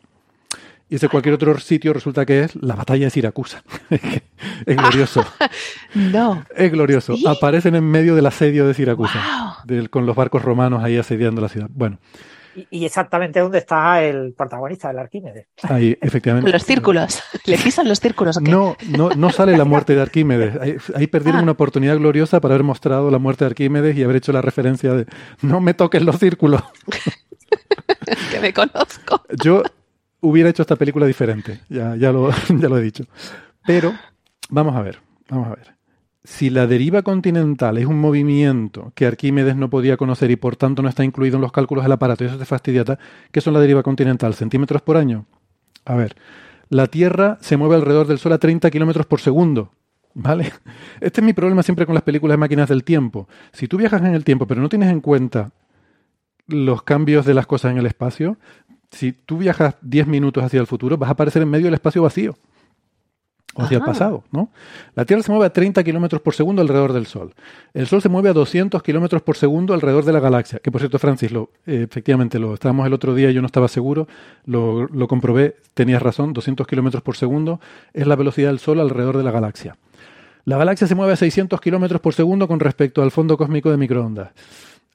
[0.90, 3.64] Y ese cualquier otro sitio resulta que es la batalla de Siracusa.
[4.66, 5.26] es glorioso.
[5.96, 6.44] No.
[6.56, 7.16] Es glorioso.
[7.16, 7.26] ¿Sí?
[7.28, 9.20] Aparecen en medio del asedio de Siracusa.
[9.20, 9.54] Wow.
[9.66, 11.70] del- con los barcos romanos ahí asediando la ciudad.
[11.74, 11.98] Bueno,
[12.56, 15.48] Y, y exactamente dónde está el protagonista del Arquímedes.
[15.64, 16.52] ahí efectivamente.
[16.52, 17.22] Los círculos.
[17.46, 18.76] ¿Le pisan los círculos no,
[19.16, 20.60] no sale la muerte de Arquímedes.
[20.62, 21.44] Ahí, ahí perdieron Ah.
[21.44, 24.94] una oportunidad gloriosa para haber mostrado la muerte de Arquímedes y haber hecho la referencia
[24.94, 25.06] de
[25.42, 26.62] no me toques los círculos.
[28.32, 29.22] que me conozco.
[29.44, 29.64] Yo
[30.22, 33.06] hubiera hecho esta película diferente, ya, ya, lo, ya lo he dicho.
[33.66, 33.94] Pero,
[34.50, 35.00] vamos a ver,
[35.30, 35.76] vamos a ver.
[36.24, 40.84] Si la deriva continental es un movimiento que Arquímedes no podía conocer y por tanto
[40.84, 42.86] no está incluido en los cálculos del aparato, y eso te fastidia,
[43.32, 44.36] ¿qué son la deriva continental?
[44.36, 45.26] ¿Centímetros por año?
[45.84, 46.16] A ver,
[46.70, 49.72] la Tierra se mueve alrededor del Sol a 30 kilómetros por segundo.
[50.14, 50.52] ¿Vale?
[51.00, 53.28] Este es mi problema siempre con las películas de máquinas del tiempo.
[53.54, 55.52] Si tú viajas en el tiempo pero no tienes en cuenta
[56.48, 58.38] los cambios de las cosas en el espacio,
[58.92, 62.04] si tú viajas 10 minutos hacia el futuro, vas a aparecer en medio del espacio
[62.04, 62.38] vacío.
[63.54, 64.50] O hacia el pasado, ¿no?
[64.96, 67.34] La Tierra se mueve a 30 kilómetros por segundo alrededor del Sol.
[67.74, 70.60] El Sol se mueve a 200 kilómetros por segundo alrededor de la galaxia.
[70.60, 73.48] Que por cierto, Francis, lo, eh, efectivamente, lo estábamos el otro día y yo no
[73.48, 74.08] estaba seguro,
[74.46, 77.60] lo, lo comprobé, tenías razón, 200 kilómetros por segundo
[77.94, 79.76] es la velocidad del Sol alrededor de la galaxia.
[80.46, 83.78] La galaxia se mueve a 600 kilómetros por segundo con respecto al fondo cósmico de
[83.78, 84.32] microondas.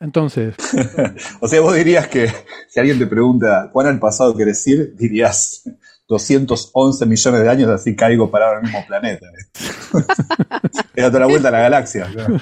[0.00, 0.54] Entonces,
[1.40, 2.30] O sea, vos dirías que
[2.68, 5.62] si alguien te pregunta cuán al pasado querés ir, dirías
[6.08, 9.26] 211 millones de años, así caigo parado en el mismo planeta.
[10.94, 12.06] He dado la vuelta a la galaxia.
[12.12, 12.38] claro.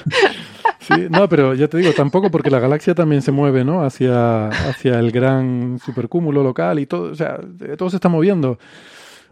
[0.81, 3.85] Sí, no, pero ya te digo, tampoco porque la galaxia también se mueve, ¿no?
[3.85, 7.41] Hacia, hacia el gran supercúmulo local y todo, o sea,
[7.78, 8.59] todo se está moviendo.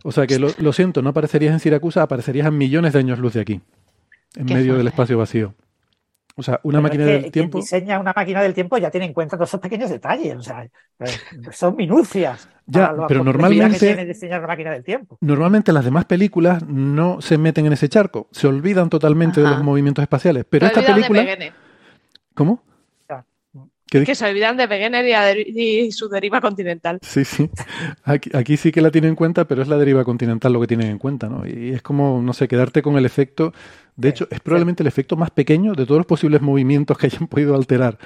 [0.02, 3.18] O sea que lo, lo siento, no aparecerías en Siracusa, aparecerías a millones de años
[3.18, 3.60] luz de aquí,
[4.36, 5.54] en Qué medio del espacio vacío.
[6.34, 7.58] O sea, una Pero máquina es que del quien tiempo.
[7.58, 10.36] diseña una máquina del tiempo ya tiene en cuenta todos esos pequeños detalles.
[10.36, 10.70] O sea, eh,
[11.52, 12.48] son minucias.
[12.66, 15.18] Ya, pero normalmente- que tiene diseñar una máquina del tiempo.
[15.20, 19.62] Normalmente las demás películas no se meten en ese charco, se olvidan totalmente de los
[19.62, 20.44] movimientos espaciales.
[20.48, 21.22] Pero Se esta de película.
[21.22, 21.52] Wegener.
[22.34, 22.62] ¿Cómo?
[23.92, 26.98] ¿Qué Que se olvidan de Wegener y, a deri- y su deriva continental.
[27.02, 27.50] Sí, sí.
[28.04, 30.66] Aquí, aquí sí que la tienen en cuenta, pero es la deriva continental lo que
[30.66, 31.46] tienen en cuenta, ¿no?
[31.46, 33.52] Y es como, no sé, quedarte con el efecto.
[33.94, 37.26] De hecho, es probablemente el efecto más pequeño de todos los posibles movimientos que hayan
[37.28, 37.98] podido alterar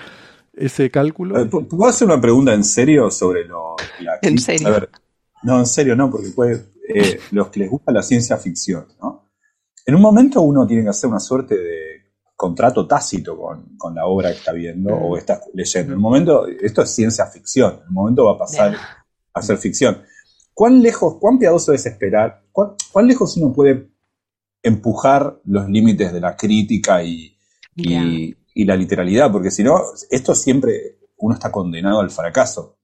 [0.54, 1.38] ese cálculo.
[1.38, 4.66] Eh, ¿pu- ¿Puedo hacer una pregunta en serio sobre lo, la ¿En serio?
[4.68, 4.90] A ver,
[5.44, 9.28] no, en serio no, porque puede, eh, los que les gusta la ciencia ficción, ¿no?
[9.84, 12.05] En un momento uno tiene que hacer una suerte de
[12.36, 15.92] contrato tácito con, con la obra que está viendo o está leyendo.
[15.92, 18.76] En un momento, esto es ciencia ficción, en un momento va a pasar
[19.32, 20.02] a ser ficción.
[20.52, 22.42] ¿Cuán lejos, cuán piadoso es esperar?
[22.52, 23.90] ¿Cuán, cuán lejos uno puede
[24.62, 27.36] empujar los límites de la crítica y,
[27.74, 29.80] y, y la literalidad, porque si no,
[30.10, 32.75] esto siempre uno está condenado al fracaso.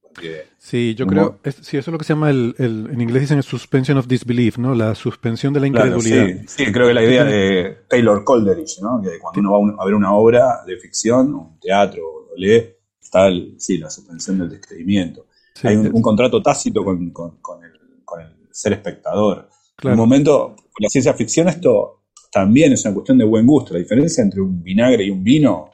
[0.58, 3.22] Sí, yo creo, es, sí, eso es lo que se llama el, el- en inglés
[3.22, 4.74] dicen el suspension of disbelief, ¿no?
[4.74, 6.40] La suspensión de la Claro, incredulidad.
[6.46, 9.00] sí, sí, creo que la idea de Taylor Coleridge, ¿no?
[9.02, 12.36] que cuando uno va a, un- a ver una obra de ficción, un teatro, lo
[12.36, 12.62] lee,
[13.00, 15.26] está el- sí, la suspensión del descreimiento.
[15.54, 17.72] Sí, Hay un, contrato tácito con, con- con el,
[18.04, 19.48] con el ser espectador.
[19.76, 19.94] claro.
[19.94, 23.74] En un momento, la ciencia ficción, esto también es una cuestión de buen gusto.
[23.74, 25.70] La diferencia entre un vinagre y un vino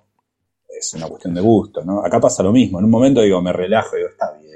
[0.79, 2.05] es una cuestión de gusto, ¿no?
[2.05, 2.79] Acá pasa lo mismo.
[2.79, 4.53] En un momento digo, me relajo y digo, está bien,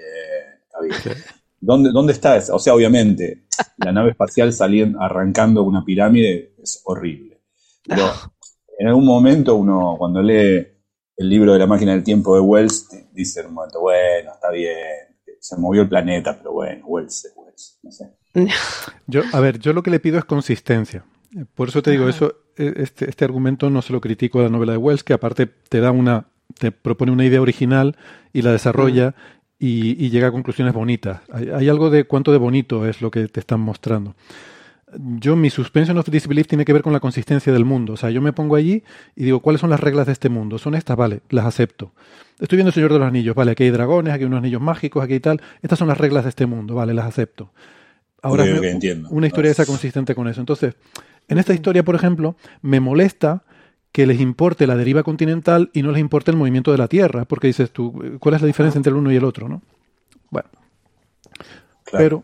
[0.65, 1.25] está bien.
[1.61, 2.37] ¿Dónde, ¿Dónde está?
[2.37, 2.57] eso?
[2.57, 3.45] O sea, obviamente,
[3.79, 7.41] la nave espacial saliendo, arrancando una pirámide es horrible.
[7.85, 8.11] Pero
[8.79, 10.67] en algún momento uno, cuando lee
[11.17, 14.51] el libro de la máquina del tiempo de Wells, dice en un momento, bueno, está
[14.51, 14.77] bien,
[15.39, 18.11] se movió el planeta, pero bueno, Wells es Wells, no sé.
[19.07, 21.05] Yo, a ver, yo lo que le pido es consistencia.
[21.55, 24.73] Por eso te digo, eso, este, este argumento no se lo critico a la novela
[24.73, 26.27] de Wells, que aparte te da una,
[26.59, 27.97] te propone una idea original
[28.33, 29.15] y la desarrolla
[29.59, 31.21] y, y llega a conclusiones bonitas.
[31.33, 34.15] Hay, hay algo de cuánto de bonito es lo que te están mostrando.
[34.99, 37.95] Yo, mi suspension of disbelief tiene que ver con la consistencia del mundo.
[37.95, 38.83] O sea, yo me pongo allí
[39.17, 40.59] y digo, ¿cuáles son las reglas de este mundo?
[40.59, 40.99] ¿Son estas?
[40.99, 41.93] Vale, las acepto.
[42.39, 44.61] Estoy viendo el Señor de los Anillos, vale, aquí hay dragones, aquí hay unos anillos
[44.61, 45.41] mágicos, aquí hay tal.
[45.63, 47.53] Estas son las reglas de este mundo, vale, las acepto.
[48.21, 49.09] Ahora me- entiendo.
[49.11, 50.41] una historia esa consistente con eso.
[50.41, 50.75] Entonces,
[51.29, 53.43] en esta historia, por ejemplo, me molesta
[53.93, 57.25] que les importe la deriva continental y no les importe el movimiento de la Tierra,
[57.27, 59.63] porque dices tú, ¿cuál es la diferencia entre el uno y el otro, no?
[60.31, 60.49] Bueno,
[61.85, 62.05] Claro.
[62.05, 62.23] pero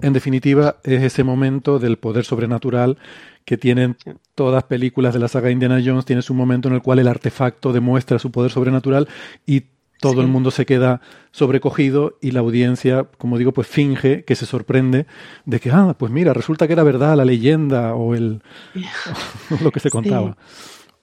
[0.00, 2.96] en definitiva es ese momento del poder sobrenatural
[3.44, 3.96] que tienen
[4.34, 7.72] todas películas de la saga Indiana Jones, tiene su momento en el cual el artefacto
[7.72, 9.08] demuestra su poder sobrenatural
[9.44, 9.64] y
[10.02, 10.20] todo Sí.
[10.20, 11.00] el mundo se queda
[11.30, 15.06] sobrecogido y la audiencia, como digo, pues finge que se sorprende
[15.46, 18.42] de que, ah, pues mira, resulta que era verdad la leyenda o el
[19.62, 19.92] lo que se Sí.
[19.92, 20.36] contaba.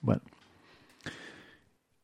[0.02, 0.22] Bueno.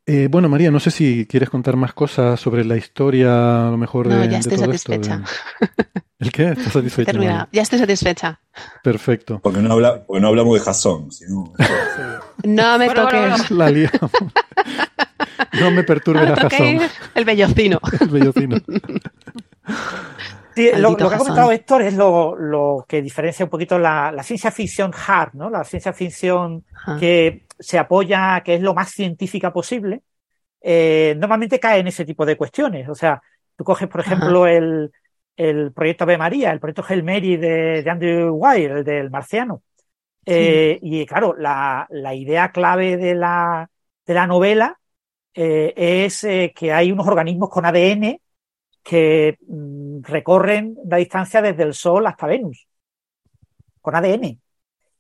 [0.07, 3.77] Eh, bueno, María, no sé si quieres contar más cosas sobre la historia, a lo
[3.77, 4.91] mejor de, No, ya de estoy todo esto.
[4.93, 5.17] satisfecha.
[5.59, 6.49] de- ¿El qué?
[6.49, 7.11] ¿Estás satisfecha?
[7.11, 7.37] Terminado.
[7.39, 7.49] María?
[7.51, 8.39] Ya estoy satisfecha.
[8.83, 9.39] Perfecto.
[9.41, 11.53] Porque no, habla, porque no hablamos de Jason, sino
[12.43, 13.19] No me Bueno, toques,
[13.49, 14.11] bueno, La liamos.
[15.59, 16.79] No me perturbe la razón,
[17.13, 17.79] el bellocino.
[18.01, 18.57] el bellocino.
[20.55, 24.23] Sí, lo, que ha comentado Héctor es lo, lo que diferencia un poquito la, la
[24.23, 25.49] ciencia ficción hard, ¿no?
[25.49, 26.97] La ciencia ficción Ajá.
[26.97, 30.03] que se apoya, que es lo más científica posible,
[30.61, 32.87] eh, normalmente cae en ese tipo de cuestiones.
[32.87, 33.21] O sea,
[33.57, 34.91] tú coges, por ejemplo, el,
[35.35, 39.61] el proyecto Ave María, el proyecto Hail Mary de, de Andrew Weir, el del marciano.
[40.25, 43.69] Eh, y claro, la, la idea clave de la,
[44.05, 44.79] de la novela
[45.35, 48.21] eh, es eh, que hay unos organismos con ADN
[48.81, 52.67] que mm, recorren la distancia desde el Sol hasta Venus,
[53.81, 54.39] con ADN,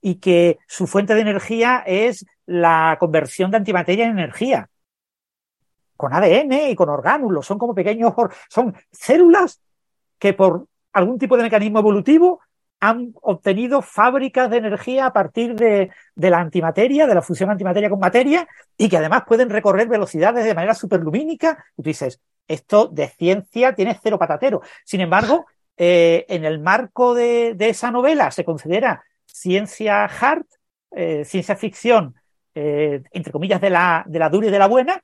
[0.01, 4.69] y que su fuente de energía es la conversión de antimateria en energía,
[5.95, 8.13] con ADN y con orgánulos, son como pequeños,
[8.49, 9.61] son células
[10.19, 12.41] que por algún tipo de mecanismo evolutivo
[12.79, 17.99] han obtenido fábricas de energía a partir de, la antimateria, de la fusión antimateria con
[17.99, 18.47] materia,
[18.77, 21.65] y que además pueden recorrer velocidades de manera superlumínica.
[21.77, 24.61] Y tú dices, esto de ciencia tiene cero patatero.
[24.83, 25.45] Sin embargo,
[25.77, 30.45] eh, en el marco de, esa novela se considera ciencia hard,
[30.91, 32.15] eh, ciencia ficción,
[32.53, 35.01] eh, entre comillas, de la, de la dura y de la buena,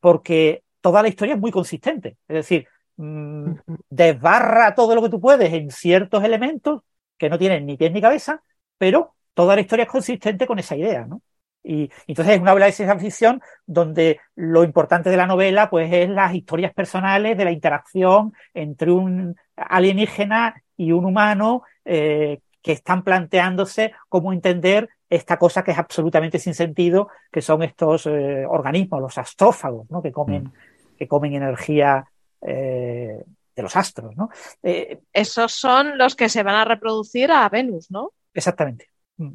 [0.00, 2.16] porque toda la historia es muy consistente.
[2.28, 2.66] Es decir,
[2.96, 3.52] mm,
[3.90, 6.82] desbarra todo lo que tú puedes en ciertos elementos
[7.18, 8.42] que no tienen ni pies ni cabeza,
[8.78, 11.22] pero toda la historia es consistente con esa idea, ¿no?
[11.66, 15.90] Y entonces es una novela de ciencia ficción donde lo importante de la novela pues
[15.90, 22.72] es las historias personales de la interacción entre un alienígena y un humano eh, que
[22.72, 28.44] están planteándose cómo entender esta cosa que es absolutamente sin sentido, que son estos eh,
[28.46, 30.02] organismos, los astrófagos, ¿no?
[30.02, 30.52] que comen,
[30.98, 32.04] que comen energía
[32.44, 33.24] eh,
[33.56, 34.30] de los astros, ¿no?
[34.62, 38.12] Eh, Esos son los que se van a reproducir a Venus, ¿no?
[38.32, 38.88] Exactamente.
[39.16, 39.32] Mm.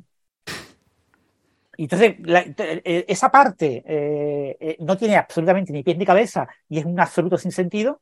[1.77, 6.47] Y entonces, la- eh, esa parte eh, eh, no tiene absolutamente ni pies ni cabeza
[6.67, 8.01] y es un absoluto sinsentido,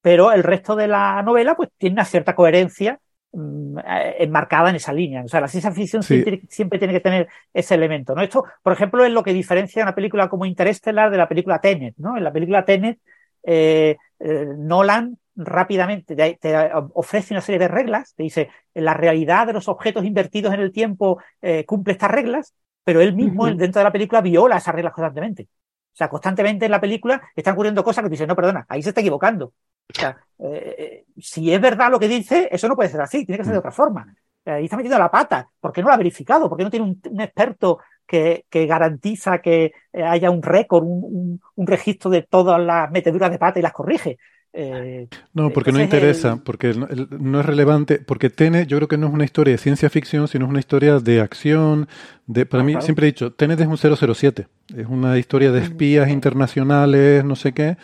[0.00, 3.00] pero el resto de la novela pues tiene una cierta coherencia
[3.32, 5.24] mm, eh, enmarcada en esa línea.
[5.24, 6.14] O sea, la ciencia ficción Sí.
[6.22, 8.22] siempre, siempre tiene que tener ese elemento, ¿no?
[8.22, 11.94] Esto, por ejemplo, es lo que diferencia una película como Interstellar de la película Tenet,
[11.98, 12.16] ¿no?
[12.16, 13.00] En la película Tenet,
[13.46, 19.46] eh, eh, Nolan rápidamente te, te ofrece una serie de reglas, te dice, la realidad
[19.46, 22.54] de los objetos invertidos en el tiempo eh, cumple estas reglas,
[22.84, 25.44] pero él mismo dentro de la película viola esas reglas constantemente.
[25.44, 28.82] O sea, constantemente en la película están ocurriendo cosas que tú dices, no, perdona, ahí
[28.82, 29.46] se está equivocando.
[29.46, 33.38] O sea, eh, si es verdad lo que dice, eso no puede ser así, tiene
[33.38, 34.14] que ser de otra forma.
[34.44, 35.48] ahí está metiendo la pata.
[35.60, 36.48] ¿Por qué no lo ha verificado?
[36.48, 40.84] ¿Por qué no tiene un, un experto que, que, garantiza que eh, haya un récord,
[40.84, 44.18] un, un, un, registro de todas las meteduras de pata y las corrige?
[44.58, 46.40] Eh, no, porque no interesa, el...
[46.40, 49.58] porque no, no, es relevante, porque Tenet yo creo que no es una historia de
[49.58, 51.88] ciencia ficción, sino es una historia de acción.
[52.26, 52.84] De, para ah, mí, claro.
[52.84, 57.52] siempre he dicho, Tenet es un 007, es una historia de espías internacionales, no sé
[57.52, 57.76] qué.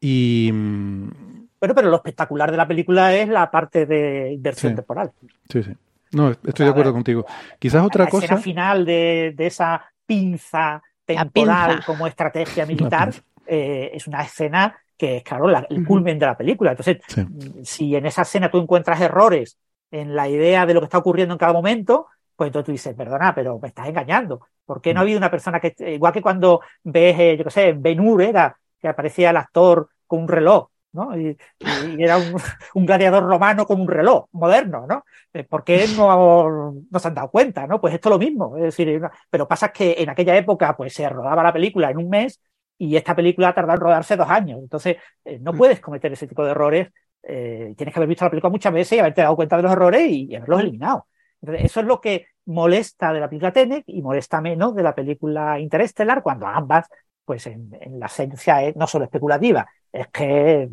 [0.00, 0.50] Y.
[0.50, 4.76] Bueno, pero lo espectacular de la película es la parte de inversión sí.
[4.76, 5.12] temporal.
[5.50, 5.72] Sí, sí.
[6.14, 7.24] No, estoy de acuerdo contigo.
[7.58, 8.24] Quizás otra la cosa.
[8.26, 11.86] escena final de, de esa pinza temporal pinza.
[11.86, 13.12] como estrategia militar
[13.46, 16.70] eh, es una escena que es, claro, la, el culmen de la película.
[16.70, 17.26] Entonces, Sí.
[17.64, 19.58] si en esa escena tú encuentras errores
[19.90, 22.94] en la idea de lo que está ocurriendo en cada momento, pues entonces tú dices,
[22.94, 24.40] perdona, pero me estás engañando.
[24.64, 27.50] ¿Por qué no ha habido una persona que, igual que cuando ves, eh, yo qué
[27.50, 31.18] sé, en Ben Hur era, que aparecía el actor con un reloj, ¿no?
[31.18, 32.34] Y, y era un,
[32.74, 35.04] un, gladiador romano con un reloj moderno, ¿no?
[35.32, 37.80] Eh, ¿Por qué no, no se han dado cuenta, no?
[37.80, 38.56] Pues esto es lo mismo.
[38.56, 39.00] Es decir,
[39.30, 42.40] pero pasa que en aquella época, pues se rodaba la película en un mes
[42.78, 44.60] y esta película ha tardado en rodarse dos años.
[44.60, 46.88] Entonces, eh, no puedes cometer ese tipo de errores.
[47.22, 49.72] Eh, tienes que haber visto la película muchas veces y haberte dado cuenta de los
[49.72, 51.06] errores y, y haberlos eliminado.
[51.40, 54.94] Entonces, eso es lo que molesta de la película Tenet y molesta menos de la
[54.94, 56.88] película Interestelar, cuando ambas,
[57.24, 60.68] pues en, en la esencia es no solo especulativa, es que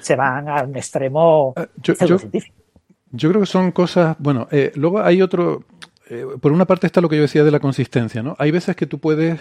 [0.00, 2.18] se van a un extremo uh, yo, yo,
[3.12, 5.64] yo, creo que son cosas, bueno, eh, luego hay otro,
[6.08, 8.34] eh, por una parte está lo que yo decía de la consistencia, ¿no?
[8.38, 9.38] Hay veces que tú puedes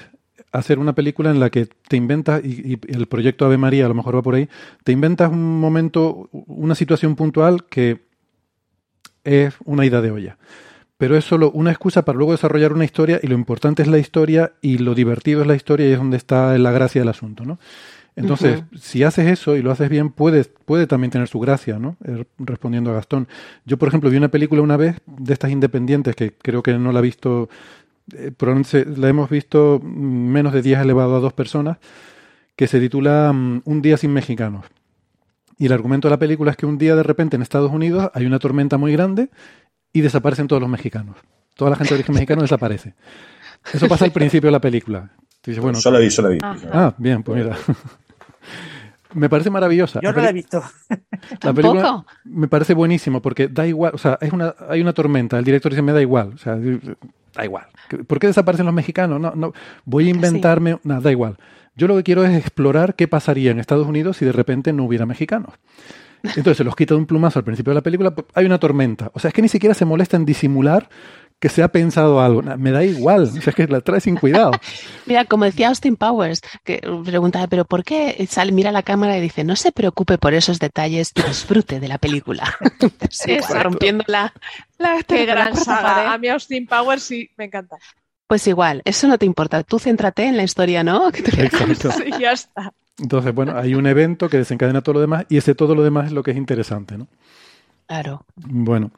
[0.52, 3.90] hacer una película en la que te inventas, y, y, el proyecto Ave María a
[3.90, 4.50] lo mejor va por ahí,
[4.84, 8.06] te inventas un momento, una situación puntual que
[9.24, 10.38] es una ida de olla.
[10.98, 13.98] Pero es solo una excusa para luego desarrollar una historia y lo importante es la
[13.98, 17.44] historia y lo divertido es la historia y es donde está la gracia del asunto,
[17.44, 17.60] ¿no?
[18.16, 18.80] Entonces, uh -huh.
[18.80, 21.98] si haces eso y lo haces bien, puede, puede también tener su gracia, ¿no?
[22.06, 23.28] Eh, respondiendo a Gastón.
[23.66, 26.92] Yo, por ejemplo, vi una película una vez de estas independientes que creo que no
[26.92, 27.50] la he visto,
[28.14, 31.78] eh, probablemente la hemos visto menos de 10 elevado a dos personas,
[32.56, 34.66] que se titula um, Un día sin mexicanos.
[35.58, 38.12] Y el argumento de la película es que un día de repente en Estados Unidos
[38.14, 39.30] hay una tormenta muy grande
[39.92, 41.18] y desaparecen todos los mexicanos.
[41.56, 42.94] Toda la gente de origen mexicano desaparece.
[43.74, 45.12] Eso pasa al principio de la película.
[45.46, 46.40] Dices, bueno, yo la vi, yo la vi.
[46.42, 47.58] Ah, bien, pues mira.
[49.14, 50.00] Me parece maravillosa.
[50.02, 50.62] Yo no la he visto.
[51.42, 55.40] La película me parece buenísimo porque da igual, o sea, es una, hay una tormenta,
[55.40, 57.66] el director dice, me da igual, o sea, da igual.
[58.08, 59.20] ¿Por qué desaparecen los mexicanos?
[59.20, 59.54] No, no,
[59.86, 60.80] voy a inventarme, sí.
[60.84, 61.38] nada, da igual.
[61.76, 64.86] Yo lo que quiero es explorar qué pasaría en Estados Unidos si de repente no
[64.86, 65.54] hubiera mexicanos.
[66.24, 69.12] Entonces se los quita de un plumazo al principio de la película, hay una tormenta.
[69.14, 70.90] O sea, es que ni siquiera se molesta en disimular
[71.40, 72.42] que se ha pensado algo.
[72.42, 74.52] Me da igual, o sea, es que la trae sin cuidado.
[75.06, 78.26] Mira, como decía Austin Powers, que preguntaba, ¿pero por qué?
[78.30, 81.88] Sale, mira la cámara y dice, no se preocupe por esos detalles y disfrute de
[81.88, 82.56] la película.
[83.10, 84.34] sí, rompiendo la,
[84.78, 86.14] la Qué gran saga.
[86.14, 87.78] A mí Austin Powers sí, me encanta.
[88.28, 89.64] Pues igual, eso no te importa.
[89.64, 91.10] Tú céntrate en la historia, ¿no?
[91.10, 91.92] Exacto.
[91.98, 92.74] sí, ya está.
[92.98, 96.08] Entonces, bueno, hay un evento que desencadena todo lo demás y ese todo lo demás
[96.08, 97.08] es lo que es interesante, ¿no?
[97.88, 98.26] Claro.
[98.36, 98.92] Bueno,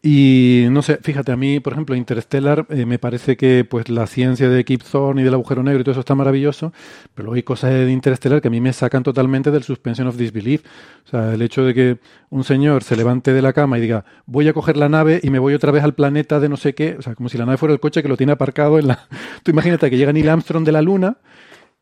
[0.00, 4.06] y no sé, fíjate, a mí, por ejemplo, Interstellar, eh, me parece que pues la
[4.06, 6.72] ciencia de Kip Thorne y del agujero negro y todo eso está maravilloso,
[7.14, 10.16] pero luego hay cosas de Interstellar que a mí me sacan totalmente del suspension of
[10.16, 10.62] disbelief.
[11.06, 11.98] O sea, el hecho de que
[12.30, 15.30] un señor se levante de la cama y diga, voy a coger la nave y
[15.30, 17.44] me voy otra vez al planeta de no sé qué, o sea, como si la
[17.44, 19.08] nave fuera el coche que lo tiene aparcado en la...
[19.42, 21.18] Tú imagínate que llega Neil Armstrong de la Luna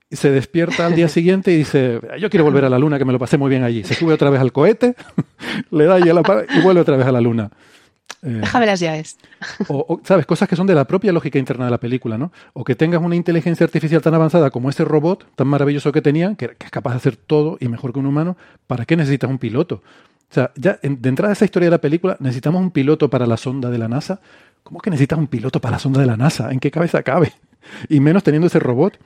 [0.09, 3.05] y se despierta al día siguiente y dice, yo quiero volver a la luna, que
[3.05, 3.83] me lo pasé muy bien allí.
[3.83, 4.95] Se sube otra vez al cohete,
[5.71, 6.23] le da y, a la,
[6.55, 7.51] y vuelve otra vez a la luna.
[8.23, 9.19] Eh, Déjame las llaves.
[9.69, 10.27] O, o, ¿sabes?
[10.27, 12.33] Cosas que son de la propia lógica interna de la película, ¿no?
[12.55, 16.37] O que tengas una inteligencia artificial tan avanzada como ese robot tan maravilloso que tenían,
[16.37, 18.37] que, que es capaz de hacer todo y mejor que un humano,
[18.67, 19.83] ¿para qué necesitas un piloto?
[20.31, 23.09] O sea, ya en, de entrada a esa historia de la película, necesitamos un piloto
[23.09, 24.21] para la sonda de la NASA.
[24.63, 26.51] ¿Cómo que necesitas un piloto para la sonda de la NASA?
[26.51, 27.33] ¿En qué cabeza cabe?
[27.89, 28.97] Y menos teniendo ese robot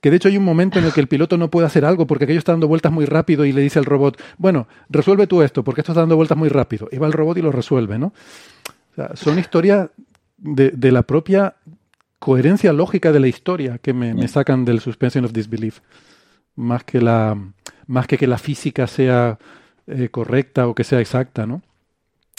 [0.00, 2.06] que de hecho hay un momento en el que el piloto no puede hacer algo
[2.06, 5.40] porque aquello está dando vueltas muy rápido y le dice al robot, bueno, resuelve tú
[5.40, 6.88] esto porque esto está dando vueltas muy rápido.
[6.92, 8.12] Y va el robot y lo resuelve, ¿no?
[8.94, 9.90] O sea, son historias
[10.38, 11.56] de, de, la propia
[12.18, 15.80] coherencia lógica de la historia que me, me, sacan del suspension of disbelief.
[16.56, 17.36] Más que, la,
[17.86, 19.38] más que que la física sea
[19.86, 21.62] eh, correcta o que sea exacta, ¿no?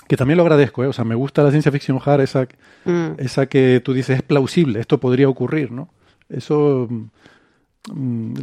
[0.08, 0.88] Que también lo agradezco, ¿eh?
[0.88, 2.48] O sea, me gusta la ciencia ficción hard, esa,
[2.86, 3.14] mm.
[3.18, 5.90] esa que tú dices es plausible, esto podría ocurrir, ¿no?
[6.30, 6.88] Eso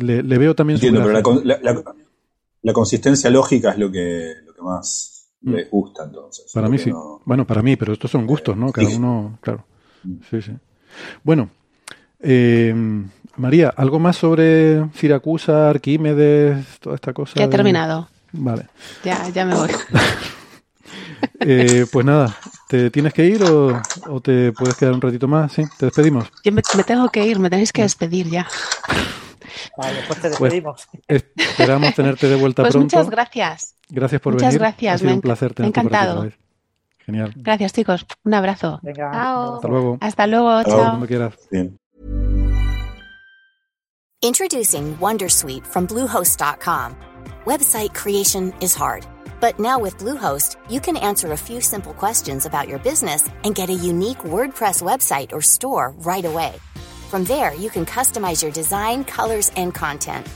[0.01, 1.83] le, le, veo también Entiendo, pero la, la,
[2.63, 5.12] la, consistencia lógica es lo que, lo que más mm.
[5.45, 6.51] Les gusta entonces.
[6.53, 6.91] Para mí sí.
[6.91, 7.21] No...
[7.25, 8.73] Bueno, para mí, pero estos son gustos, ¿no?
[8.73, 9.65] Cada uno, claro.
[10.05, 10.15] Mm.
[10.31, 10.53] Sí, sí.
[11.23, 11.51] Bueno,
[12.21, 12.75] eh,
[13.37, 17.35] María, ¿algo más sobre Siracusa, Arquímedes, toda esta cosa?
[17.37, 18.09] Ya he terminado.
[18.33, 18.69] Vale.
[19.05, 19.71] Ya, ya me voy.
[21.41, 22.37] eh, pues nada,
[22.69, 25.53] ¿te tienes que ir o, o te puedes quedar un ratito más?
[25.53, 26.31] Sí, te despedimos.
[26.45, 28.47] Yo me, me tengo que ir, me tenéis que despedir ya.
[29.77, 30.89] Vale, pues te Pues, despedimos.
[31.09, 32.97] Esperamos tenerte de vuelta Pues pronto.
[32.97, 33.77] muchas gracias.
[33.89, 34.61] Gracias por muchas venir.
[34.61, 36.19] gracias, Ha sido me un placer tenerte por aquí encantado.
[36.21, 36.39] otra vez.
[37.05, 37.33] Genial.
[37.37, 38.07] Gracias, chicos.
[38.25, 38.79] Un abrazo.
[38.83, 39.55] Venga, Chao.
[39.57, 39.99] Hasta luego.
[40.01, 40.63] Hasta luego.
[40.63, 40.71] Chao.
[40.71, 40.89] Chao.
[40.91, 41.35] Cuando quieras.
[41.51, 41.79] Bien.
[44.23, 46.95] Introducing Wondersuite from Bluehost.com.
[47.45, 49.05] Website creation is hard,
[49.41, 53.57] but now with Bluehost, you can answer a few simple questions about your business and
[53.57, 56.53] get a unique WordPress website or store right away.
[57.13, 60.27] From there, you can customize your design, colors, and content.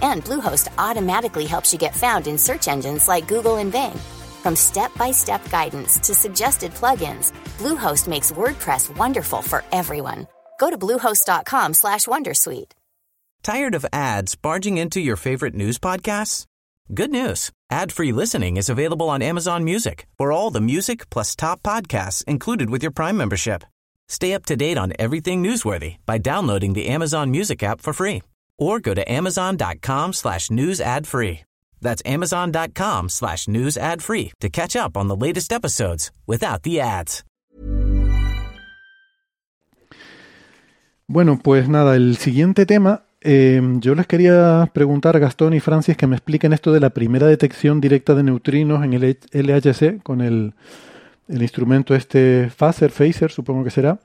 [0.00, 3.92] And Bluehost automatically helps you get found in search engines like Google and Bing.
[4.42, 10.26] From step-by-step guidance to suggested plugins, Bluehost makes WordPress wonderful for everyone.
[10.58, 12.72] Go to bluehost.com/wondersuite.
[13.42, 16.46] Tired of ads barging into your favorite news podcasts?
[16.94, 17.50] Good news.
[17.70, 22.70] Ad-free listening is available on Amazon Music for all the music plus top podcasts included
[22.70, 23.64] with your Prime membership.
[24.08, 28.22] Stay up to date on everything newsworthy by downloading the Amazon Music app for free
[28.58, 31.40] or go to amazon.com slash news ad free.
[31.80, 36.80] That's amazon.com slash news ad free to catch up on the latest episodes without the
[36.80, 37.24] ads.
[41.08, 45.96] Bueno, pues nada, el siguiente tema, eh, yo les quería preguntar a Gastón y Francis
[45.96, 50.22] que me expliquen esto de la primera detección directa de neutrinos en el LHC con
[50.22, 50.54] el,
[51.28, 53.98] el instrumento este Phaser, Phaser, supongo que será,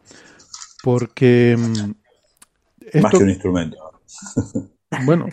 [0.84, 3.78] porque mm, Más que un instrumento.
[5.06, 5.28] bueno,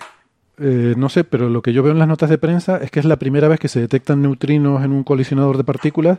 [0.58, 3.00] eh, no sé, pero lo que yo veo en las notas de prensa es que
[3.00, 6.18] es la primera vez que se detectan neutrinos en un colisionador de partículas,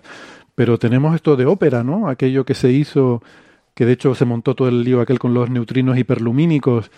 [0.55, 2.09] pero tenemos esto de ópera, ¿no?
[2.09, 3.21] Aquello que se hizo,
[3.73, 6.91] que de hecho se montó todo el lío aquel con los neutrinos hiperlumínicos.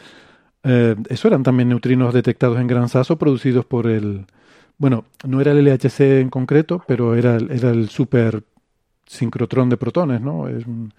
[0.64, 4.26] Eh, eso eran también neutrinos detectados en gran saso producidos por el...
[4.80, 8.44] Bueno, no era el LHC en concreto, pero era, era el super
[9.08, 10.48] sincrotrón de protones, ¿no?
[10.48, 10.94] Es un-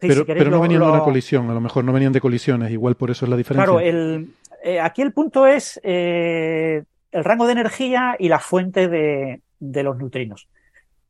[0.00, 1.84] Sí, pero, si queréis pero no lo- venían de una lo- colisión, a lo mejor
[1.84, 3.64] no venían de colisiones, igual por eso es la diferencia.
[3.66, 4.30] Claro, el,
[4.64, 9.82] eh, aquí el punto es eh, el rango de energía y la fuente de, de
[9.82, 10.48] los neutrinos.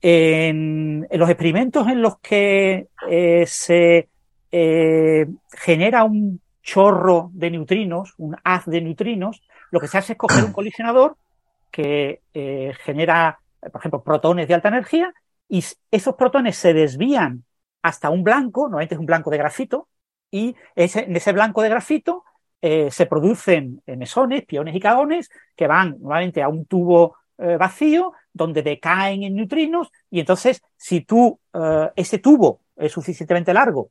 [0.02, 4.08] En, en los experimentos en los que eh, se
[5.52, 10.44] genera un chorro de neutrinos, un haz de neutrinos, lo que se hace es coger
[10.44, 11.16] un colisionador
[11.70, 12.20] que
[12.84, 13.38] genera,
[13.70, 15.12] por ejemplo, protones de alta energía
[15.50, 17.44] y esos protones se desvían
[17.82, 19.88] hasta un blanco, normalmente es un blanco de grafito,
[20.30, 22.24] y ese, en ese blanco de grafito
[22.62, 28.12] eh, se producen mesones, piones y caones que van normalmente a un tubo eh, vacío
[28.32, 33.90] donde decaen en neutrinos y entonces si tú eh, ese tubo es suficientemente largo,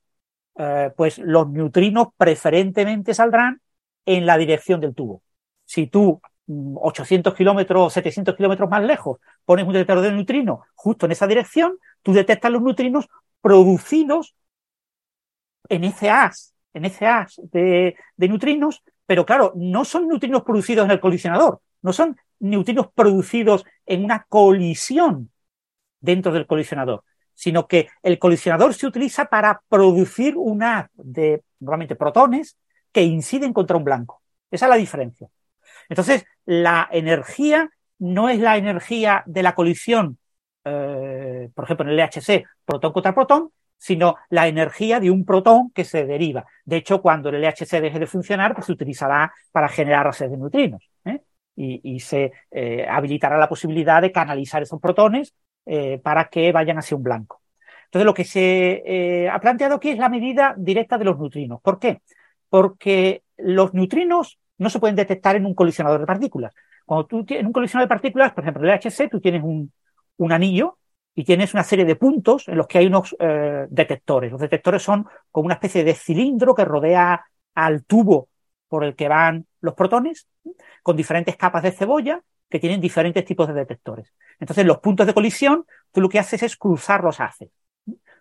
[0.97, 3.61] pues los neutrinos preferentemente saldrán
[4.05, 5.21] en la dirección del tubo.
[5.63, 6.19] Si tú
[6.49, 11.27] 800 kilómetros o 700 kilómetros más lejos pones un detector de neutrinos justo en esa
[11.27, 13.07] dirección, tú detectas los neutrinos
[13.41, 14.35] producidos
[15.69, 17.05] en ese haz, en ese
[17.51, 23.65] de neutrinos, pero claro, no son neutrinos producidos en el colisionador, no son neutrinos producidos
[23.85, 25.29] en una colisión
[25.99, 27.03] dentro del colisionador,
[27.35, 32.57] sino que el colisionador se utiliza para producir un haz de normalmente protones
[32.91, 34.21] que inciden contra un blanco.
[34.49, 35.29] Esa es la diferencia.
[35.89, 40.17] Entonces, la energía no es la energía de la colisión,
[40.63, 45.71] eh, por ejemplo, en el LHC, protón contra protón, sino la energía de un protón
[45.71, 46.45] que se deriva.
[46.65, 50.37] De hecho, cuando el LHC deje de funcionar, pues se utilizará para generar redes de
[50.37, 50.89] neutrinos.
[51.05, 51.21] ¿eh?
[51.55, 55.33] Y, se eh, habilitará la posibilidad de canalizar esos protones
[56.01, 57.41] para que vayan hacia un blanco.
[57.85, 61.61] Entonces, lo que se ha planteado aquí es la medida directa de los neutrinos.
[61.61, 62.01] ¿Por qué?
[62.49, 66.53] Porque los neutrinos no se pueden detectar en un colisionador de partículas.
[66.85, 69.71] Cuando tú tienes un colisionador de partículas, por ejemplo, el LHC, tú tienes un,
[70.17, 70.77] un anillo
[71.15, 74.31] y tienes una serie de puntos en los que hay unos eh, detectores.
[74.31, 77.25] Los detectores son como una especie de cilindro que rodea
[77.55, 78.29] al tubo
[78.67, 80.27] por el que van los protones,
[80.83, 84.13] con diferentes capas de cebolla que tienen diferentes tipos de detectores.
[84.39, 87.49] Entonces, los puntos de colisión, tú lo que haces es cruzar los haces.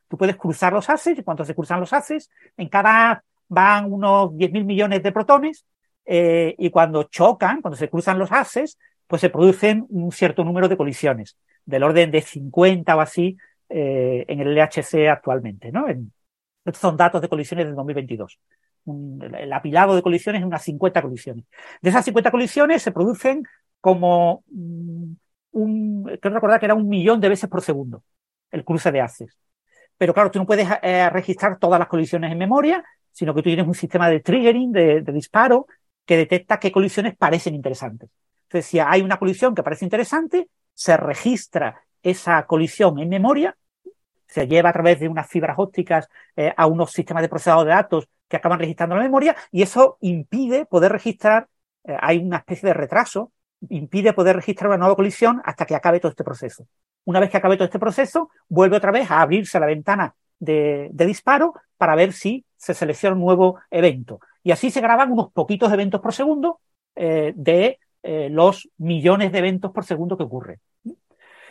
[0.09, 4.31] Tú puedes cruzar los haces y cuando se cruzan los haces, en cada van unos
[4.32, 5.65] 10.000 millones de protones
[6.10, 10.66] eh, y cuando chocan, cuando se cruzan los haces, pues se producen un cierto número
[10.66, 11.36] de colisiones,
[11.66, 13.36] del orden de 50 o así
[13.68, 15.70] eh, en el LHC actualmente.
[15.70, 15.86] ¿no?
[15.86, 16.10] En,
[16.64, 18.40] estos son datos de colisiones del 2022.
[18.86, 21.44] Un, el apilado de colisiones es unas 50 colisiones.
[21.82, 23.43] De esas 50 colisiones se producen
[23.78, 25.12] como mm,
[25.52, 28.02] un, creo recordar que era un millón de veces por segundo
[28.51, 29.39] el cruce de haces.
[29.98, 32.82] Pero claro, tú no puedes eh, registrar todas las colisiones en memoria,
[33.12, 35.66] sino que tú tienes un sistema de triggering, de, de disparo,
[36.09, 38.09] que detecta qué colisiones parecen interesantes.
[38.44, 43.55] Entonces, si hay una colisión que parece interesante, se registra esa colisión en memoria
[44.26, 47.70] se lleva a través de unas fibras ópticas eh, a unos sistemas de procesado de
[47.70, 51.48] datos que acaban registrando la memoria y eso impide poder registrar,
[51.85, 53.32] eh, hay una especie de retraso,
[53.68, 56.66] impide poder registrar una nueva colisión hasta que acabe todo este proceso.
[57.05, 60.89] Una vez que acabe todo este proceso, vuelve otra vez a abrirse la ventana de,
[60.93, 64.21] de disparo para ver si se selecciona un nuevo evento.
[64.43, 66.61] Y así se graban unos poquitos eventos por segundo
[66.95, 70.61] eh, de eh, los millones de eventos por segundo que ocurren.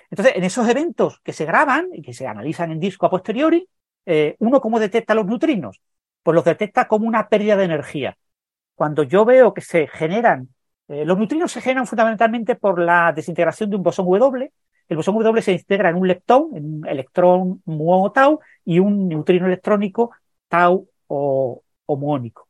[0.09, 3.67] Entonces, en esos eventos que se graban y que se analizan en disco a posteriori,
[4.05, 5.81] eh, uno cómo detecta los neutrinos?
[6.23, 8.17] Pues los detecta como una pérdida de energía.
[8.75, 10.49] Cuando yo veo que se generan,
[10.87, 14.51] los neutrinos se generan fundamentalmente por la desintegración de un bosón W.
[14.87, 19.07] El bosón W se integra en un leptón, en un electrón muón tau, y un
[19.07, 20.11] neutrino electrónico
[20.47, 22.47] tau o, o muónico.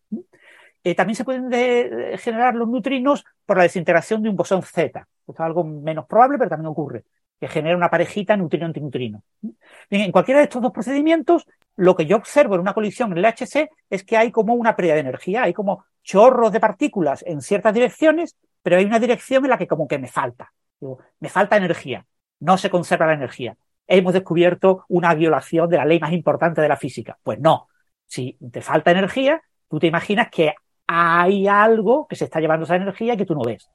[0.84, 5.08] Eh, también se pueden de, generar los neutrinos por la desintegración de un bosón Z.
[5.20, 7.04] Esto es algo menos probable, pero también ocurre
[7.40, 9.22] que genera una parejita neutrino-antineutrino.
[9.42, 11.46] Bien, en cualquiera de estos dos procedimientos,
[11.76, 14.76] lo que yo observo en una colisión en el LHC es que hay como una
[14.76, 19.44] pérdida de energía, hay como chorros de partículas en ciertas direcciones, pero hay una dirección
[19.44, 20.52] en la que como que me falta.
[20.80, 22.06] Digo, me falta energía,
[22.40, 23.58] no se conserva la energía.
[23.88, 27.18] Hemos descubierto una violación de la ley más importante de la física.
[27.24, 27.68] Pues no,
[28.06, 30.54] si te falta energía, tú te imaginas que
[30.88, 33.70] hay algo que se está llevando esa energía que tú no ves.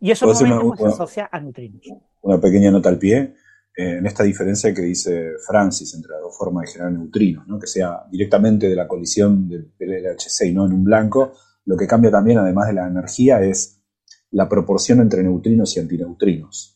[0.00, 1.82] Y eso normalmente una, se asocia a neutrinos.
[2.22, 3.34] Una pequeña nota al pie.
[3.76, 7.58] Eh, en esta diferencia que dice Francis entre las dos formas de generar neutrinos, ¿no?
[7.58, 11.34] que sea directamente de la colisión del, del LHC y no en un blanco,
[11.66, 13.82] lo que cambia también, además de la energía, es
[14.30, 16.75] la proporción entre neutrinos y antineutrinos.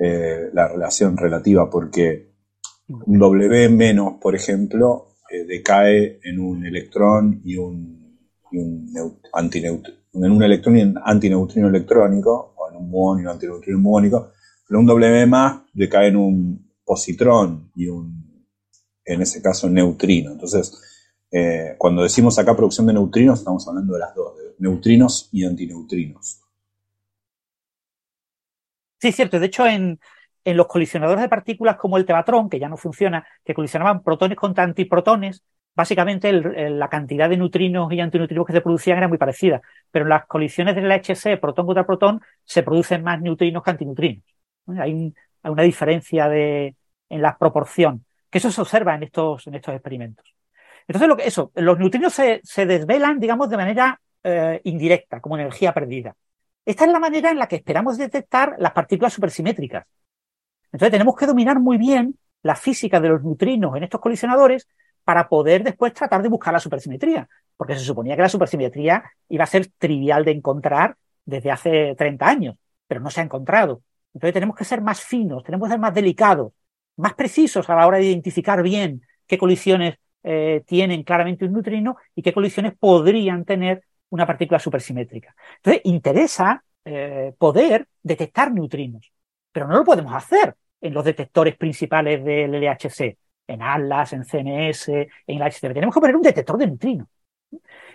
[0.00, 2.28] Eh, la relación relativa, porque
[2.88, 8.16] un W menos, por ejemplo, eh, decae en un electrón y un,
[8.52, 8.92] y un
[10.14, 14.30] en un electrón y un antineutrino electrónico, o en un muón y un antineutrino muónico,
[14.68, 18.46] pero un W más decae en un positrón y un,
[19.04, 20.30] en ese caso, neutrino.
[20.30, 20.72] Entonces,
[21.32, 25.44] eh, cuando decimos acá producción de neutrinos, estamos hablando de las dos, de neutrinos y
[25.44, 26.40] antineutrinos.
[29.00, 29.38] Sí, cierto.
[29.38, 30.00] De hecho, en,
[30.44, 34.36] en los colisionadores de partículas como el tevatrón, que ya no funciona, que colisionaban protones
[34.36, 35.44] contra antiprotones,
[35.74, 39.60] básicamente el, la cantidad de neutrinos y antineutrinos que se producían era muy parecida,
[39.90, 44.24] pero en las colisiones del LHC protón contra protón se producen más neutrinos que antineutrinos.
[44.78, 46.74] Hay, un, hay una diferencia de,
[47.08, 50.26] en la proporción, que eso se observa en estos, en estos experimentos.
[50.88, 55.36] Entonces, lo que, eso, los neutrinos se, se desvelan, digamos, de manera eh, indirecta, como
[55.36, 56.16] energía perdida.
[56.68, 59.86] Esta es la manera en la que esperamos detectar las partículas supersimétricas.
[60.70, 64.68] Entonces, tenemos que dominar muy bien la física de los neutrinos en estos colisionadores
[65.02, 67.26] para poder después tratar de buscar la supersimetría,
[67.56, 72.28] porque se suponía que la supersimetría iba a ser trivial de encontrar desde hace 30
[72.28, 73.80] años, pero no se ha encontrado.
[74.12, 76.52] Entonces tenemos que ser más finos, tenemos que ser más delicados,
[76.96, 81.96] más precisos a la hora de identificar bien qué colisiones eh, tienen claramente un neutrino
[82.14, 85.34] y qué colisiones podrían tener una partícula supersimétrica.
[85.56, 89.12] Entonces interesa eh, poder detectar neutrinos,
[89.52, 93.16] pero no lo podemos hacer en los detectores principales del LHC
[93.46, 94.88] en Atlas, en CNS,
[95.26, 95.74] en la HCR.
[95.74, 97.08] Tenemos que poner un detector de neutrinos.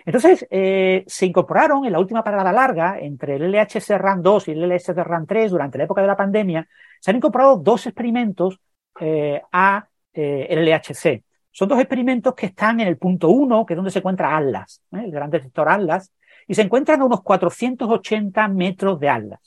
[0.04, 4.50] Entonces, eh, se incorporaron en la última parada larga entre el LHC RAN 2 y
[4.50, 6.68] el LHC RAN 3 durante la época de la pandemia,
[7.00, 8.58] se han incorporado dos experimentos
[9.00, 11.22] eh, a eh, el LHC.
[11.54, 14.82] Son dos experimentos que están en el punto 1, que es donde se encuentra Atlas,
[14.90, 15.02] ¿eh?
[15.04, 16.12] el gran detector Atlas,
[16.48, 19.40] y se encuentran a unos 480 metros de Atlas.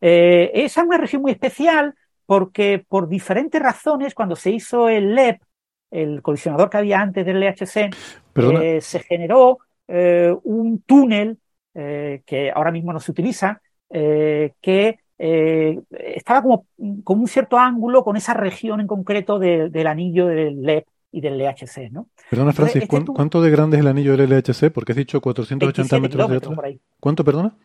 [0.00, 5.16] Eh, esa es una región muy especial porque por diferentes razones, cuando se hizo el
[5.16, 5.42] LEP,
[5.90, 7.90] el colisionador que había antes del LHC,
[8.36, 9.58] eh, se generó
[9.88, 11.38] eh, un túnel
[11.74, 16.66] que ahora mismo no se utiliza, que estaba como
[17.02, 21.20] con un cierto ángulo con esa región en concreto de, del anillo del LEP y
[21.20, 22.08] del LHC, ¿no?
[22.28, 24.70] Perdona, Francis, Entonces, este ¿cuánto de grande es el anillo del LHC?
[24.72, 26.58] Porque has dicho 480 metros de atrás.
[27.00, 27.56] ¿Cuánto, perdona?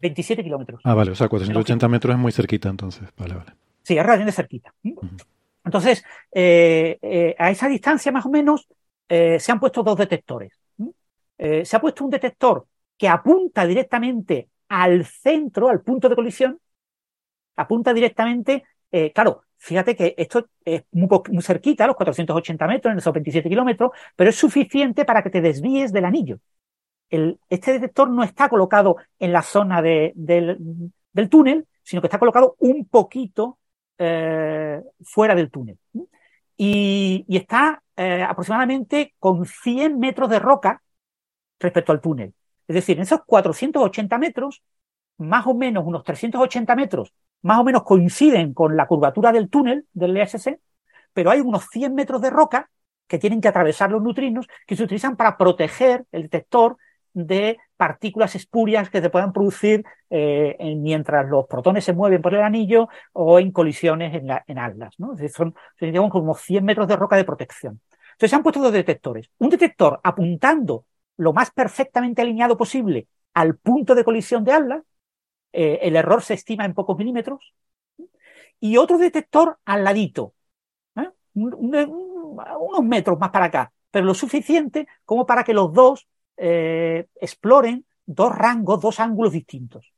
[0.00, 0.80] 27 kilómetros.
[0.84, 3.08] Ah, vale, o sea, 480 metros es muy cerquita entonces.
[3.16, 3.52] Vale, vale.
[3.82, 4.74] Sí, es relativamente cerquita.
[5.64, 8.66] Entonces, eh, eh, a esa distancia más o menos
[9.08, 10.58] eh, se han puesto dos detectores.
[11.38, 12.66] Se ha puesto un detector
[12.96, 16.60] que apunta directamente al centro, al punto de colisión,
[17.56, 18.62] apunta directamente,
[19.12, 23.92] claro, fíjate que esto es muy, muy cerquita, los 480 metros, en esos 27 kilómetros,
[24.16, 26.40] pero es suficiente para que te desvíes del anillo.
[27.48, 32.56] Este detector no está colocado en la zona de, del, túnel, sino que está colocado
[32.58, 33.58] un poquito
[33.98, 35.78] eh, fuera del túnel.
[36.56, 40.82] Y, y está eh, aproximadamente con 100 metros de roca
[41.60, 42.34] respecto al túnel.
[42.66, 44.62] Es decir, en esos 480 metros,
[45.18, 49.86] más o menos unos 380 metros, más o menos coinciden con la curvatura del túnel
[49.92, 50.60] del LHC,
[51.12, 52.70] pero hay unos 100 metros de roca
[53.06, 56.76] que tienen que atravesar los neutrinos que se utilizan para proteger el detector
[57.14, 62.34] de partículas espurias que se puedan producir eh, en- mientras los protones se mueven por
[62.34, 64.94] el anillo o en colisiones en, la- en atlas.
[64.98, 65.12] ¿no?
[65.18, 67.80] Es son digamos, como 100 metros de roca de protección.
[68.12, 69.30] Entonces se han puesto dos detectores.
[69.38, 70.86] Un detector apuntando
[71.18, 74.82] lo más perfectamente alineado posible al punto de colisión de atlas,
[75.52, 77.54] eh, el error se estima en pocos milímetros,
[78.60, 80.34] y otro detector al ladito,
[80.96, 81.08] ¿eh?
[81.34, 85.72] Un- un- un- unos metros más para acá, pero lo suficiente como para que los
[85.72, 86.08] dos
[86.38, 89.92] eh, exploren dos rangos, dos ángulos distintos.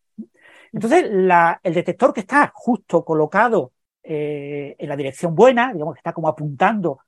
[0.73, 3.73] Entonces, la- el detector que está justo colocado
[4.03, 7.01] en la dirección buena, digamos que está como apuntando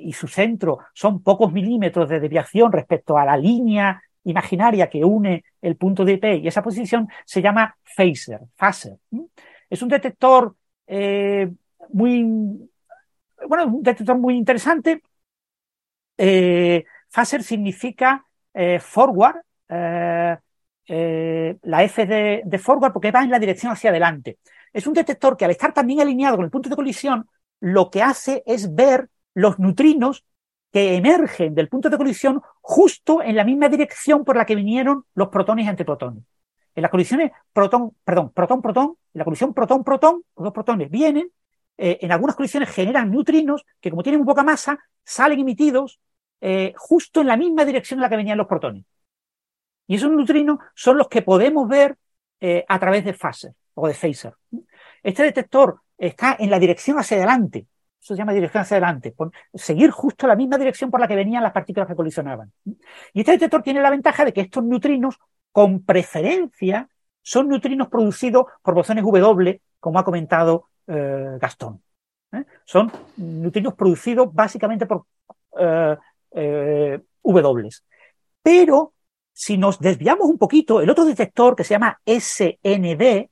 [0.00, 5.44] y su centro son pocos milímetros de desviación respecto a la línea imaginaria que une
[5.60, 8.98] el punto de IP y esa posición, se llama phaser, phaser.
[9.68, 10.54] Es un detector
[10.86, 11.50] eh,
[11.90, 12.70] muy,
[13.46, 15.02] bueno, un detector muy interesante.
[16.16, 19.36] Eh, phaser significa eh, forward,
[20.90, 24.38] eh, la F de forward porque va en la dirección hacia adelante.
[24.72, 27.28] Es un detector que al estar también alineado con el punto de colisión,
[27.60, 30.24] lo que hace es ver los neutrinos
[30.72, 35.04] que emergen del punto de colisión justo en la misma dirección por la que vinieron
[35.14, 36.24] los protones y antiprotones.
[36.74, 41.30] En las colisiones protón, perdón, protón-protón, en la colisión protón-protón, los dos protones vienen,
[41.76, 46.00] eh, en algunas colisiones generan neutrinos que como tienen poca masa, salen emitidos
[46.40, 48.84] eh, justo en la misma dirección en la que venían los protones.
[49.86, 51.96] Y esos neutrinos son los que podemos ver
[52.40, 54.34] eh, a través de phaser o de phaser.
[55.02, 57.66] Este detector está en la dirección hacia adelante.
[58.00, 59.14] Eso se llama dirección hacia adelante.
[59.54, 62.52] Seguir justo la misma dirección por la que venían las partículas que colisionaban.
[63.12, 65.18] Y este detector tiene la ventaja de que estos neutrinos,
[65.52, 66.88] con preferencia,
[67.22, 71.82] son neutrinos producidos por bosones W, como ha comentado eh, Gastón.
[72.32, 72.44] ¿eh?
[72.64, 75.04] Son neutrinos producidos básicamente por
[75.58, 75.96] eh,
[76.30, 77.68] eh, W.
[78.42, 78.94] Pero
[79.32, 83.28] si nos desviamos un poquito, el otro detector que se llama SND,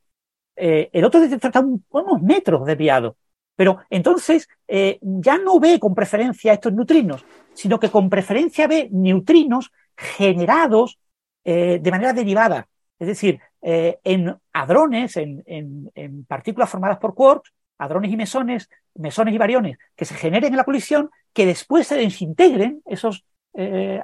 [0.57, 3.17] el otro detector está un- unos metros desviado.
[3.57, 7.25] Pero entonces eh, ya no ve con preferencia estos neutrinos,
[7.55, 10.99] sino que con preferencia ve neutrinos generados
[11.45, 12.69] eh, de manera derivada.
[12.99, 18.69] Es decir, eh, en hadrones, en, en- en partículas formadas por quarks, hadrones y mesones,
[18.95, 23.25] mesones y variones, que se generen en la colisión, que después se desintegren esos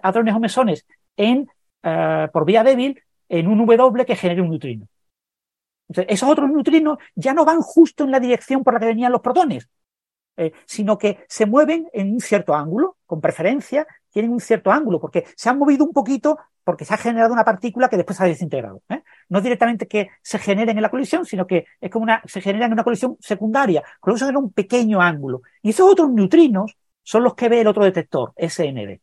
[0.03, 1.47] hadrones o mesones en,
[2.33, 4.87] por vía débil en un W que genere un neutrino.
[5.93, 9.13] Entonces, esos otros neutrinos ya no van justo en la dirección por la que venían
[9.13, 9.69] los protones,
[10.39, 14.99] eh, sino que se mueven en un cierto ángulo, con preferencia, tienen un cierto ángulo,
[14.99, 18.25] porque se han movido un poquito porque se ha generado una partícula que después se
[18.25, 18.83] ha desintegrado.
[18.89, 19.03] ¿eh?
[19.29, 22.69] No directamente que se generen en la colisión, sino que es como una, se generan
[22.69, 25.43] en una colisión secundaria, con eso genera un pequeño ángulo.
[25.61, 29.01] Y esos otros neutrinos son los que ve el otro detector, SND.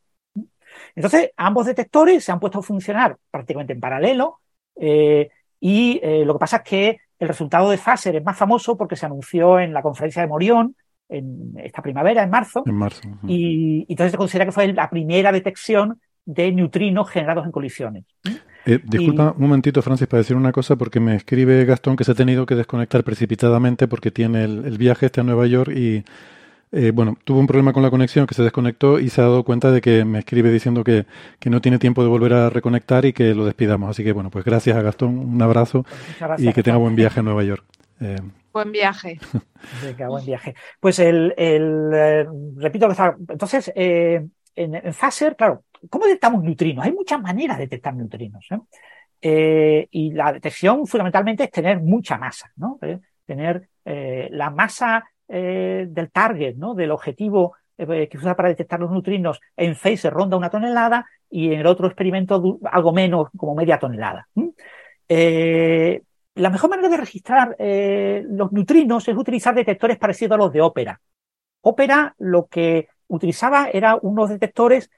[0.95, 4.39] Entonces, ambos detectores se han puesto a funcionar prácticamente en paralelo
[4.75, 5.29] eh,
[5.59, 8.95] y eh, lo que pasa es que el resultado de Phaser es más famoso porque
[8.95, 10.75] se anunció en la conferencia de Morión
[11.09, 13.01] en esta primavera, en marzo, En marzo.
[13.27, 18.05] y, y entonces se considera que fue la primera detección de neutrinos generados en colisiones.
[18.65, 22.11] Eh, disculpa un momentito, Francis, para decir una cosa, porque me escribe Gastón que se
[22.11, 26.03] ha tenido que desconectar precipitadamente porque tiene el, el viaje este a Nueva York y,
[26.71, 29.43] eh, bueno, tuvo un problema con la conexión que se desconectó y se ha dado
[29.43, 31.05] cuenta de que me escribe diciendo que,
[31.39, 33.89] que no tiene tiempo de volver a reconectar y que lo despidamos.
[33.89, 35.85] Así que, bueno, pues gracias a Gastón, un abrazo
[36.37, 37.65] y que tenga buen viaje a Nueva York.
[38.01, 38.17] Eh,
[38.51, 39.19] Buen viaje.
[39.83, 40.55] Venga, buen viaje.
[40.79, 42.25] Pues el, el, eh,
[42.57, 44.25] repito que está, entonces, eh,
[44.55, 46.83] en, en Phaser, claro, ¿cómo detectamos neutrinos?
[46.83, 48.45] Hay muchas maneras de detectar neutrinos.
[48.51, 48.57] ¿eh?
[49.21, 52.79] Eh, y la detección fundamentalmente es tener mucha masa, ¿no?
[52.81, 56.73] Eh, tener eh, la masa eh, del target, ¿no?
[56.73, 61.05] Del objetivo eh, que se usa para detectar los neutrinos en Phaser ronda una tonelada
[61.29, 64.27] y en el otro experimento algo menos, como media tonelada.
[65.07, 66.01] Eh,
[66.33, 70.99] la mejor manera de registrar los neutrinos es utilizar detectores parecidos a los de Opera.
[71.61, 74.89] Opera lo que utilizaba era unos detectores,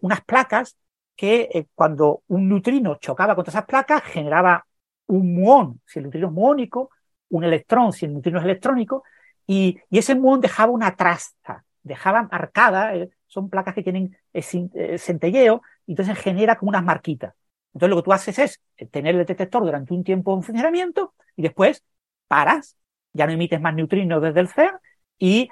[0.00, 0.76] unas placas
[1.16, 4.64] que cuando un neutrino chocaba contra esas placas generaba
[5.08, 6.90] un muón, si el neutrino es muónico,
[7.30, 9.02] un electrón, si el neutrino es electrónico,
[9.50, 14.44] y, ese muón dejaba una traza, dejaba marcada, eh, son placas que tienen eh,
[14.74, 17.34] eh, centelleo, y entonces genera como unas marquitas.
[17.74, 18.60] Entonces lo que tú haces es
[18.92, 21.84] tener el detector durante un tiempo en funcionamiento y después
[22.28, 22.76] paras,
[23.12, 24.78] ya no emites más neutrinos desde el CERN
[25.18, 25.48] y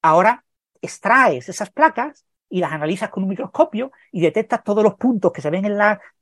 [0.00, 0.44] ahora
[0.80, 2.24] extraes esas placas
[2.54, 5.76] y las analizas con un microscopio y detectas todos los puntos que se ven en,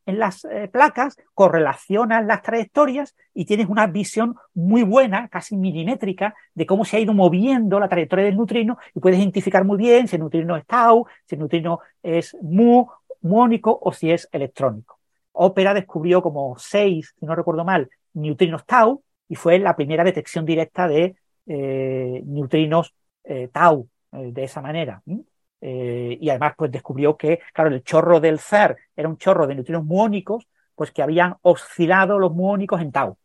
[0.06, 6.34] en las eh, placas, correlacionas las trayectorias y tienes una visión muy buena, casi milimétrica,
[6.54, 10.08] de cómo se ha ido moviendo la trayectoria del neutrino y puedes identificar muy bien
[10.08, 12.86] si el neutrino es tau, si el neutrino es mu,
[13.20, 15.00] muónico o si es electrónico.
[15.32, 20.46] Opera descubrió como seis, si no recuerdo mal, neutrinos tau y fue la primera detección
[20.46, 21.14] directa de
[21.44, 25.02] eh, neutrinos eh, tau de esa manera.
[25.64, 29.54] Eh, y además pues descubrió que, claro, el chorro del CER era un chorro de
[29.54, 33.16] neutrinos muónicos, pues que habían oscilado los muónicos en tau.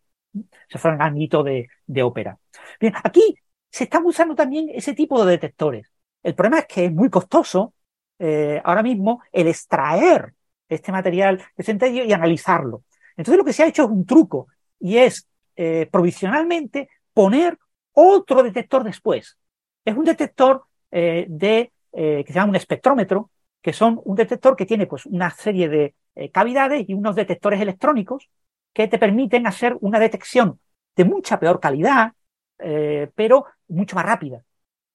[0.70, 1.68] Se fue un gran hito de,
[2.04, 2.38] ópera.
[2.80, 3.36] Bien, aquí
[3.72, 5.92] se están usando también ese tipo de detectores.
[6.22, 7.74] El problema es que es muy costoso
[8.20, 10.36] eh, ahora mismo el extraer
[10.70, 12.84] este material de centello y analizarlo.
[13.16, 14.48] Entonces lo que se ha hecho es un truco
[14.80, 17.58] y es eh, provisionalmente poner
[17.94, 19.40] otro detector después.
[19.84, 24.68] Es un detector de eh, que se llama un espectrómetro, que son un detector que
[24.68, 28.30] tiene pues una serie de eh, cavidades y unos detectores electrónicos
[28.72, 30.60] que te permiten hacer una detección
[30.96, 32.12] de mucha peor calidad,
[32.60, 34.44] eh, pero mucho más rápida.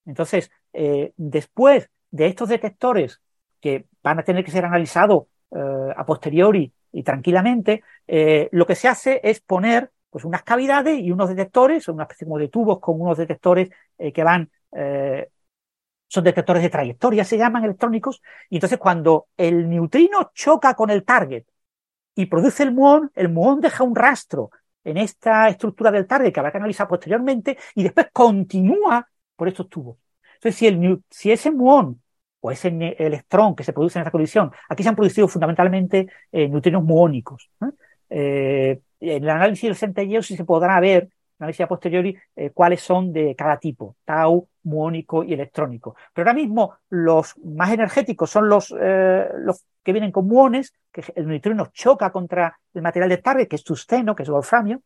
[0.06, 0.52] Entonces,
[1.16, 3.20] después de estos detectores
[3.60, 7.82] que van a tener que ser analizados a posteriori y tranquilamente,
[8.52, 12.48] lo que se hace es poner pues unas cavidades y unos detectores, una especie de
[12.48, 14.50] tubos con unos detectores que van
[16.12, 18.20] son detectores de trayectoria, se llaman electrónicos,
[18.51, 21.44] y entonces cuando el neutrino choca con el target
[22.14, 24.51] y produce el muón, el muón deja un rastro
[24.84, 29.70] en esta estructura del target que habrá que analizar posteriormente y después continúa por estos
[29.70, 29.97] tubos.
[30.34, 32.02] Entonces, si, el, si ese muón
[32.40, 32.68] o ese
[32.98, 37.48] electrón que se produce en esta colisión, aquí se han producido fundamentalmente eh, neutrinos muónicos.
[38.10, 41.09] Eh, en el análisis del centelleo sí se podrá ver
[41.43, 45.97] análisis a posteriori, eh, cuáles son de cada tipo, tau, muónico y electrónico.
[46.14, 51.02] Pero ahora mismo los más energéticos son los, eh, los que vienen con muones, que
[51.16, 54.82] el neutrino choca contra el material de target, que es tusteno, que es wolframio,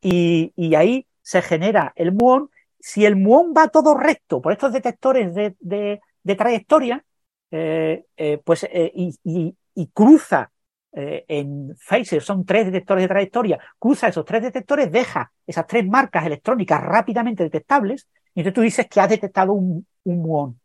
[0.00, 2.50] y, y ahí se genera el muón.
[2.78, 7.04] Si el muón va todo recto por estos detectores de, de, trayectoria,
[7.50, 8.04] eh,
[8.44, 10.50] pues, y cruza
[10.92, 15.86] eh, en Phaser son tres detectores de trayectoria, cruza esos tres detectores, deja esas tres
[15.86, 20.60] marcas electrónicas rápidamente detectables, y entonces tú dices que has detectado un, muón,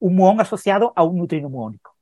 [0.00, 1.96] un muón asociado a un neutrino muónico.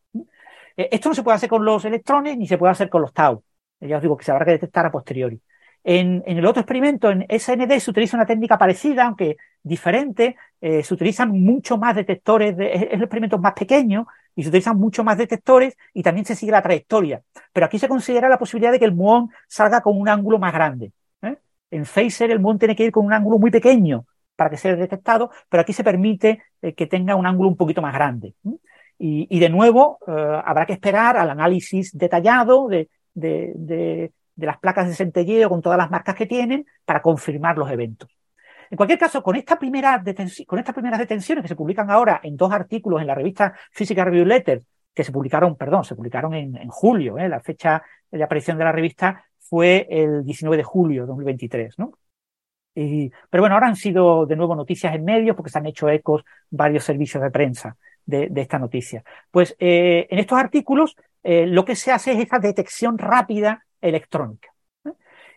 [0.76, 3.12] Eh, esto no se puede hacer con los electrones ni se puede hacer con los
[3.12, 3.42] tau.
[3.80, 5.40] Ya os digo que se habrá que detectar a posteriori.
[5.84, 10.36] En, el otro experimento, en SND, se utiliza una técnica parecida, aunque diferente.
[10.60, 14.06] Eh, se utilizan mucho más detectores, de, es, el experimento más pequeño
[14.36, 17.22] y se utilizan mucho más detectores y también se sigue la trayectoria.
[17.52, 20.52] Pero aquí se considera la posibilidad de que el muón salga con un ángulo más
[20.52, 20.92] grande.
[21.22, 21.38] ¿eh?
[21.70, 24.04] En phaser el muón tiene que ir con un ángulo muy pequeño
[24.36, 27.80] para que sea detectado, pero aquí se permite eh, que tenga un ángulo un poquito
[27.80, 28.34] más grande.
[28.98, 34.94] Y, de nuevo, habrá que esperar al análisis detallado de, de, de las placas de
[34.94, 38.08] centelleo con todas las marcas que tienen para confirmar los eventos.
[38.70, 40.02] En cualquier caso, con, esta primera
[40.46, 44.06] con estas primeras detenciones que se publican ahora en dos artículos en la revista Physical
[44.06, 44.62] Review Letters,
[44.94, 47.28] que se publicaron, perdón, se publicaron en, julio, ¿eh?
[47.28, 51.92] la fecha de aparición de la revista fue el 19 de julio de 2023, ¿no?
[53.30, 56.24] pero bueno, ahora han sido de nuevo noticias en medios porque se han hecho ecos
[56.50, 59.02] varios servicios de prensa de, esta noticia.
[59.30, 64.50] Pues eh, en estos artículos eh, lo que se hace es esta detección rápida electrónica.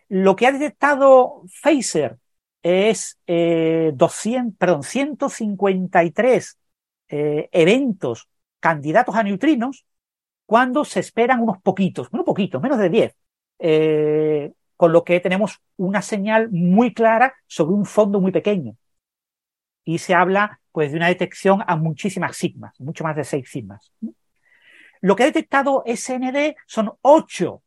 [0.08, 2.18] Lo que ha detectado Phaser
[2.62, 6.58] es 200, eh, perdón, 153
[7.08, 8.28] eh, eventos
[8.60, 9.86] candidatos a neutrinos
[10.46, 13.16] cuando se esperan unos poquitos, unos poquitos, menos de 10,
[13.60, 18.76] eh, con lo que tenemos una señal muy clara sobre un fondo muy pequeño.
[19.84, 23.92] Y se habla pues de una detección a muchísimas sigmas, mucho más de 6 sigmas.
[25.00, 27.62] Lo que ha detectado SND son 8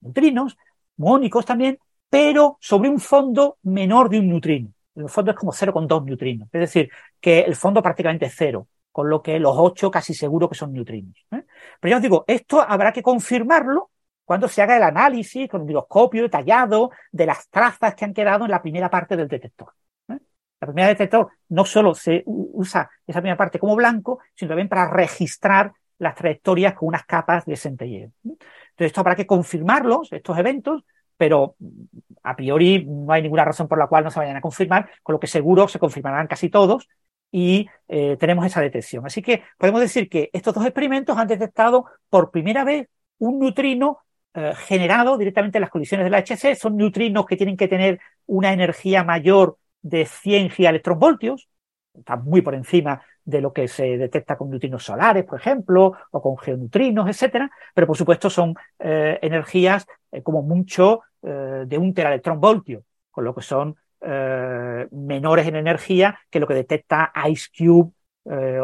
[0.00, 0.56] neutrinos,
[0.96, 1.78] muónicos también,
[2.10, 4.72] pero sobre un fondo menor de un neutrino.
[4.94, 6.90] El fondo es como 0,2 neutrinos, es decir,
[7.20, 10.72] que el fondo prácticamente es cero, con lo que los 8 casi seguro que son
[10.72, 11.14] neutrinos.
[11.30, 11.44] ¿eh?
[11.80, 13.90] Pero ya os digo, esto habrá que confirmarlo
[14.24, 18.44] cuando se haga el análisis con un microscopio detallado de las trazas que han quedado
[18.44, 19.72] en la primera parte del detector.
[20.08, 20.18] ¿eh?
[20.60, 24.90] La primera detector no solo se usa esa primera parte como blanco, sino también para
[24.90, 28.10] registrar las trayectorias con unas capas de centelleo.
[28.24, 28.38] Entonces,
[28.78, 30.84] esto habrá que confirmarlos, estos eventos,
[31.18, 31.56] pero
[32.22, 35.12] a priori no hay ninguna razón por la cual no se vayan a confirmar, con
[35.12, 36.88] lo que seguro se confirmarán casi todos
[37.30, 39.04] y eh, tenemos esa detección.
[39.04, 42.88] Así que podemos decir que estos dos experimentos han detectado por primera vez
[43.18, 43.98] un neutrino
[44.34, 46.54] eh, generado directamente en las colisiones de la HC.
[46.54, 51.48] Son neutrinos que tienen que tener una energía mayor de 100 gigaelectronvoltios,
[51.94, 56.22] está muy por encima de lo que se detecta con neutrinos solares, por ejemplo, o
[56.22, 61.94] con geoneutrinos, etcétera, pero por supuesto son eh, energías eh, como mucho eh, de un
[61.94, 67.90] teraelectronvoltio, con lo que son menores en energía que lo que detecta IceCube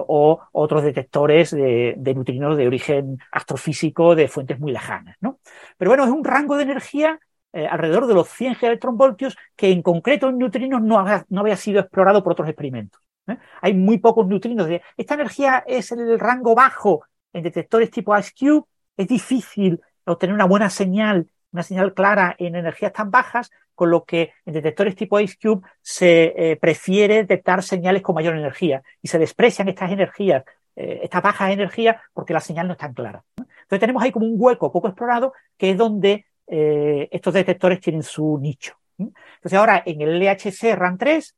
[0.06, 5.16] o otros detectores de, de, neutrinos de origen astrofísico de fuentes muy lejanas.
[5.20, 5.40] ¿no?
[5.76, 7.18] Pero bueno, es un rango de energía
[7.52, 12.34] alrededor de los 100 electronvoltios que en concreto en neutrinos no, había sido explorado por
[12.34, 13.00] otros experimentos.
[13.26, 13.36] ¿eh?
[13.60, 14.68] Hay muy pocos neutrinos.
[14.96, 18.66] Esta energía es el rango bajo en detectores tipo IceCube.
[18.96, 24.04] Es difícil obtener una buena señal, una señal clara en energías tan bajas, con lo
[24.04, 29.18] que en detectores tipo IceCube se eh, prefiere detectar señales con mayor energía y se
[29.18, 30.44] desprecian estas energías,
[30.76, 33.24] eh, estas bajas energías, porque la señal no es tan clara.
[33.38, 38.38] Entonces tenemos ahí como un hueco poco explorado que es donde estos detectores tienen su
[38.38, 38.74] nicho.
[38.98, 41.34] Entonces ahora en el LHC RAN 3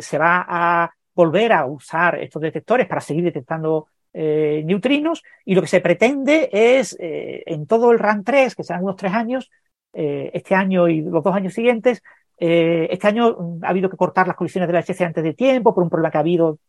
[0.00, 3.86] se va a volver a usar estos detectores para seguir detectando
[4.18, 8.64] eh, neutrinos y lo que se pretende es eh, en todo el RAN 3, que
[8.64, 9.50] serán unos tres años,
[9.92, 12.02] eh, este año y los dos años siguientes,
[12.38, 15.74] este año mm, ha habido que cortar las colisiones de la HC antes de tiempo
[15.74, 16.60] por un problema que ha habido,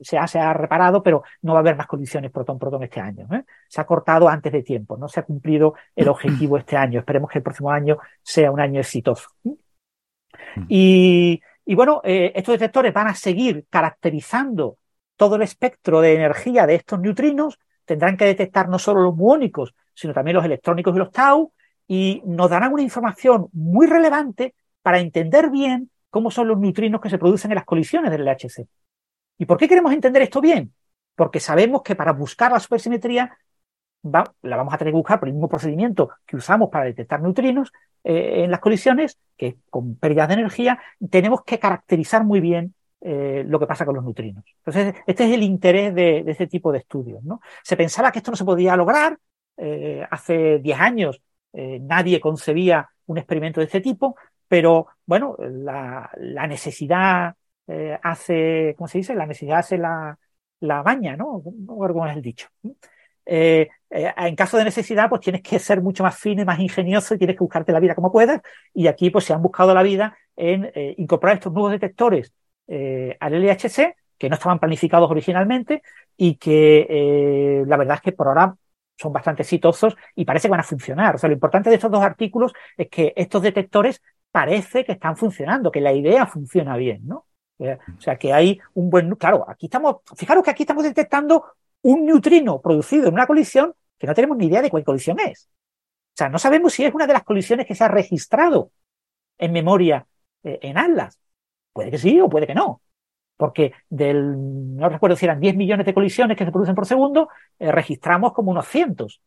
[0.00, 3.26] se ha, se ha reparado, pero no va a haber más colisiones protón-protón este año.
[3.66, 7.00] Se ha cortado antes de tiempo, no se ha cumplido el objetivo este año.
[7.00, 9.28] Esperemos que el próximo año sea un año exitoso.
[9.42, 10.66] Mm.
[10.68, 14.76] Y, y bueno, estos detectores van a seguir caracterizando
[15.16, 19.74] todo el espectro de energía de estos neutrinos, tendrán que detectar no solo los muónicos,
[19.94, 21.52] sino también los electrónicos y los tau,
[21.86, 27.10] y nos darán una información muy relevante para entender bien cómo son los neutrinos que
[27.10, 28.66] se producen en las colisiones del LHC.
[29.38, 30.72] ¿Y por qué queremos entender esto bien?
[31.14, 33.36] Porque sabemos que para buscar la supersimetría
[34.02, 37.72] la vamos a tener que buscar por el mismo procedimiento que usamos para detectar neutrinos
[38.04, 40.80] eh, en las colisiones, que con pérdidas de energía,
[41.10, 44.44] tenemos que caracterizar muy bien eh, lo que pasa con los neutrinos.
[44.58, 47.22] Entonces, este es el interés de, este tipo de estudios.
[47.22, 47.40] ¿no?
[47.62, 49.18] Se pensaba que esto no se podía lograr.
[49.56, 51.22] Eh, hace 10 años
[51.54, 54.16] nadie concebía un experimento de este tipo,
[54.48, 56.10] pero bueno, la,
[56.48, 57.34] necesidad
[58.02, 59.14] hace, ¿cómo se dice?
[59.14, 60.18] La necesidad hace la,
[60.60, 61.42] la baña, ¿no?
[61.44, 62.48] No recuerdo cómo el dicho.
[63.24, 66.58] Eh, eh, en caso de necesidad, pues tienes que ser mucho más fino y más
[66.58, 68.40] ingenioso y tienes que buscarte la vida como puedas.
[68.74, 72.32] Y aquí, pues se han buscado la vida en eh, incorporar estos nuevos detectores
[72.68, 75.82] al LHC, que no estaban planificados originalmente
[76.16, 78.54] y que la verdad es que por ahora
[78.96, 81.16] son bastante exitosos y parece que van a funcionar.
[81.16, 85.16] O sea, lo importante de estos dos artículos es que estos detectores parece que están
[85.16, 87.26] funcionando, que la idea funciona bien, ¿no?
[87.58, 89.14] O sea, que hay un buen...
[89.16, 89.96] Claro, aquí estamos...
[90.16, 91.44] Fijaros que aquí estamos detectando
[91.82, 95.48] un neutrino producido en una colisión que no tenemos ni idea de cuál colisión es.
[96.14, 98.72] O sea, no sabemos si es una de las colisiones que se ha registrado
[99.38, 100.06] en memoria
[100.42, 101.18] eh, en Atlas.
[101.72, 102.82] Puede que sí o puede que no.
[103.36, 107.28] Porque del, no recuerdo si eran 10 millones de colisiones que se producen por segundo,
[107.58, 109.20] eh, registramos como unos cientos.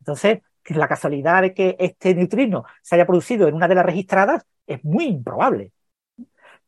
[0.00, 4.44] Entonces, la casualidad de que este neutrino se haya producido en una de las registradas
[4.66, 5.72] es muy improbable.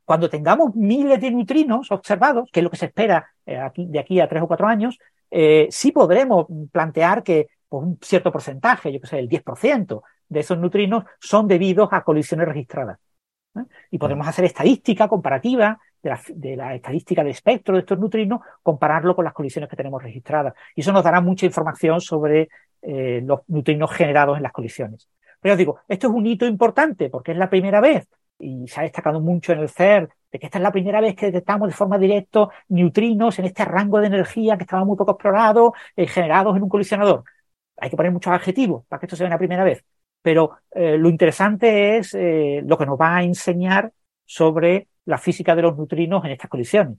[0.05, 4.21] Cuando tengamos miles de neutrinos observados, que es lo que se espera eh, de aquí
[4.21, 4.99] a tres o cuatro años,
[5.31, 10.41] eh, sí podremos plantear que pues, un cierto porcentaje, yo que sé, el 10% de
[10.41, 12.99] esos neutrinos son debidos a colisiones registradas.
[13.57, 13.65] ¿Eh?
[13.91, 19.25] Y podemos hacer estadística comparativa de la, estadística de espectro de estos neutrinos, compararlo con
[19.25, 20.55] las colisiones que tenemos registradas.
[20.75, 22.49] Y eso nos dará mucha información sobre
[22.83, 25.09] los neutrinos generados en las colisiones.
[25.41, 28.09] Pero os digo, esto es un hito importante porque es la primera vez
[28.43, 31.15] y se ha destacado mucho en el CER, de que esta es la primera vez
[31.15, 35.13] que detectamos de forma directa neutrinos en este rango de energía que estaba muy poco
[35.13, 37.25] explorado, eh, generados en un colisionador.
[37.77, 39.85] Hay que poner muchos adjetivos para que esto sea una primera vez.
[40.23, 43.93] Pero eh, lo interesante es eh, lo que nos va a enseñar
[44.25, 46.99] sobre la física de los neutrinos en estas colisiones.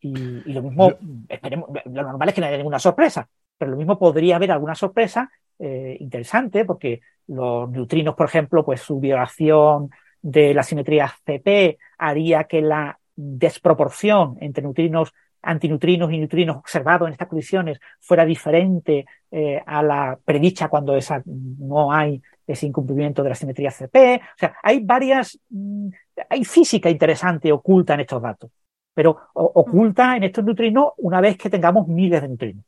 [0.00, 0.14] Y,
[0.52, 0.92] lo mismo,
[1.28, 4.74] esperemos, lo normal es que no haya ninguna sorpresa, pero lo mismo podría haber alguna
[4.74, 5.30] sorpresa
[5.60, 12.62] interesante, porque los neutrinos, por ejemplo, pues su violación de la simetría CP haría que
[12.62, 15.12] la desproporción entre neutrinos,
[15.42, 21.22] antineutrinos y neutrinos observados en estas condiciones fuera diferente eh, a la predicha cuando esa,
[21.26, 22.22] no hay
[22.52, 24.16] ese incumplimiento de la simetría CP.
[24.16, 25.88] O sea, hay varias, mm,
[26.28, 28.50] hay física interesante oculta en estos datos,
[28.94, 32.64] pero oculta en estos neutrinos una vez que tengamos miles de neutrinos.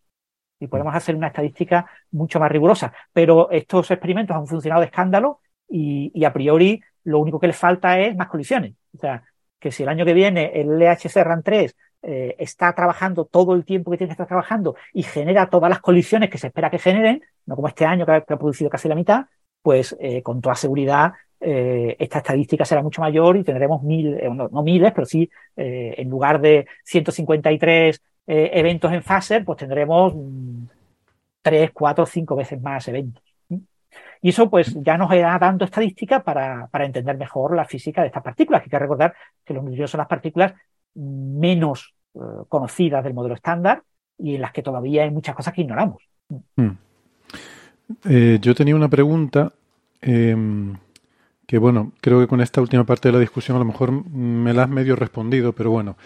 [0.61, 2.93] Y podemos hacer una estadística mucho más rigurosa.
[3.13, 7.99] Pero estos experimentos han funcionado de escándalo y a priori lo único que le falta
[8.01, 8.75] es más colisiones.
[8.95, 9.25] O sea,
[9.59, 13.65] que si el año que viene el LHC RAN 3 eh, está trabajando todo el
[13.65, 16.79] tiempo que tiene que estar trabajando y genera todas las colisiones que se espera que
[16.79, 19.27] generen, no como este año que ha, producido casi la mitad,
[19.65, 24.29] pues eh, con toda seguridad eh, esta estadística será mucho mayor y tendremos mil, eh,
[24.31, 30.15] no, no, miles, pero sí, en lugar de 153 eh, eventos en Phaser, pues tendremos
[30.15, 30.65] mm,
[31.43, 33.23] tres, cuatro, cinco veces más eventos.
[34.23, 38.09] Y eso pues ya nos da dando estadística para, para, entender mejor la física de
[38.09, 38.63] estas partículas.
[38.63, 39.15] Hay que recordar
[39.45, 40.55] que los neutrinos son las partículas
[40.95, 41.95] menos
[42.49, 43.83] conocidas del modelo estándar
[44.17, 46.03] y en las que todavía hay muchas cosas que ignoramos.
[46.57, 46.71] Hmm.
[48.05, 49.53] Eh, yo tenía una pregunta
[50.01, 50.37] eh,
[51.47, 54.53] que, bueno, creo que con esta última parte de la discusión a lo mejor me
[54.53, 55.97] la has medio respondido, pero bueno,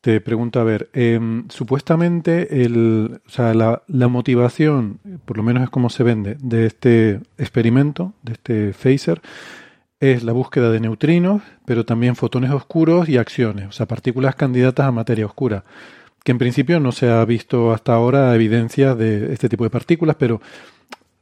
[0.00, 1.18] te pregunto, a ver, eh,
[1.48, 6.66] supuestamente el, o sea, la, la, motivación, por lo menos es como se vende, de
[6.66, 9.22] este experimento, de este phaser,
[10.00, 14.86] es la búsqueda de neutrinos, pero también fotones oscuros y acciones, o sea, partículas candidatas
[14.86, 15.64] a materia oscura,
[16.22, 20.16] que en principio no se ha visto hasta ahora evidencia de este tipo de partículas,
[20.18, 20.40] pero,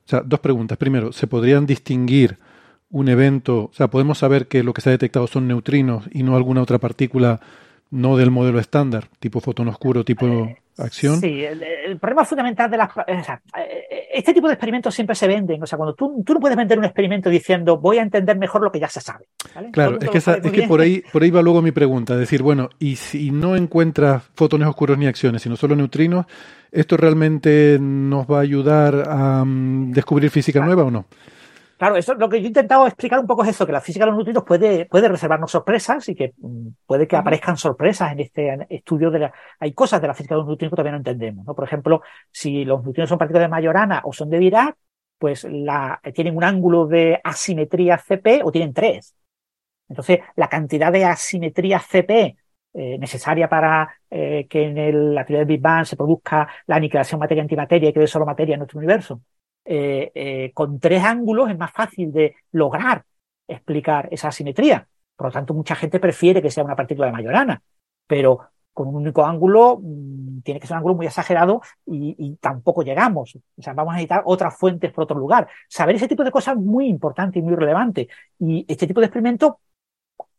[0.06, 0.78] o sea, dos preguntas.
[0.78, 2.38] Primero, ¿se podrían distinguir
[2.90, 6.22] un evento, o sea, podemos saber que lo que se ha detectado son neutrinos y
[6.22, 7.40] no alguna otra partícula
[7.92, 11.20] no del modelo estándar, tipo fotón oscuro, tipo eh, acción.
[11.20, 12.88] Sí, el, el, problema fundamental de las...
[12.96, 13.40] O sea,
[14.12, 15.62] este tipo de experimentos siempre se venden.
[15.62, 18.62] O sea, cuando tú, tú, no puedes vender un experimento diciendo voy a entender mejor
[18.62, 19.26] lo que ya se sabe.
[19.54, 19.70] ¿vale?
[19.72, 22.16] Claro, es que, esa, es que por, ahí, por ahí va luego mi pregunta.
[22.16, 26.24] Decir, bueno, y si no encuentras fotones oscuros ni acciones, sino solo neutrinos,
[26.70, 30.74] ¿esto realmente nos va a ayudar a um, descubrir física claro.
[30.74, 31.04] nueva o no?
[31.82, 34.04] Claro, eso lo que yo he intentado explicar un poco es eso, que la física
[34.04, 36.32] de los neutrinos puede, puede reservarnos sorpresas y que
[36.86, 39.32] puede que aparezcan sorpresas en este estudio de la...
[39.58, 41.56] Hay cosas de la física de los neutrinos que todavía no entendemos, ¿no?
[41.56, 44.76] Por ejemplo, si los neutrinos son partículas de Majorana o son de Dirac,
[45.18, 49.16] pues la, tienen un ángulo de asimetría CP o tienen tres.
[49.88, 52.36] Entonces, la cantidad de asimetría CP
[52.74, 56.76] eh, necesaria para eh, que en el, la teoría del Big Bang se produzca la
[56.76, 59.20] aniquilación materia-antimateria y quede solo materia en nuestro universo,
[59.64, 63.04] eh, eh, con tres ángulos es más fácil de lograr
[63.46, 64.86] explicar esa asimetría.
[65.16, 67.62] Por lo tanto, mucha gente prefiere que sea una partícula de Majorana,
[68.06, 68.40] pero
[68.72, 72.82] con un único ángulo mmm, tiene que ser un ángulo muy exagerado y, y, tampoco
[72.82, 73.36] llegamos.
[73.56, 75.48] O sea, vamos a necesitar otras fuentes por otro lugar.
[75.68, 78.08] Saber ese tipo de cosas es muy importante y muy relevante.
[78.38, 79.54] Y este tipo de experimentos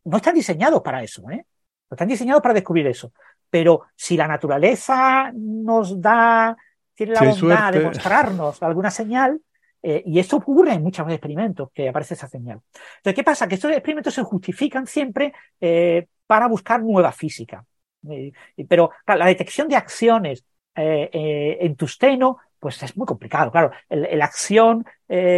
[0.06, 1.46] no están diseñados para eso, ¿eh?
[1.90, 3.14] No están diseñados para descubrir eso.
[3.50, 6.58] Pero si la naturaleza nos da
[6.96, 9.40] tiene la bondad de mostrarnos alguna señal,
[9.86, 12.62] eh, y esto ocurre en muchos experimentos que aparece esa señal.
[12.98, 13.48] Entonces, ¿qué pasa?
[13.50, 17.66] Que estos experimentos se justifican siempre eh, para buscar nueva física.
[18.10, 18.32] Eh,
[18.68, 20.46] pero claro, la detección de acciones
[20.76, 23.52] en tusteno, pues es muy complicado.
[23.52, 24.84] Claro, la acción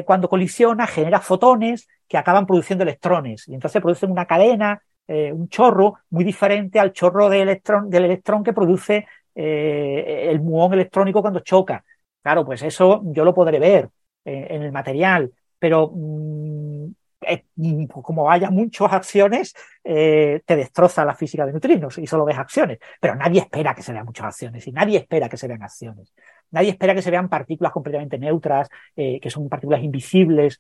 [0.06, 5.96] cuando colisiona genera fotones que acaban produciendo electrones y entonces producen una cadena, un chorro
[6.12, 11.42] muy diferente al chorro de electrón, del electrón que produce eh, el muón electrónico cuando
[11.42, 11.84] choca.
[12.26, 13.90] Claro, pues eso yo lo podré ver
[14.26, 16.88] eh, en el material, pero mmm,
[17.22, 17.44] eh,
[17.88, 19.54] como haya muchas acciones,
[19.84, 22.80] eh, te destroza la física de neutrinos y solo ves acciones.
[23.00, 26.12] Pero nadie espera que se vean muchas acciones y nadie espera que se vean acciones.
[26.50, 30.58] Nadie espera que se vean partículas completamente neutras, que son partículas invisibles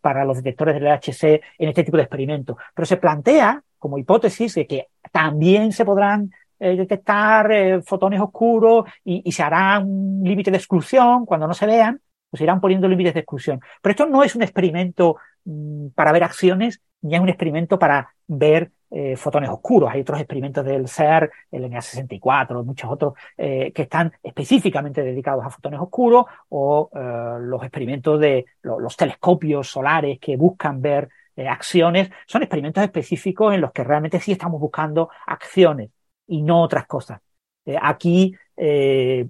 [0.00, 2.56] para los detectores del LHC en este tipo de experimentos.
[2.74, 6.30] Pero se plantea como hipótesis de que también se podrán
[6.62, 11.66] eh, detectar eh, fotones oscuros y, se hará un límite de exclusión cuando no se
[11.66, 13.60] vean, pues irán poniendo límites de exclusión.
[13.80, 18.14] Pero esto no es un experimento mmm, para ver acciones, ni es un experimento para
[18.28, 19.90] ver eh, fotones oscuros.
[19.90, 25.50] Hay otros experimentos del CER, el NA64, muchos otros eh, que están específicamente dedicados a
[25.50, 31.08] fotones oscuros o eh, los experimentos de lo, los telescopios solares que buscan ver
[31.48, 32.10] acciones.
[32.26, 35.90] Son experimentos específicos en los que realmente sí estamos buscando acciones
[36.32, 37.20] y no otras cosas.
[37.66, 39.26] Eh, aquí, eh,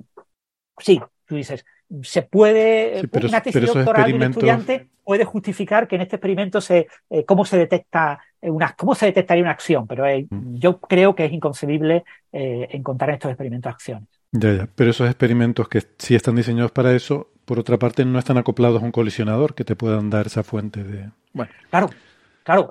[0.78, 1.64] sí, tú dices,
[2.02, 6.16] se puede, sí, pero, una tesis doctoral de un estudiante puede justificar que en este
[6.16, 10.54] experimento se, eh, cómo se detecta una, cómo se detectaría una acción, pero eh, mm.
[10.54, 14.08] yo creo que es inconcebible eh, encontrar en estos experimentos acciones.
[14.32, 18.18] Ya, ya, pero esos experimentos que sí están diseñados para eso, por otra parte, no
[18.18, 21.10] están acoplados a un colisionador que te puedan dar esa fuente de.
[21.32, 21.52] Bueno.
[21.68, 21.90] Claro,
[22.42, 22.68] claro,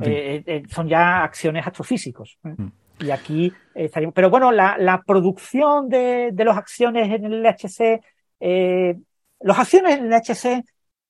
[0.69, 2.37] son ya acciones astrofísicos.
[2.41, 2.67] Mm.
[3.01, 4.13] Y aquí estaríamos.
[4.13, 8.01] Pero bueno, la, la producción de, de los acciones en el LHC,
[8.39, 8.95] eh,
[9.39, 10.63] los acciones en el LHC,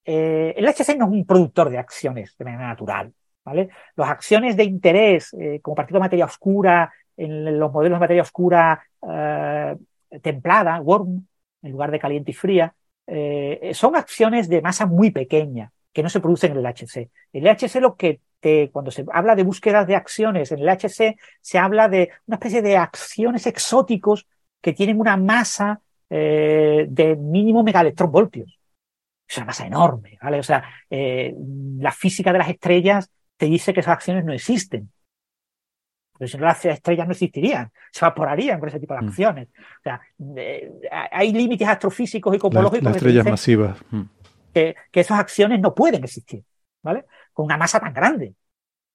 [0.05, 3.13] eh, el LHC no es un productor de acciones de manera natural,
[3.43, 3.69] ¿vale?
[3.95, 8.21] Las acciones de interés, eh, como partícula de materia oscura, en los modelos de materia
[8.23, 9.75] oscura eh,
[10.21, 11.27] templada, warm,
[11.61, 12.73] en lugar de caliente y fría,
[13.73, 17.09] son acciones de masa muy pequeña que no se producen en el LHC.
[17.33, 21.15] El LHC lo que te, cuando se habla de búsquedas de acciones en el LHC,
[21.39, 24.27] se habla de una especie de acciones exóticos
[24.61, 28.59] que tienen una masa eh, de mínimo megaelectronvoltios.
[29.27, 30.39] Es una masa enorme, ¿vale?
[30.39, 31.33] O sea, eh,
[31.79, 34.91] la física de las estrellas te dice que esas acciones no existen.
[36.17, 39.07] Pero si no, las estrellas no existirían, se evaporarían con ese tipo de Mm.
[39.07, 39.47] acciones.
[39.47, 40.01] O sea,
[40.35, 40.71] eh,
[41.11, 43.77] hay límites astrofísicos y cosmológicos las te estrellas masivas.
[43.89, 44.01] Mm.
[44.53, 46.43] que, que esas acciones no pueden existir,
[46.83, 47.05] ¿vale?
[47.33, 48.35] Con una masa tan grande,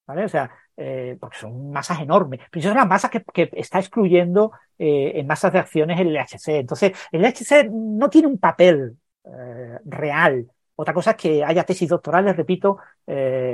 [0.07, 0.25] ¿vale?
[0.25, 2.41] O sea, eh, porque son masas enormes.
[2.51, 6.49] Pero son las masas que, que está excluyendo eh, en masas de acciones el LHC.
[6.59, 10.51] Entonces, el LHC no tiene un papel eh, real.
[10.75, 12.77] Otra cosa es que haya tesis doctorales, repito,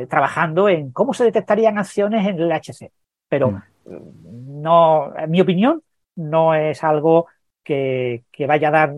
[0.09, 2.91] trabajando en cómo se detectarían acciones en el LHC.
[3.29, 5.83] Pero no, en mi opinión,
[6.17, 7.29] no es algo
[7.63, 8.93] que, que vaya a dar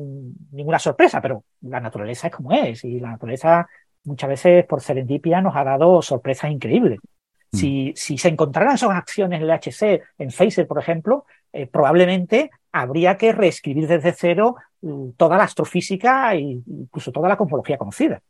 [0.53, 3.69] ninguna sorpresa, pero la naturaleza es como es y la naturaleza
[4.05, 6.99] muchas veces por serendipia nos ha dado sorpresas increíbles.
[7.53, 12.51] Si, si se encontraran esas acciones en el HC, en Phaser, por ejemplo, eh, probablemente
[12.73, 18.21] habría que reescribir desde cero mm, toda la astrofísica e incluso toda la cosmología conocida.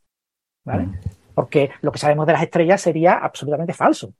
[0.64, 0.88] ¿vale?
[1.34, 4.12] Porque lo que sabemos de las estrellas sería absolutamente falso.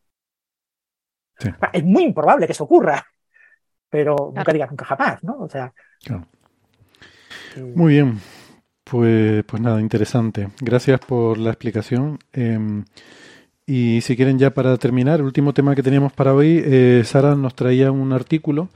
[1.39, 1.51] Sí.
[1.72, 3.05] Es muy improbable que eso ocurra,
[3.90, 5.36] pero nunca diga nunca jamás, ¿no?
[5.40, 5.72] O sea,
[6.02, 6.26] Claro.
[7.56, 8.18] eh, Muy bien.
[8.85, 10.51] Pues, pues nada, interesante.
[10.61, 12.19] Gracias por la explicación.
[12.32, 12.85] Eh,
[13.66, 17.35] y si quieren ya para terminar, el último tema que teníamos para hoy, eh, Sara
[17.35, 18.69] nos traía un artículo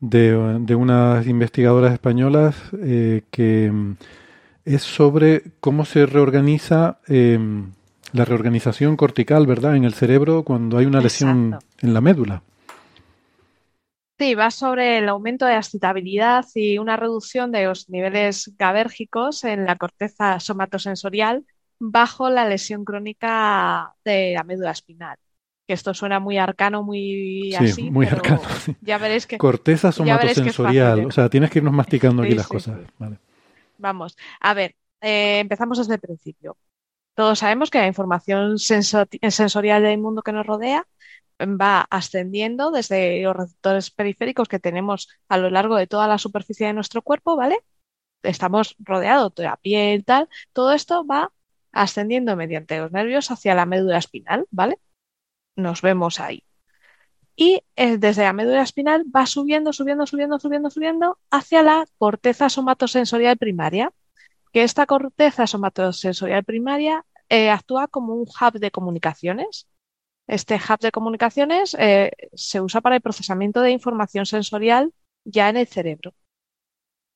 [0.00, 3.92] de, de unas investigadoras españolas eh, que mm,
[4.64, 7.38] es sobre cómo se reorganiza eh,
[8.12, 9.76] la reorganización cortical, ¿verdad?
[9.76, 11.86] En el cerebro cuando hay una lesión Exacto.
[11.86, 12.42] en la médula.
[14.18, 19.42] Sí, va sobre el aumento de la excitabilidad y una reducción de los niveles gabérgicos
[19.42, 21.44] en la corteza somatosensorial
[21.80, 25.16] bajo la lesión crónica de la médula espinal.
[25.66, 28.42] Que esto suena muy arcano, muy Sí, así, muy pero arcano.
[28.64, 28.76] sí.
[28.82, 31.00] ya veréis que Corteza que somatosensorial.
[31.00, 31.06] ¿eh?
[31.06, 32.78] O sea, tienes que irnos masticando aquí las cosas.
[32.98, 33.18] Vale.
[33.78, 36.56] Vamos, a ver, eh, empezamos desde el principio.
[37.14, 40.86] Todos sabemos que la información senso- sensorial del mundo que nos rodea
[41.40, 46.66] va ascendiendo desde los receptores periféricos que tenemos a lo largo de toda la superficie
[46.66, 47.58] de nuestro cuerpo, ¿vale?
[48.22, 50.28] Estamos rodeados de la piel, tal.
[50.52, 51.32] Todo esto va
[51.72, 54.78] ascendiendo mediante los nervios hacia la médula espinal, ¿vale?
[55.56, 56.44] Nos vemos ahí.
[57.36, 62.48] Y eh, desde la médula espinal va subiendo, subiendo, subiendo, subiendo, subiendo hacia la corteza
[62.48, 63.92] somatosensorial primaria,
[64.52, 69.66] que esta corteza somatosensorial primaria eh, actúa como un hub de comunicaciones.
[70.26, 74.92] Este hub de comunicaciones eh, se usa para el procesamiento de información sensorial
[75.24, 76.14] ya en el cerebro.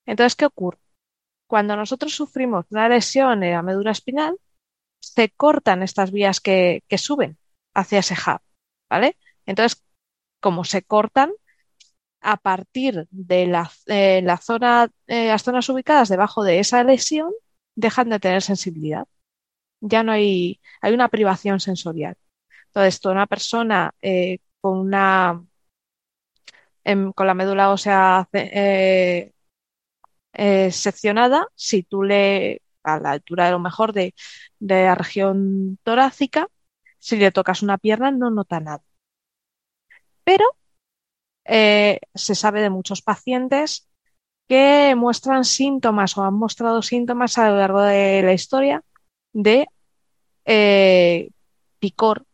[0.06, 0.78] Entonces, ¿qué ocurre?
[1.46, 4.38] Cuando nosotros sufrimos una lesión en la médula espinal,
[5.00, 7.38] se cortan estas vías que, suben
[7.74, 8.40] hacia ese hub,
[8.90, 9.16] ¿vale?
[9.46, 9.82] Entonces,
[10.40, 11.32] como se cortan,
[12.20, 17.32] a partir de la, eh, zona, eh, las zonas ubicadas debajo de esa lesión,
[17.76, 19.06] dejan de tener sensibilidad.
[19.80, 22.16] Ya no hay, hay una privación sensorial.
[22.68, 25.42] Entonces, toda una persona eh, con una
[26.84, 29.32] em, con la médula ósea eh,
[30.32, 34.14] eh, seccionada, si tú le, a la altura de lo mejor de,
[34.58, 36.48] de la región torácica,
[36.98, 38.82] si le tocas una pierna no nota nada.
[40.24, 40.44] Pero
[41.44, 43.88] eh, se sabe de muchos pacientes
[44.48, 48.82] que muestran síntomas o han mostrado síntomas a lo largo de la historia
[49.32, 49.68] de
[51.78, 52.24] picor,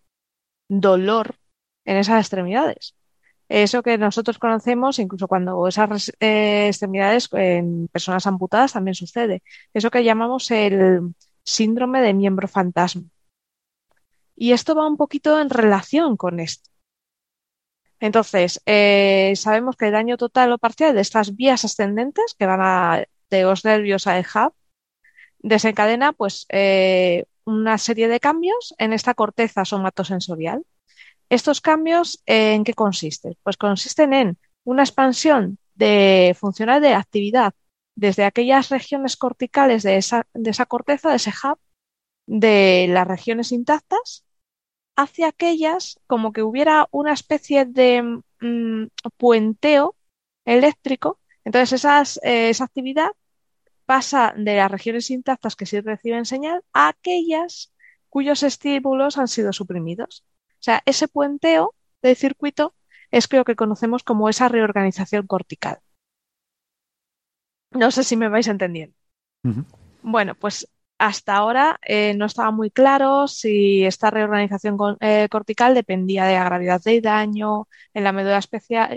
[0.68, 1.36] dolor
[1.84, 2.94] en esas extremidades.
[3.48, 9.42] Eso que nosotros conocemos, incluso cuando esas eh, extremidades en personas amputadas también sucede.
[9.74, 11.14] Eso que llamamos el
[11.44, 13.04] síndrome de miembro fantasma.
[14.36, 16.70] Y esto va un poquito en relación con esto.
[18.00, 23.06] Entonces, eh, sabemos que el daño total o parcial de estas vías ascendentes que van
[23.30, 24.54] de los nervios al hub
[25.38, 30.64] desencadena pues eh, una serie de cambios en esta corteza somatosensorial.
[31.28, 33.36] ¿Estos cambios eh, en qué consisten?
[33.42, 37.54] Pues consisten en una expansión de funcional de actividad
[37.96, 41.58] desde aquellas regiones corticales de esa, de esa corteza, de ese hub,
[42.26, 44.24] de las regiones intactas,
[44.96, 48.02] hacia aquellas como que hubiera una especie de
[48.40, 49.96] mm, puenteo
[50.44, 51.20] eléctrico.
[51.44, 53.10] Entonces esas, eh, esa actividad
[53.86, 57.72] pasa de las regiones intactas que sí reciben señal a aquellas
[58.08, 60.24] cuyos estímulos han sido suprimidos.
[60.52, 62.74] O sea, ese puenteo del circuito
[63.10, 65.80] es lo que conocemos como esa reorganización cortical.
[67.70, 68.96] No sé si me vais entendiendo.
[69.44, 69.64] Uh -huh.
[70.02, 75.74] Bueno, pues hasta ahora eh, no estaba muy claro si esta reorganización con, eh, cortical
[75.74, 78.40] dependía de la gravedad del daño en la médula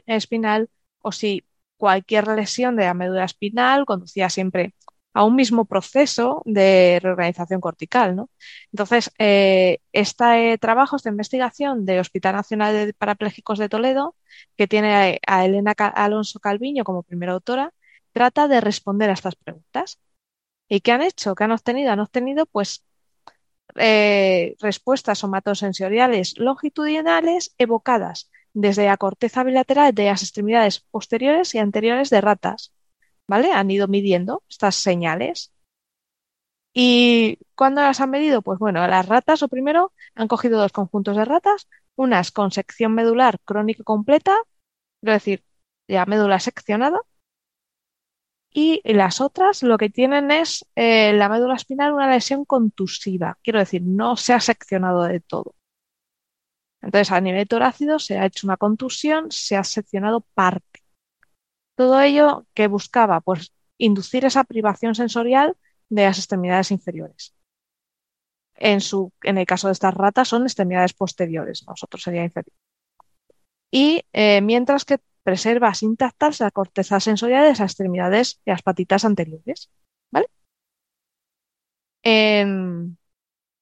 [0.06, 0.70] espinal
[1.02, 1.44] o si
[1.78, 4.74] cualquier lesión de la médula espinal conducía siempre
[5.18, 8.16] a un mismo proceso de reorganización cortical.
[8.16, 8.30] ¿no?
[8.72, 14.16] Entonces, eh, este trabajo, esta investigación de Hospital Nacional de Parapléjicos de Toledo,
[14.56, 17.74] que tiene a, Elena Alonso Calviño como primera autora,
[18.12, 20.00] trata de responder a estas preguntas.
[20.70, 21.34] ¿Y qué han hecho?
[21.34, 21.92] ¿Qué han obtenido?
[21.92, 22.86] Han obtenido, pues,
[23.76, 28.30] eh, respuestas somatosensoriales longitudinales evocadas
[28.60, 32.74] desde la corteza bilateral de las extremidades posteriores y anteriores de ratas.
[33.28, 33.52] ¿Vale?
[33.52, 35.54] Han ido midiendo estas señales.
[36.74, 38.42] ¿Y cuándo las han medido?
[38.42, 42.94] Pues bueno, las ratas, o primero, han cogido dos conjuntos de ratas, unas con sección
[42.94, 44.36] medular crónica completa,
[45.02, 45.44] quiero decir,
[45.88, 47.00] ya médula seccionada,
[48.52, 53.60] y las otras lo que tienen es eh, la médula espinal una lesión contusiva, quiero
[53.60, 55.57] decir, no se ha seccionado de todo.
[56.88, 60.84] Entonces, a nivel torácido se ha hecho una contusión, se ha seccionado parte.
[61.76, 65.58] Todo ello que buscaba, pues, inducir esa privación sensorial
[65.90, 67.36] de las extremidades inferiores.
[68.56, 72.56] En, su, en el caso de estas ratas son extremidades posteriores, nosotros sería inferior.
[73.70, 79.04] Y eh, mientras que preservas intactas la corteza sensorial de esas extremidades y las patitas
[79.04, 79.70] anteriores.
[80.10, 80.28] ¿Vale?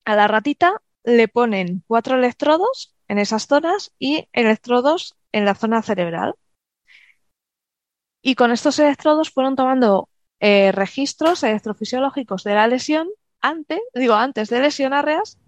[0.05, 5.81] a la ratita le ponen cuatro electrodos en esas zonas y electrodos en la zona
[5.81, 6.35] cerebral.
[8.21, 10.09] Y con estos electrodos fueron tomando
[10.39, 13.07] eh, registros electrofisiológicos de la lesión
[13.41, 15.39] antes, digo, antes de lesionarlas,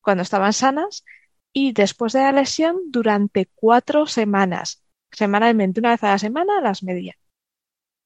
[0.00, 1.04] cuando estaban sanas,
[1.52, 6.82] y después de la lesión durante cuatro semanas semanalmente, una vez a la semana, las
[6.82, 7.14] medía.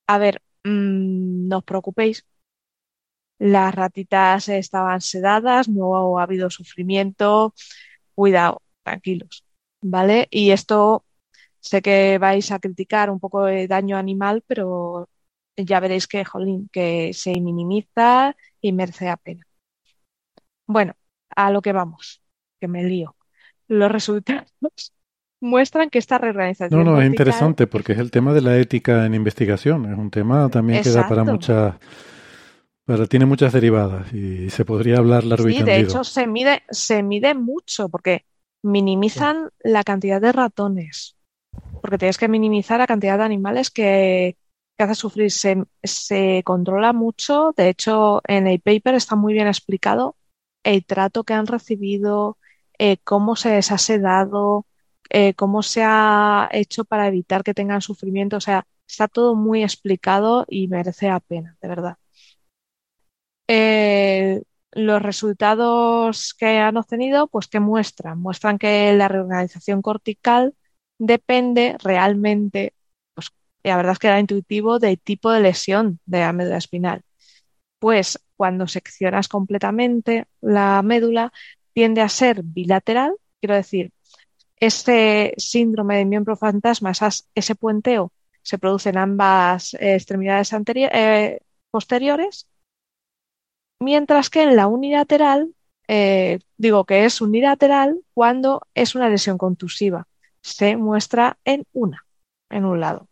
[0.08, 2.26] A ver, mm, no os preocupéis.
[3.38, 7.54] Las ratitas estaban sedadas, no ha habido sufrimiento.
[8.14, 9.44] Cuidado, tranquilos.
[9.82, 10.28] ¿Vale?
[10.30, 11.04] Y esto
[11.60, 15.08] sé que vais a criticar un poco de daño animal, pero
[15.56, 19.44] ya veréis que, jolín, que se minimiza y merece la pena.
[20.66, 20.94] Bueno,
[21.34, 22.22] a lo que vamos,
[22.60, 23.16] que me lío.
[23.68, 24.52] Los resultados
[25.40, 26.84] muestran que esta reorganización.
[26.84, 29.90] No, no, es interesante porque es el tema de la ética en investigación.
[29.90, 31.74] Es un tema también que da para muchas.
[32.84, 35.74] Pero tiene muchas derivadas y se podría hablar largo y tendido.
[35.74, 38.24] de hecho se mide, se mide mucho porque
[38.66, 41.16] minimizan la cantidad de ratones.
[41.80, 44.36] Porque tienes que minimizar la cantidad de animales que,
[44.76, 45.30] que hace sufrir.
[45.30, 47.52] Se, se controla mucho.
[47.56, 50.16] De hecho, en el paper está muy bien explicado
[50.64, 52.38] el trato que han recibido,
[52.78, 54.66] eh, cómo se les ha sedado,
[55.10, 58.36] eh, cómo se ha hecho para evitar que tengan sufrimiento.
[58.38, 61.98] O sea, está todo muy explicado y merece la pena, de verdad.
[63.48, 64.42] Eh,
[64.76, 68.20] los resultados que han obtenido, pues ¿qué muestran?
[68.20, 70.54] Muestran que la reorganización cortical
[70.98, 72.74] depende realmente,
[73.14, 73.30] pues
[73.62, 77.02] la verdad es que era intuitivo, del tipo de lesión de la médula espinal.
[77.78, 81.32] Pues cuando seccionas completamente la médula,
[81.72, 83.92] tiende a ser bilateral, quiero decir,
[84.56, 86.92] este síndrome de miembro fantasma,
[87.34, 88.12] ese puenteo,
[88.42, 91.40] se produce en ambas eh, extremidades eh,
[91.70, 92.46] posteriores,
[93.80, 95.54] mientras que en la unilateral,
[95.88, 100.06] eh, digo que es unilateral cuando es una lesión contusiva.
[100.42, 102.06] Se muestra en una,
[102.50, 103.08] en un lado,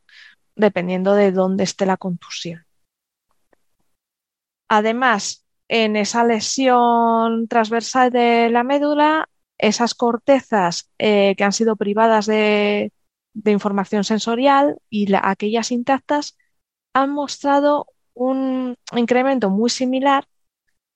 [0.57, 2.65] dependiendo de dónde esté la contusión.
[4.69, 9.29] Además, en esa lesión transversal de la médula
[9.59, 12.93] esas cortezas eh, que han sido privadas de,
[13.47, 16.37] información sensorial y aquellas intactas
[16.93, 20.27] han mostrado un incremento muy similar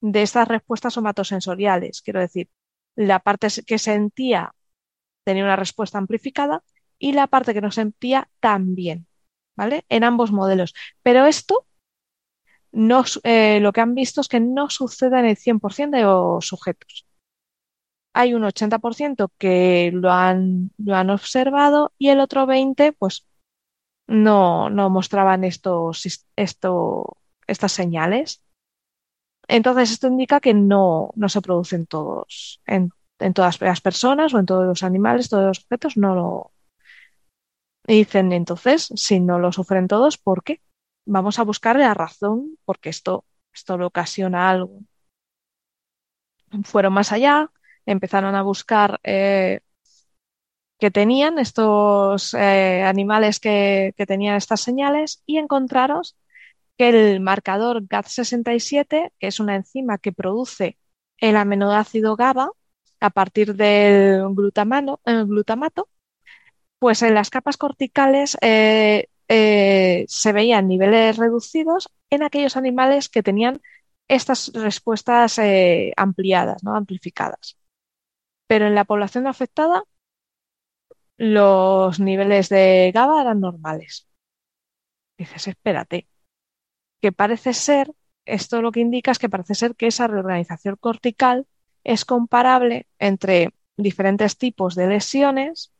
[0.00, 2.02] de estas respuestas somatosensoriales.
[2.02, 2.48] Quiero decir,
[2.96, 4.54] la parte que sentía
[5.24, 6.62] tenía una respuesta amplificada
[6.98, 9.06] y la parte que no sentía también,
[9.56, 9.84] ¿vale?
[9.88, 10.74] En ambos modelos.
[11.02, 11.66] Pero esto
[12.72, 16.46] no, eh, lo que han visto es que no sucede en el 100% de los
[16.46, 17.08] sujetos
[18.18, 23.28] hay un 80% que lo han, lo han observado y el otro 20% pues
[24.08, 26.02] no, no mostraban estas
[27.72, 28.42] señales.
[29.48, 34.38] Entonces, esto indica que no, no se producen todos, en, en, todas las personas o
[34.38, 36.52] en todos los animales, todos los objetos, no lo
[37.86, 38.32] dicen.
[38.32, 40.60] Entonces, si no lo sufren todos, ¿por qué?
[41.06, 44.80] Vamos a buscar la razón porque esto, esto le ocasiona algo.
[46.64, 47.50] Fueron más allá,
[47.86, 49.60] empezaron a buscar eh,
[50.78, 56.02] que tenían estos eh, animales que, tenían estas señales y encontraron
[56.78, 60.78] que el marcador GAT67, que es una enzima que produce
[61.18, 62.52] el aminoácido GABA
[63.00, 65.88] a partir del glutamato,
[66.78, 73.22] pues en las capas corticales eh, eh, se veían niveles reducidos en aquellos animales que
[73.22, 73.60] tenían
[74.09, 76.76] estas respuestas eh, ampliadas, ¿no?
[76.76, 77.59] amplificadas.
[78.46, 79.82] Pero en la población afectada,
[81.18, 84.09] los niveles de GABA eran normales.
[85.18, 86.06] Dices, espérate,
[87.00, 87.92] que parece ser,
[88.24, 91.46] esto lo que indica es que parece ser que esa reorganización cortical
[91.84, 95.72] es comparable entre diferentes tipos de lesiones,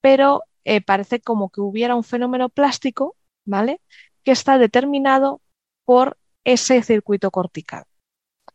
[0.00, 3.80] pero eh, parece como que hubiera un fenómeno plástico, ¿vale?
[4.24, 5.40] Que está determinado
[5.84, 7.84] por ese circuito cortical.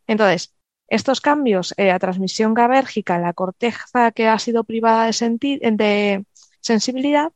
[0.07, 0.53] Entonces,
[0.87, 6.25] estos cambios eh, a transmisión gabérgica la corteza que ha sido privada de
[6.61, 7.31] sensibilidad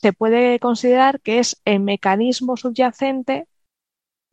[0.00, 3.46] se puede considerar que es el mecanismo subyacente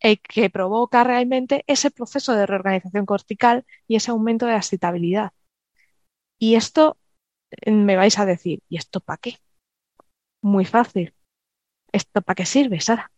[0.06, 5.32] eh, que provoca realmente ese proceso de reorganización cortical y ese aumento de la excitabilidad.
[6.38, 6.98] Y esto
[7.66, 9.38] me vais a decir, ¿y esto para qué?
[10.44, 11.16] Muy fácil.
[11.92, 13.12] ¿Esto para qué sirve, Sara?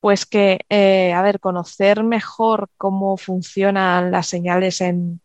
[0.00, 5.20] Pues que, eh, a ver, conocer mejor cómo funcionan las señales en,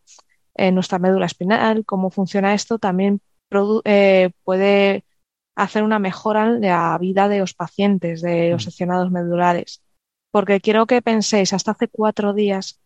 [0.73, 3.21] nuestra médula espinal, cómo funciona esto, también
[3.85, 5.05] eh, puede
[5.55, 8.65] hacer una mejora en la vida de los pacientes, de los mm.
[8.65, 9.81] seccionados medulares.
[10.31, 12.79] Porque quiero que penséis, hasta hace cuatro días,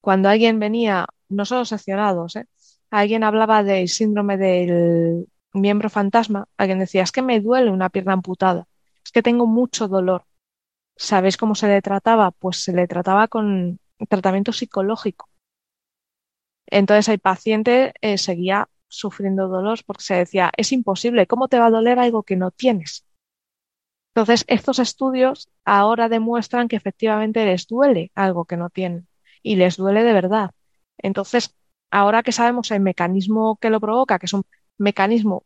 [0.00, 2.46] cuando alguien venía, no solo seccionados, ¿eh?
[2.90, 8.12] alguien hablaba del síndrome del miembro fantasma, alguien decía, es que me duele una pierna
[8.12, 8.68] amputada,
[9.04, 10.24] es que tengo mucho dolor.
[10.96, 12.30] ¿Sabéis cómo se le trataba?
[12.30, 15.28] Pues se le trataba con tratamiento psicológico.
[16.66, 21.66] Entonces el paciente eh, seguía sufriendo dolor porque se decía, es imposible, ¿cómo te va
[21.66, 23.04] a doler algo que no tienes?
[24.16, 29.06] Entonces, estos estudios ahora demuestran que efectivamente les duele algo que no tienen
[29.42, 30.52] y les duele de verdad.
[30.96, 31.54] Entonces,
[31.90, 34.44] ahora que sabemos el mecanismo que lo provoca, que es un
[34.78, 35.44] mecanismo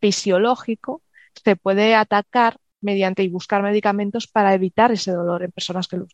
[0.00, 1.02] fisiológico,
[1.44, 6.06] se puede atacar mediante y buscar medicamentos para evitar ese dolor en personas que lo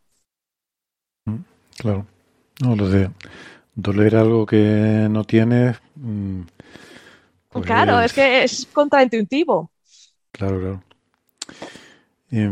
[1.27, 1.37] mm,
[1.79, 2.05] Claro.
[2.65, 3.13] No, lo de
[3.77, 5.81] doler algo que no tienes.
[5.95, 6.41] Mm,
[7.51, 8.13] pues claro, es...
[8.13, 9.71] que es contraintuitivo.
[10.33, 10.94] Claro, claro.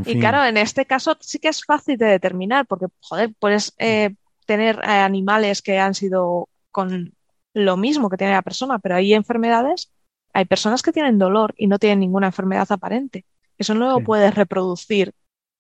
[0.06, 4.14] Y, claro, en este caso sí que es fácil de determinar, porque, joder, puedes eh,
[4.46, 7.12] tener eh, animales que han sido con
[7.54, 9.92] lo mismo que tiene la persona, pero hay enfermedades,
[10.32, 13.26] hay personas que tienen dolor y no tienen ninguna enfermedad aparente.
[13.58, 15.12] Eso no lo puedes reproducir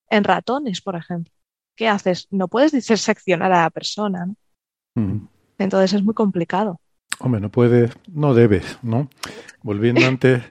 [0.08, 1.32] en ratones, por ejemplo.
[1.76, 2.28] ¿Qué haces?
[2.30, 4.28] No puedes diseccionar a la persona.
[5.58, 6.80] Entonces es muy complicado.
[7.18, 9.08] Hombre, no puedes, no debes, ¿no?
[9.62, 10.42] Volviendo antes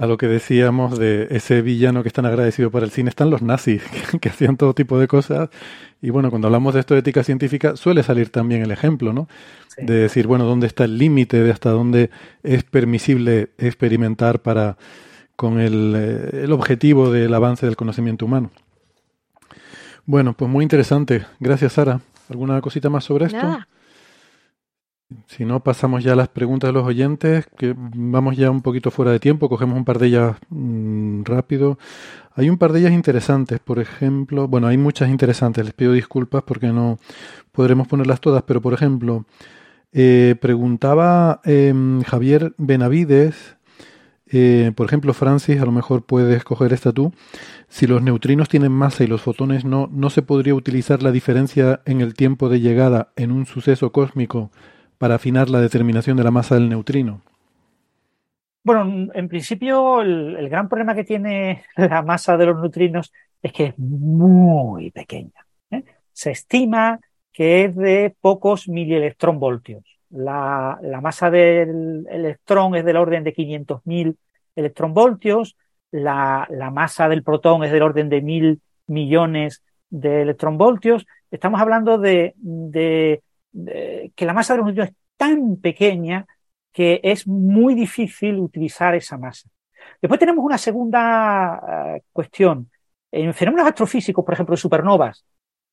[0.00, 3.28] a lo que decíamos de ese villano que es tan agradecido para el cine, están
[3.28, 3.82] los nazis,
[4.20, 5.50] que, hacían todo tipo de cosas.
[6.00, 9.28] Y bueno, cuando hablamos de esto de ética científica, suele salir también el ejemplo, ¿no?
[9.76, 12.10] De decir, bueno, ¿dónde está el límite de hasta dónde
[12.42, 14.78] es permisible experimentar para
[15.36, 18.50] con el, eh, el objetivo del avance del conocimiento humano?
[20.06, 21.26] Bueno, pues muy interesante.
[21.40, 22.00] Gracias, Sara.
[22.30, 23.58] ¿Alguna cosita más sobre esto?
[25.26, 28.90] Si no, pasamos ya a las preguntas de los oyentes, que vamos ya un poquito
[28.90, 31.78] fuera de tiempo, cogemos un par de ellas mm, rápido.
[32.34, 36.44] Hay un par de ellas interesantes, por ejemplo, bueno, hay muchas interesantes, les pido disculpas
[36.44, 36.98] porque no
[37.52, 39.24] podremos ponerlas todas, pero por ejemplo,
[39.92, 43.56] eh, preguntaba em, Javier Benavides,
[44.32, 47.12] eh, por ejemplo, Francis, a lo mejor puedes escoger esta tú,
[47.68, 51.80] si los neutrinos tienen masa y los fotones no, ¿no se podría utilizar la diferencia
[51.84, 54.50] en el tiempo de llegada en un suceso cósmico?
[55.00, 57.22] Para afinar la determinación de la masa del neutrino?
[58.62, 63.10] Bueno, en principio el, gran problema que tiene la masa de los neutrinos
[63.40, 65.46] es que es muy pequeña.
[65.70, 65.84] ¿eh?
[66.12, 67.00] Se estima
[67.32, 69.82] que es de pocos milielectronvoltios.
[70.10, 74.16] La, la masa del electrón es del orden de 500.000
[74.54, 75.56] electronvoltios,
[75.92, 81.06] la, la masa del protón es del orden de mil millones de electronvoltios.
[81.30, 83.22] Estamos hablando de, de
[83.52, 86.26] que la masa de los neutrinos es tan pequeña
[86.72, 89.48] que es muy difícil utilizar esa masa.
[90.00, 92.70] Después tenemos una segunda eh, cuestión.
[93.10, 95.24] En fenómenos astrofísicos, por ejemplo, en supernovas,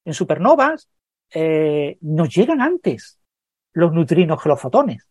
[0.05, 0.89] en supernovas
[1.33, 3.19] eh, nos llegan antes
[3.73, 5.07] los neutrinos que los fotones.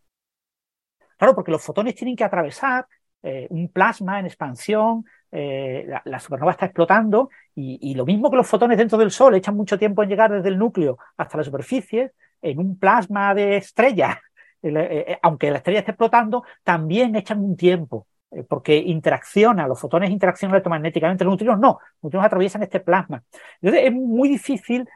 [1.17, 2.87] Claro, porque los fotones tienen que atravesar
[3.23, 8.47] eh, un plasma en expansión, la, supernova está explotando y, y, lo mismo que los
[8.47, 12.13] fotones dentro del Sol echan mucho tiempo en llegar desde el núcleo hasta la superficie,
[12.43, 14.21] en un plasma de estrella,
[14.63, 19.81] eh, eh, aunque la estrella esté explotando, también echan un tiempo, eh, porque interacciona, los
[19.81, 23.23] fotones interaccionan electromagnéticamente, los neutrinos no, los neutrinos atraviesan este plasma.
[23.61, 24.89] Entonces es muy difícil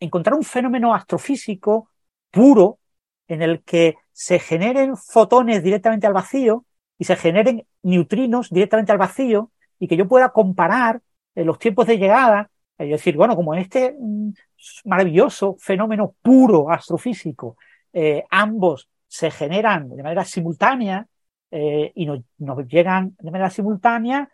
[0.00, 1.88] encontrar un fenómeno astrofísico
[2.32, 2.80] puro
[3.28, 6.64] en el que se generen fotones directamente al vacío
[6.98, 11.00] y se generen neutrinos directamente al vacío y que yo pueda comparar
[11.36, 14.30] los tiempos de llegada, es decir, bueno, como en este mm,
[14.84, 17.56] maravilloso fenómeno puro astrofísico,
[17.92, 21.06] eh, ambos se generan de manera simultánea
[21.50, 24.28] eh, y nos, llegan de manera simultánea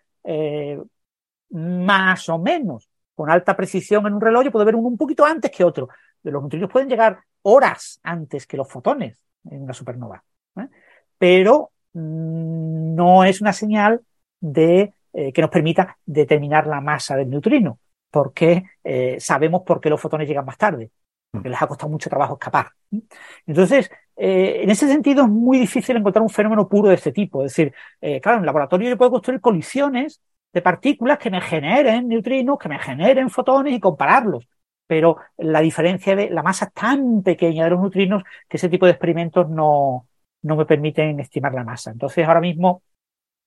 [1.50, 5.24] más o menos con alta precisión en un reloj, yo puedo ver uno un poquito
[5.24, 5.88] antes que otro.
[6.22, 10.22] Los neutrinos pueden llegar horas antes que los fotones en una supernova.
[11.18, 14.00] Pero mm, no es una señal
[14.40, 17.78] de eh, que nos permita determinar la masa del neutrino,
[18.14, 20.92] porque eh, sabemos por qué los fotones llegan más tarde,
[21.32, 22.68] porque les ha costado mucho trabajo escapar.
[23.44, 27.44] Entonces, eh, en ese sentido es muy difícil encontrar un fenómeno puro de este tipo.
[27.44, 27.74] Es decir,
[28.22, 30.20] claro, en el laboratorio yo puedo construir colisiones
[30.52, 34.46] de partículas que me generen neutrinos, que me generen fotones y compararlos.
[34.86, 38.92] Pero la diferencia de la masa tan pequeña de los neutrinos que ese tipo de
[38.92, 40.06] experimentos no,
[40.42, 41.90] no me permiten estimar la masa.
[41.90, 42.82] Entonces, ahora mismo,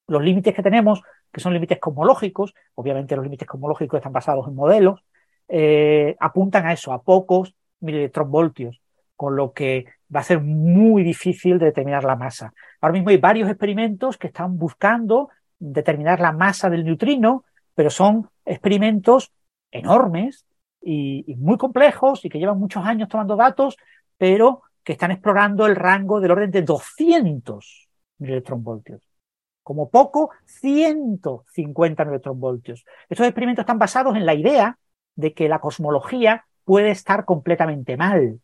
[0.07, 1.01] los límites que tenemos
[1.31, 5.03] que son límites cosmológicos, obviamente los límites cosmológicos están basados en modelos,
[5.47, 8.81] eh, apuntan a eso, a pocos milielectronvoltios,
[9.15, 12.53] con lo que va a ser muy difícil determinar la masa.
[12.81, 15.29] Ahora mismo hay varios experimentos que están buscando
[15.59, 17.43] determinar la masa del neutrino,
[17.75, 19.31] pero son experimentos
[19.71, 20.45] enormes
[20.81, 23.77] y, muy complejos y que llevan muchos años tomando datos,
[24.17, 27.89] pero que están explorando el rango del orden de 200
[28.19, 29.06] milielectronvoltios
[29.67, 32.85] como poco 150 neutronvoltios.
[33.09, 34.79] Estos experimentos están basados en la idea
[35.17, 38.39] de que la cosmología puede estar completamente mal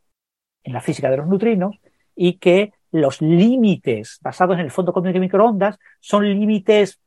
[0.64, 1.80] en la física de los neutrinos
[2.14, 7.00] y que los límites basados en el fondo cósmico de microondas son límites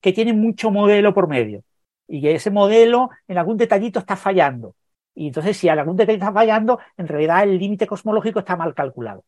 [0.00, 1.62] que tienen mucho modelo por medio
[2.06, 4.76] y que ese modelo en algún detallito está fallando.
[5.14, 9.26] Y entonces, si algún detalle está fallando, en realidad el límite cosmológico está mal calculado.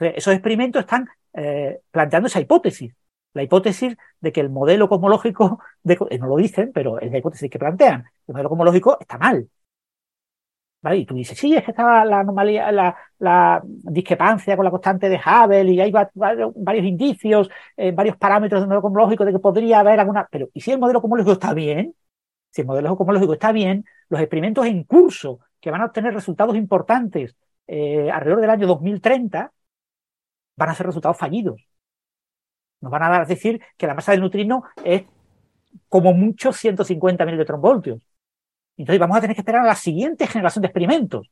[0.00, 2.97] esos experimentos están eh, planteando esa hipótesis
[3.38, 7.50] la hipótesis de que el modelo cosmológico, eh, no lo dicen, pero es la hipótesis
[7.50, 9.48] que plantean, el modelo cosmológico está mal.
[10.80, 10.98] ¿Vale?
[10.98, 15.16] Y tú dices, sí, es que está la anomalía, la, discrepancia con la constante de
[15.16, 19.98] Hubble y hay varios indicios, eh, varios parámetros del modelo cosmológico de que podría haber
[19.98, 20.28] alguna.
[20.30, 21.94] Pero, ¿y si el modelo cosmológico está bien?
[22.50, 26.56] Si el modelo cosmológico está bien, los experimentos en curso que van a obtener resultados
[26.56, 27.36] importantes
[27.66, 29.52] eh, alrededor del año 2030
[30.56, 31.67] van a ser resultados fallidos.
[32.80, 35.04] Nos van a decir que la masa del neutrino es
[35.88, 37.24] como mucho 150
[37.56, 38.00] voltios.
[38.76, 41.30] Entonces vamos a tener que esperar a la siguiente generación de experimentos,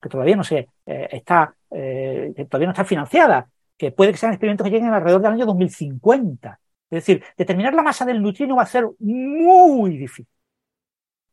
[0.00, 4.32] que todavía no se eh, está, eh, todavía no está financiada, que puede que sean
[4.32, 6.60] experimentos que lleguen alrededor del año 2050.
[6.90, 10.26] Es decir, determinar la masa del neutrino va a ser muy difícil.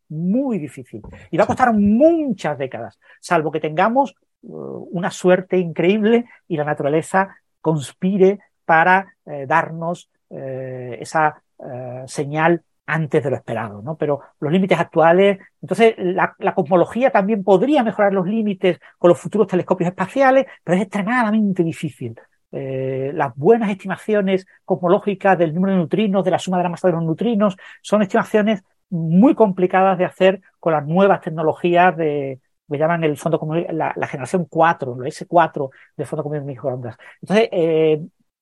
[0.08, 1.02] Muy difícil.
[1.30, 6.66] Y va a costar muchas décadas, salvo que tengamos uh, una suerte increíble y la
[6.66, 8.40] naturaleza conspire
[8.72, 13.98] para eh, darnos eh, esa eh, señal antes de lo esperado, ¿no?
[13.98, 19.48] Pero los límites actuales, entonces la, cosmología también podría mejorar los límites con los futuros
[19.48, 22.16] telescopios espaciales, pero es extremadamente difícil.
[22.52, 26.94] las buenas estimaciones cosmológicas del número de neutrinos, de la suma de la masa de
[26.94, 32.40] los neutrinos, son estimaciones muy complicadas de hacer con las nuevas tecnologías de,
[32.70, 36.96] que llaman el fondo común, la, generación 4, el S4 del fondo común de microondas.
[37.22, 37.50] Entonces,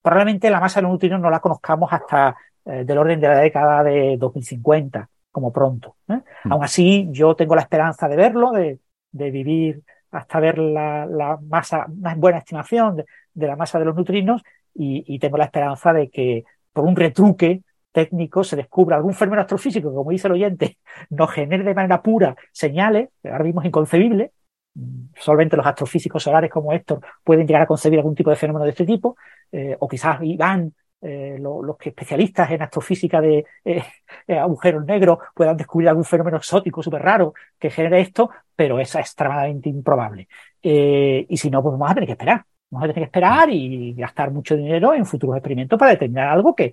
[0.01, 2.35] probablemente la masa de los neutrinos no la conozcamos hasta
[2.65, 5.95] eh, del orden de la década de 2050, como pronto.
[6.07, 6.21] ¿eh?
[6.43, 6.51] Mm.
[6.51, 8.79] Aún así, yo tengo la esperanza de verlo, de,
[9.11, 9.81] vivir
[10.11, 13.03] hasta ver la, masa, una buena estimación
[13.33, 14.43] de, la masa de los neutrinos
[14.73, 19.89] y, tengo la esperanza de que por un retruque técnico se descubra algún fenómeno astrofísico
[19.89, 20.77] que, como dice el oyente,
[21.09, 24.31] nos genere de manera pura señales, que ahora mismo es inconcebible,
[25.15, 28.71] solamente los astrofísicos solares como Héctor pueden llegar a concebir algún tipo de fenómeno de
[28.71, 29.17] este tipo,
[29.51, 35.55] eh, o quizás Iván, eh, los que especialistas en astrofísica de eh, agujeros negros puedan
[35.57, 40.27] descubrir algún fenómeno exótico súper raro que genere esto, pero es extremadamente improbable.
[40.61, 42.43] y si no, pues vamos a tener que esperar.
[42.71, 46.53] Vamos a tener que esperar y gastar mucho dinero en futuros experimentos para determinar algo
[46.53, 46.71] que,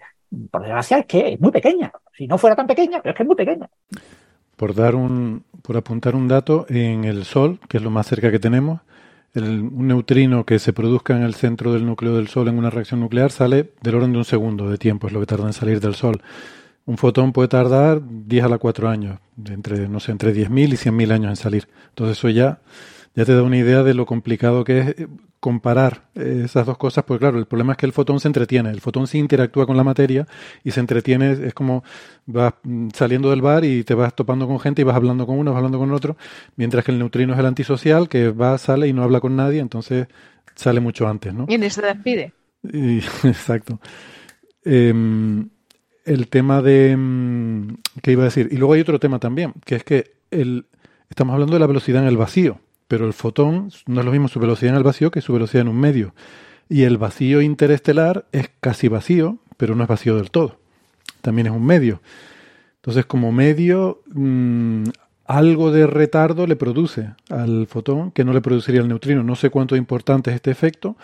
[0.51, 1.90] por desgracia, es que es muy pequeña.
[2.12, 3.70] Si no fuera tan pequeña, pero es que es muy pequeña.
[4.56, 8.30] Por dar un, por apuntar un dato, en el Sol, que es lo más cerca
[8.30, 8.80] que tenemos,
[9.34, 12.70] el, un neutrino que se produzca en el centro del núcleo del Sol en una
[12.70, 15.52] reacción nuclear sale del orden de un segundo de tiempo, es lo que tarda en
[15.52, 16.22] salir del Sol.
[16.86, 20.76] Un fotón puede tardar 10 a la 4 años, entre, no sé, entre 10.000 y
[20.76, 21.68] 100.000 años en salir.
[21.88, 22.60] Entonces eso ya
[23.16, 25.09] ya te da una idea de lo complicado que es eh,
[25.40, 28.70] comparar eh, esas dos cosas, porque claro, el problema es que el fotón se entretiene,
[28.70, 30.26] el fotón sí interactúa con la materia
[30.62, 31.82] y se entretiene, es como
[32.26, 35.38] vas mm, saliendo del bar y te vas topando con gente y vas hablando con
[35.38, 36.16] uno, vas hablando con otro,
[36.56, 39.60] mientras que el neutrino es el antisocial, que va, sale y no habla con nadie,
[39.60, 40.09] entonces
[40.55, 41.47] sale mucho antes, ¿no?
[41.48, 42.32] Y se despide.
[42.62, 43.80] exacto.
[44.64, 45.48] Em,
[46.05, 46.94] el tema de...
[46.97, 48.48] mm, ¿Qué iba a decir?
[48.51, 50.66] Y luego hay otro tema también, que es que el,
[51.09, 54.28] estamos hablando de la velocidad en el vacío, pero el fotón no es lo mismo
[54.28, 56.14] su velocidad en el vacío que su velocidad en un medio.
[56.68, 60.58] Y el vacío interestelar es casi vacío, pero no es vacío del todo.
[61.20, 62.00] También es un medio.
[62.76, 64.84] Entonces, como medio, mm,
[65.26, 69.22] algo de retardo le produce al fotón que no le produciría el neutrino.
[69.22, 70.96] No sé cuánto importante es este efecto,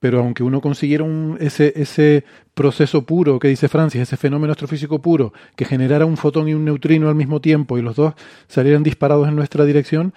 [0.00, 2.24] pero aunque uno consiguiera un, ese, ese
[2.54, 6.64] proceso puro que dice Francis, ese fenómeno astrofísico puro, que generara un fotón y un
[6.64, 8.14] neutrino al mismo tiempo y los dos
[8.48, 10.14] salieran disparados en nuestra dirección,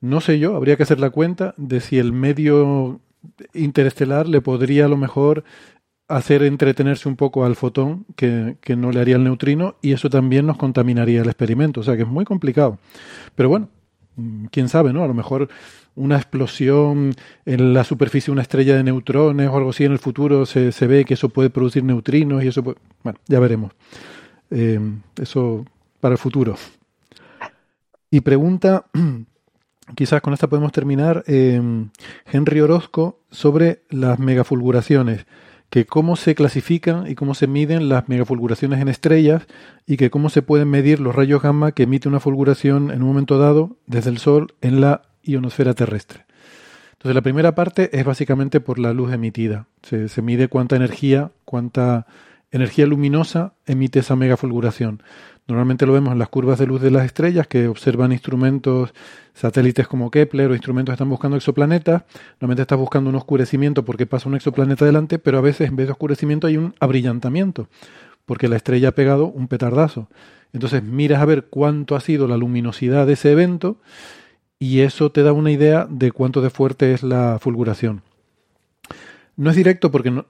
[0.00, 3.00] no sé yo, habría que hacer la cuenta de si el medio
[3.52, 5.44] interestelar le podría a lo mejor
[6.08, 10.10] hacer entretenerse un poco al fotón que, que no le haría el neutrino y eso
[10.10, 11.80] también nos contaminaría el experimento.
[11.80, 12.78] O sea que es muy complicado.
[13.36, 13.68] Pero bueno,
[14.16, 15.04] mm, quién sabe, ¿no?
[15.04, 15.48] A lo mejor
[15.94, 17.14] una explosión
[17.44, 20.72] en la superficie de una estrella de neutrones o algo así en el futuro se,
[20.72, 22.78] se ve que eso puede producir neutrinos y eso puede...
[23.04, 23.72] Bueno, ya veremos.
[24.50, 24.80] Eh,
[25.20, 25.64] eso
[26.00, 26.56] para el futuro.
[28.10, 28.86] Y pregunta,
[29.94, 31.60] quizás con esta podemos terminar, eh,
[32.26, 35.26] Henry Orozco sobre las megafulguraciones,
[35.70, 39.46] que cómo se clasifican y cómo se miden las megafulguraciones en estrellas
[39.86, 43.08] y que cómo se pueden medir los rayos gamma que emite una fulguración en un
[43.08, 46.24] momento dado desde el Sol en la ionosfera terrestre.
[46.92, 49.66] Entonces la primera parte es básicamente por la luz emitida.
[49.82, 52.06] Se, se mide cuánta energía, cuánta
[52.50, 55.02] energía luminosa emite esa megafulguración.
[55.50, 58.94] Normalmente lo vemos en las curvas de luz de las estrellas que observan instrumentos,
[59.34, 62.04] satélites como Kepler o instrumentos que están buscando exoplanetas.
[62.34, 65.88] Normalmente estás buscando un oscurecimiento porque pasa un exoplaneta delante, pero a veces en vez
[65.88, 67.66] de oscurecimiento hay un abrillantamiento
[68.26, 70.06] porque la estrella ha pegado un petardazo.
[70.52, 73.78] Entonces miras a ver cuánto ha sido la luminosidad de ese evento
[74.60, 78.02] y eso te da una idea de cuánto de fuerte es la fulguración.
[79.34, 80.26] No es directo porque no,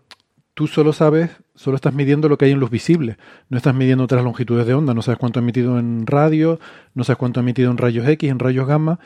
[0.61, 3.17] tú solo sabes, solo estás midiendo lo que hay en luz visible,
[3.49, 6.61] no estás midiendo otras longitudes de onda, no sabes cuánto ha emitido en radio,
[6.93, 9.01] no sabes cuánto ha emitido en rayos X, en rayos gamma,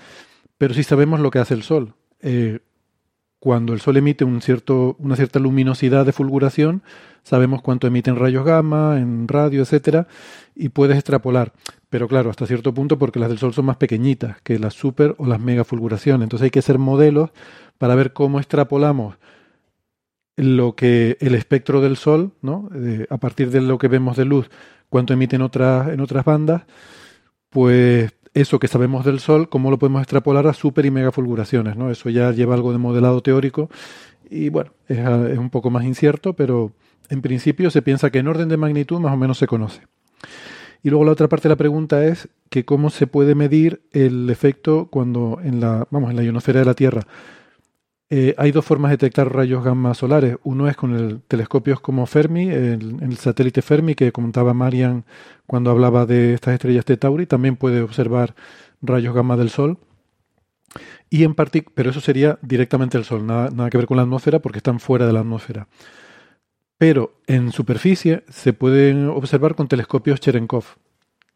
[0.59, 1.95] pero sí sabemos lo que hace el Sol.
[2.23, 2.59] Eh,
[3.39, 6.83] cuando el Sol emite una cierta luminosidad de fulguración,
[7.23, 10.09] sabemos cuánto emite en rayos gamma, en radio, etcétera,
[10.57, 11.53] y puedes extrapolar.
[11.89, 15.15] Pero claro, hasta cierto punto porque las del Sol son más pequeñitas que las super
[15.19, 16.25] o las megafulguraciones.
[16.25, 17.31] Entonces hay que hacer modelos
[17.79, 19.19] para ver cómo extrapolamos
[20.37, 22.69] lo que el espectro del Sol, ¿no?
[22.75, 24.51] Eh, a partir de lo que vemos de luz,
[24.89, 26.63] cuánto emite en otras, en otras bandas,
[27.51, 31.91] pues eso que sabemos del Sol, cómo lo podemos extrapolar a super y megafulguraciones, ¿no?
[31.91, 33.71] Eso ya lleva algo de modelado teórico
[34.29, 36.73] y bueno, es, es un poco más incierto, pero
[37.11, 39.83] en principio se piensa que en orden de magnitud más o menos se conoce.
[40.83, 44.29] Y luego la otra parte de la pregunta es que cómo se puede medir el
[44.29, 47.07] efecto cuando en la, vamos, en la ionosfera de la Tierra
[48.11, 50.37] eh, hay dos formas de detectar rayos gamma solares.
[50.45, 55.05] Uno es con el telescopios como Fermi, el, satélite Fermi que comentaba Marian
[55.47, 58.35] cuando hablaba de estas estrellas de Tauri, también puede observar
[58.83, 59.79] rayos gamma del Sol.
[61.09, 64.41] Y en pero eso sería directamente el Sol, nada, nada que ver con la atmósfera
[64.41, 65.69] porque están fuera de la atmósfera.
[66.79, 70.65] Pero en superficie se pueden observar con telescopios Cherenkov,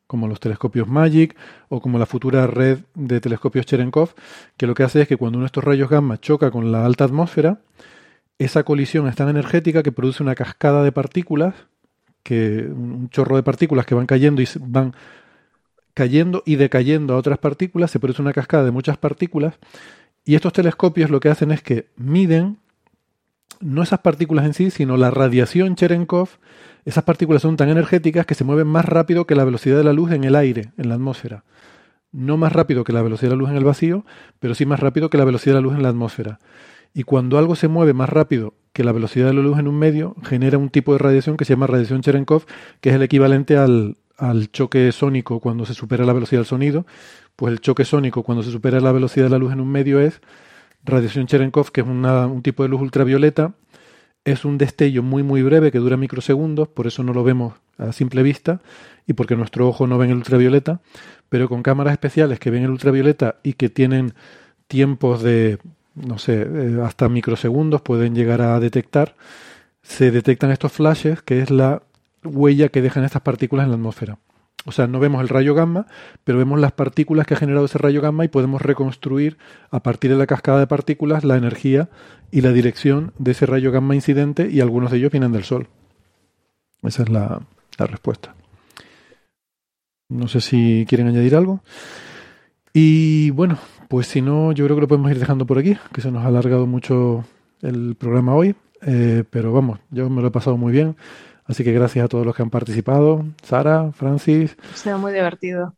[0.08, 1.36] como los telescopios MAGIC
[1.68, 4.14] o como la futura red de telescopios Cherenkov,
[4.56, 6.84] que lo que hace es que cuando uno de estos rayos gamma choca con la
[6.84, 7.60] alta atmósfera,
[8.38, 11.54] esa colisión es tan energética que produce una cascada de partículas,
[12.22, 14.94] que un chorro de partículas que van cayendo y van
[15.92, 19.58] cayendo y decayendo a otras partículas, se produce una cascada de muchas partículas,
[20.24, 22.58] y estos telescopios lo que hacen es que miden
[23.60, 26.28] no esas partículas en sí, sino la radiación Cherenkov.
[26.84, 29.92] Esas partículas son tan energéticas que se mueven más rápido que la velocidad de la
[29.92, 31.44] luz en el aire, en la atmósfera.
[32.12, 34.04] No más rápido que la velocidad de la luz en el vacío,
[34.40, 36.38] pero sí más rápido que la velocidad de la luz en la atmósfera.
[36.94, 39.78] Y cuando algo se mueve más rápido que la velocidad de la luz en un
[39.78, 42.44] medio, genera un tipo de radiación que se llama radiación Cherenkov,
[42.80, 43.96] que es el equivalente al,
[44.52, 46.86] choque sónico cuando se supera la velocidad del sonido.
[47.36, 50.00] Pues el choque sónico cuando se supera la velocidad de la luz en un medio
[50.00, 50.20] es
[50.84, 53.54] radiación Cherenkov, que es una, un tipo de luz ultravioleta.
[54.24, 57.92] Es un destello muy muy breve que dura microsegundos, por eso no lo vemos a
[57.92, 58.60] simple vista
[59.06, 60.80] y porque nuestro ojo no ve el ultravioleta,
[61.28, 64.14] pero con cámaras especiales que ven el ultravioleta y que tienen
[64.66, 65.58] tiempos de,
[65.94, 69.16] no sé, eh, hasta microsegundos pueden llegar a detectar,
[69.82, 71.82] se detectan estos flashes, que es la
[72.22, 74.18] huella que dejan estas partículas en la atmósfera.
[74.68, 75.86] O sea, no vemos el rayo gamma,
[76.24, 79.38] pero vemos las partículas que ha generado ese rayo gamma y podemos reconstruir
[79.70, 81.88] a partir de la cascada de partículas la energía
[82.30, 85.68] y la dirección de ese rayo gamma incidente y algunos de ellos vienen del Sol.
[86.82, 87.40] Esa es la,
[87.78, 88.34] la respuesta.
[90.10, 91.62] No sé si quieren añadir algo.
[92.74, 93.56] Y bueno,
[93.88, 96.24] pues si no, yo creo que lo podemos ir dejando por aquí, que se nos
[96.24, 97.24] ha alargado mucho
[97.62, 98.54] el programa hoy.
[98.82, 100.94] Eh, pero vamos, yo me lo he pasado muy bien
[101.48, 103.24] Así que gracias a todos los que han participado.
[103.42, 104.56] Sara, Francis.
[104.72, 105.74] Ha sido muy divertido.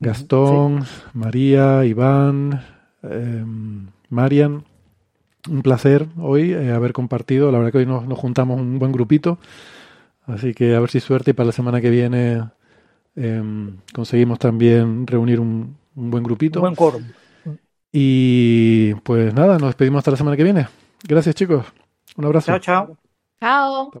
[0.00, 2.64] Gastón, María, Iván,
[3.02, 3.44] eh,
[4.08, 4.64] Marian.
[5.48, 7.52] Un placer hoy eh, haber compartido.
[7.52, 9.38] La verdad que hoy nos, nos, juntamos un buen grupito.
[10.26, 12.42] Así que a ver si suerte y para la semana que viene
[13.16, 13.42] eh,
[13.92, 16.60] conseguimos también reunir un, un buen grupito.
[16.60, 17.04] Un buen quórum.
[17.92, 20.68] Y pues nada, nos despedimos hasta la semana que viene.
[21.06, 21.66] Gracias chicos.
[22.16, 22.46] Un abrazo.
[22.52, 22.96] Chao, chao.
[23.40, 24.00] Chao.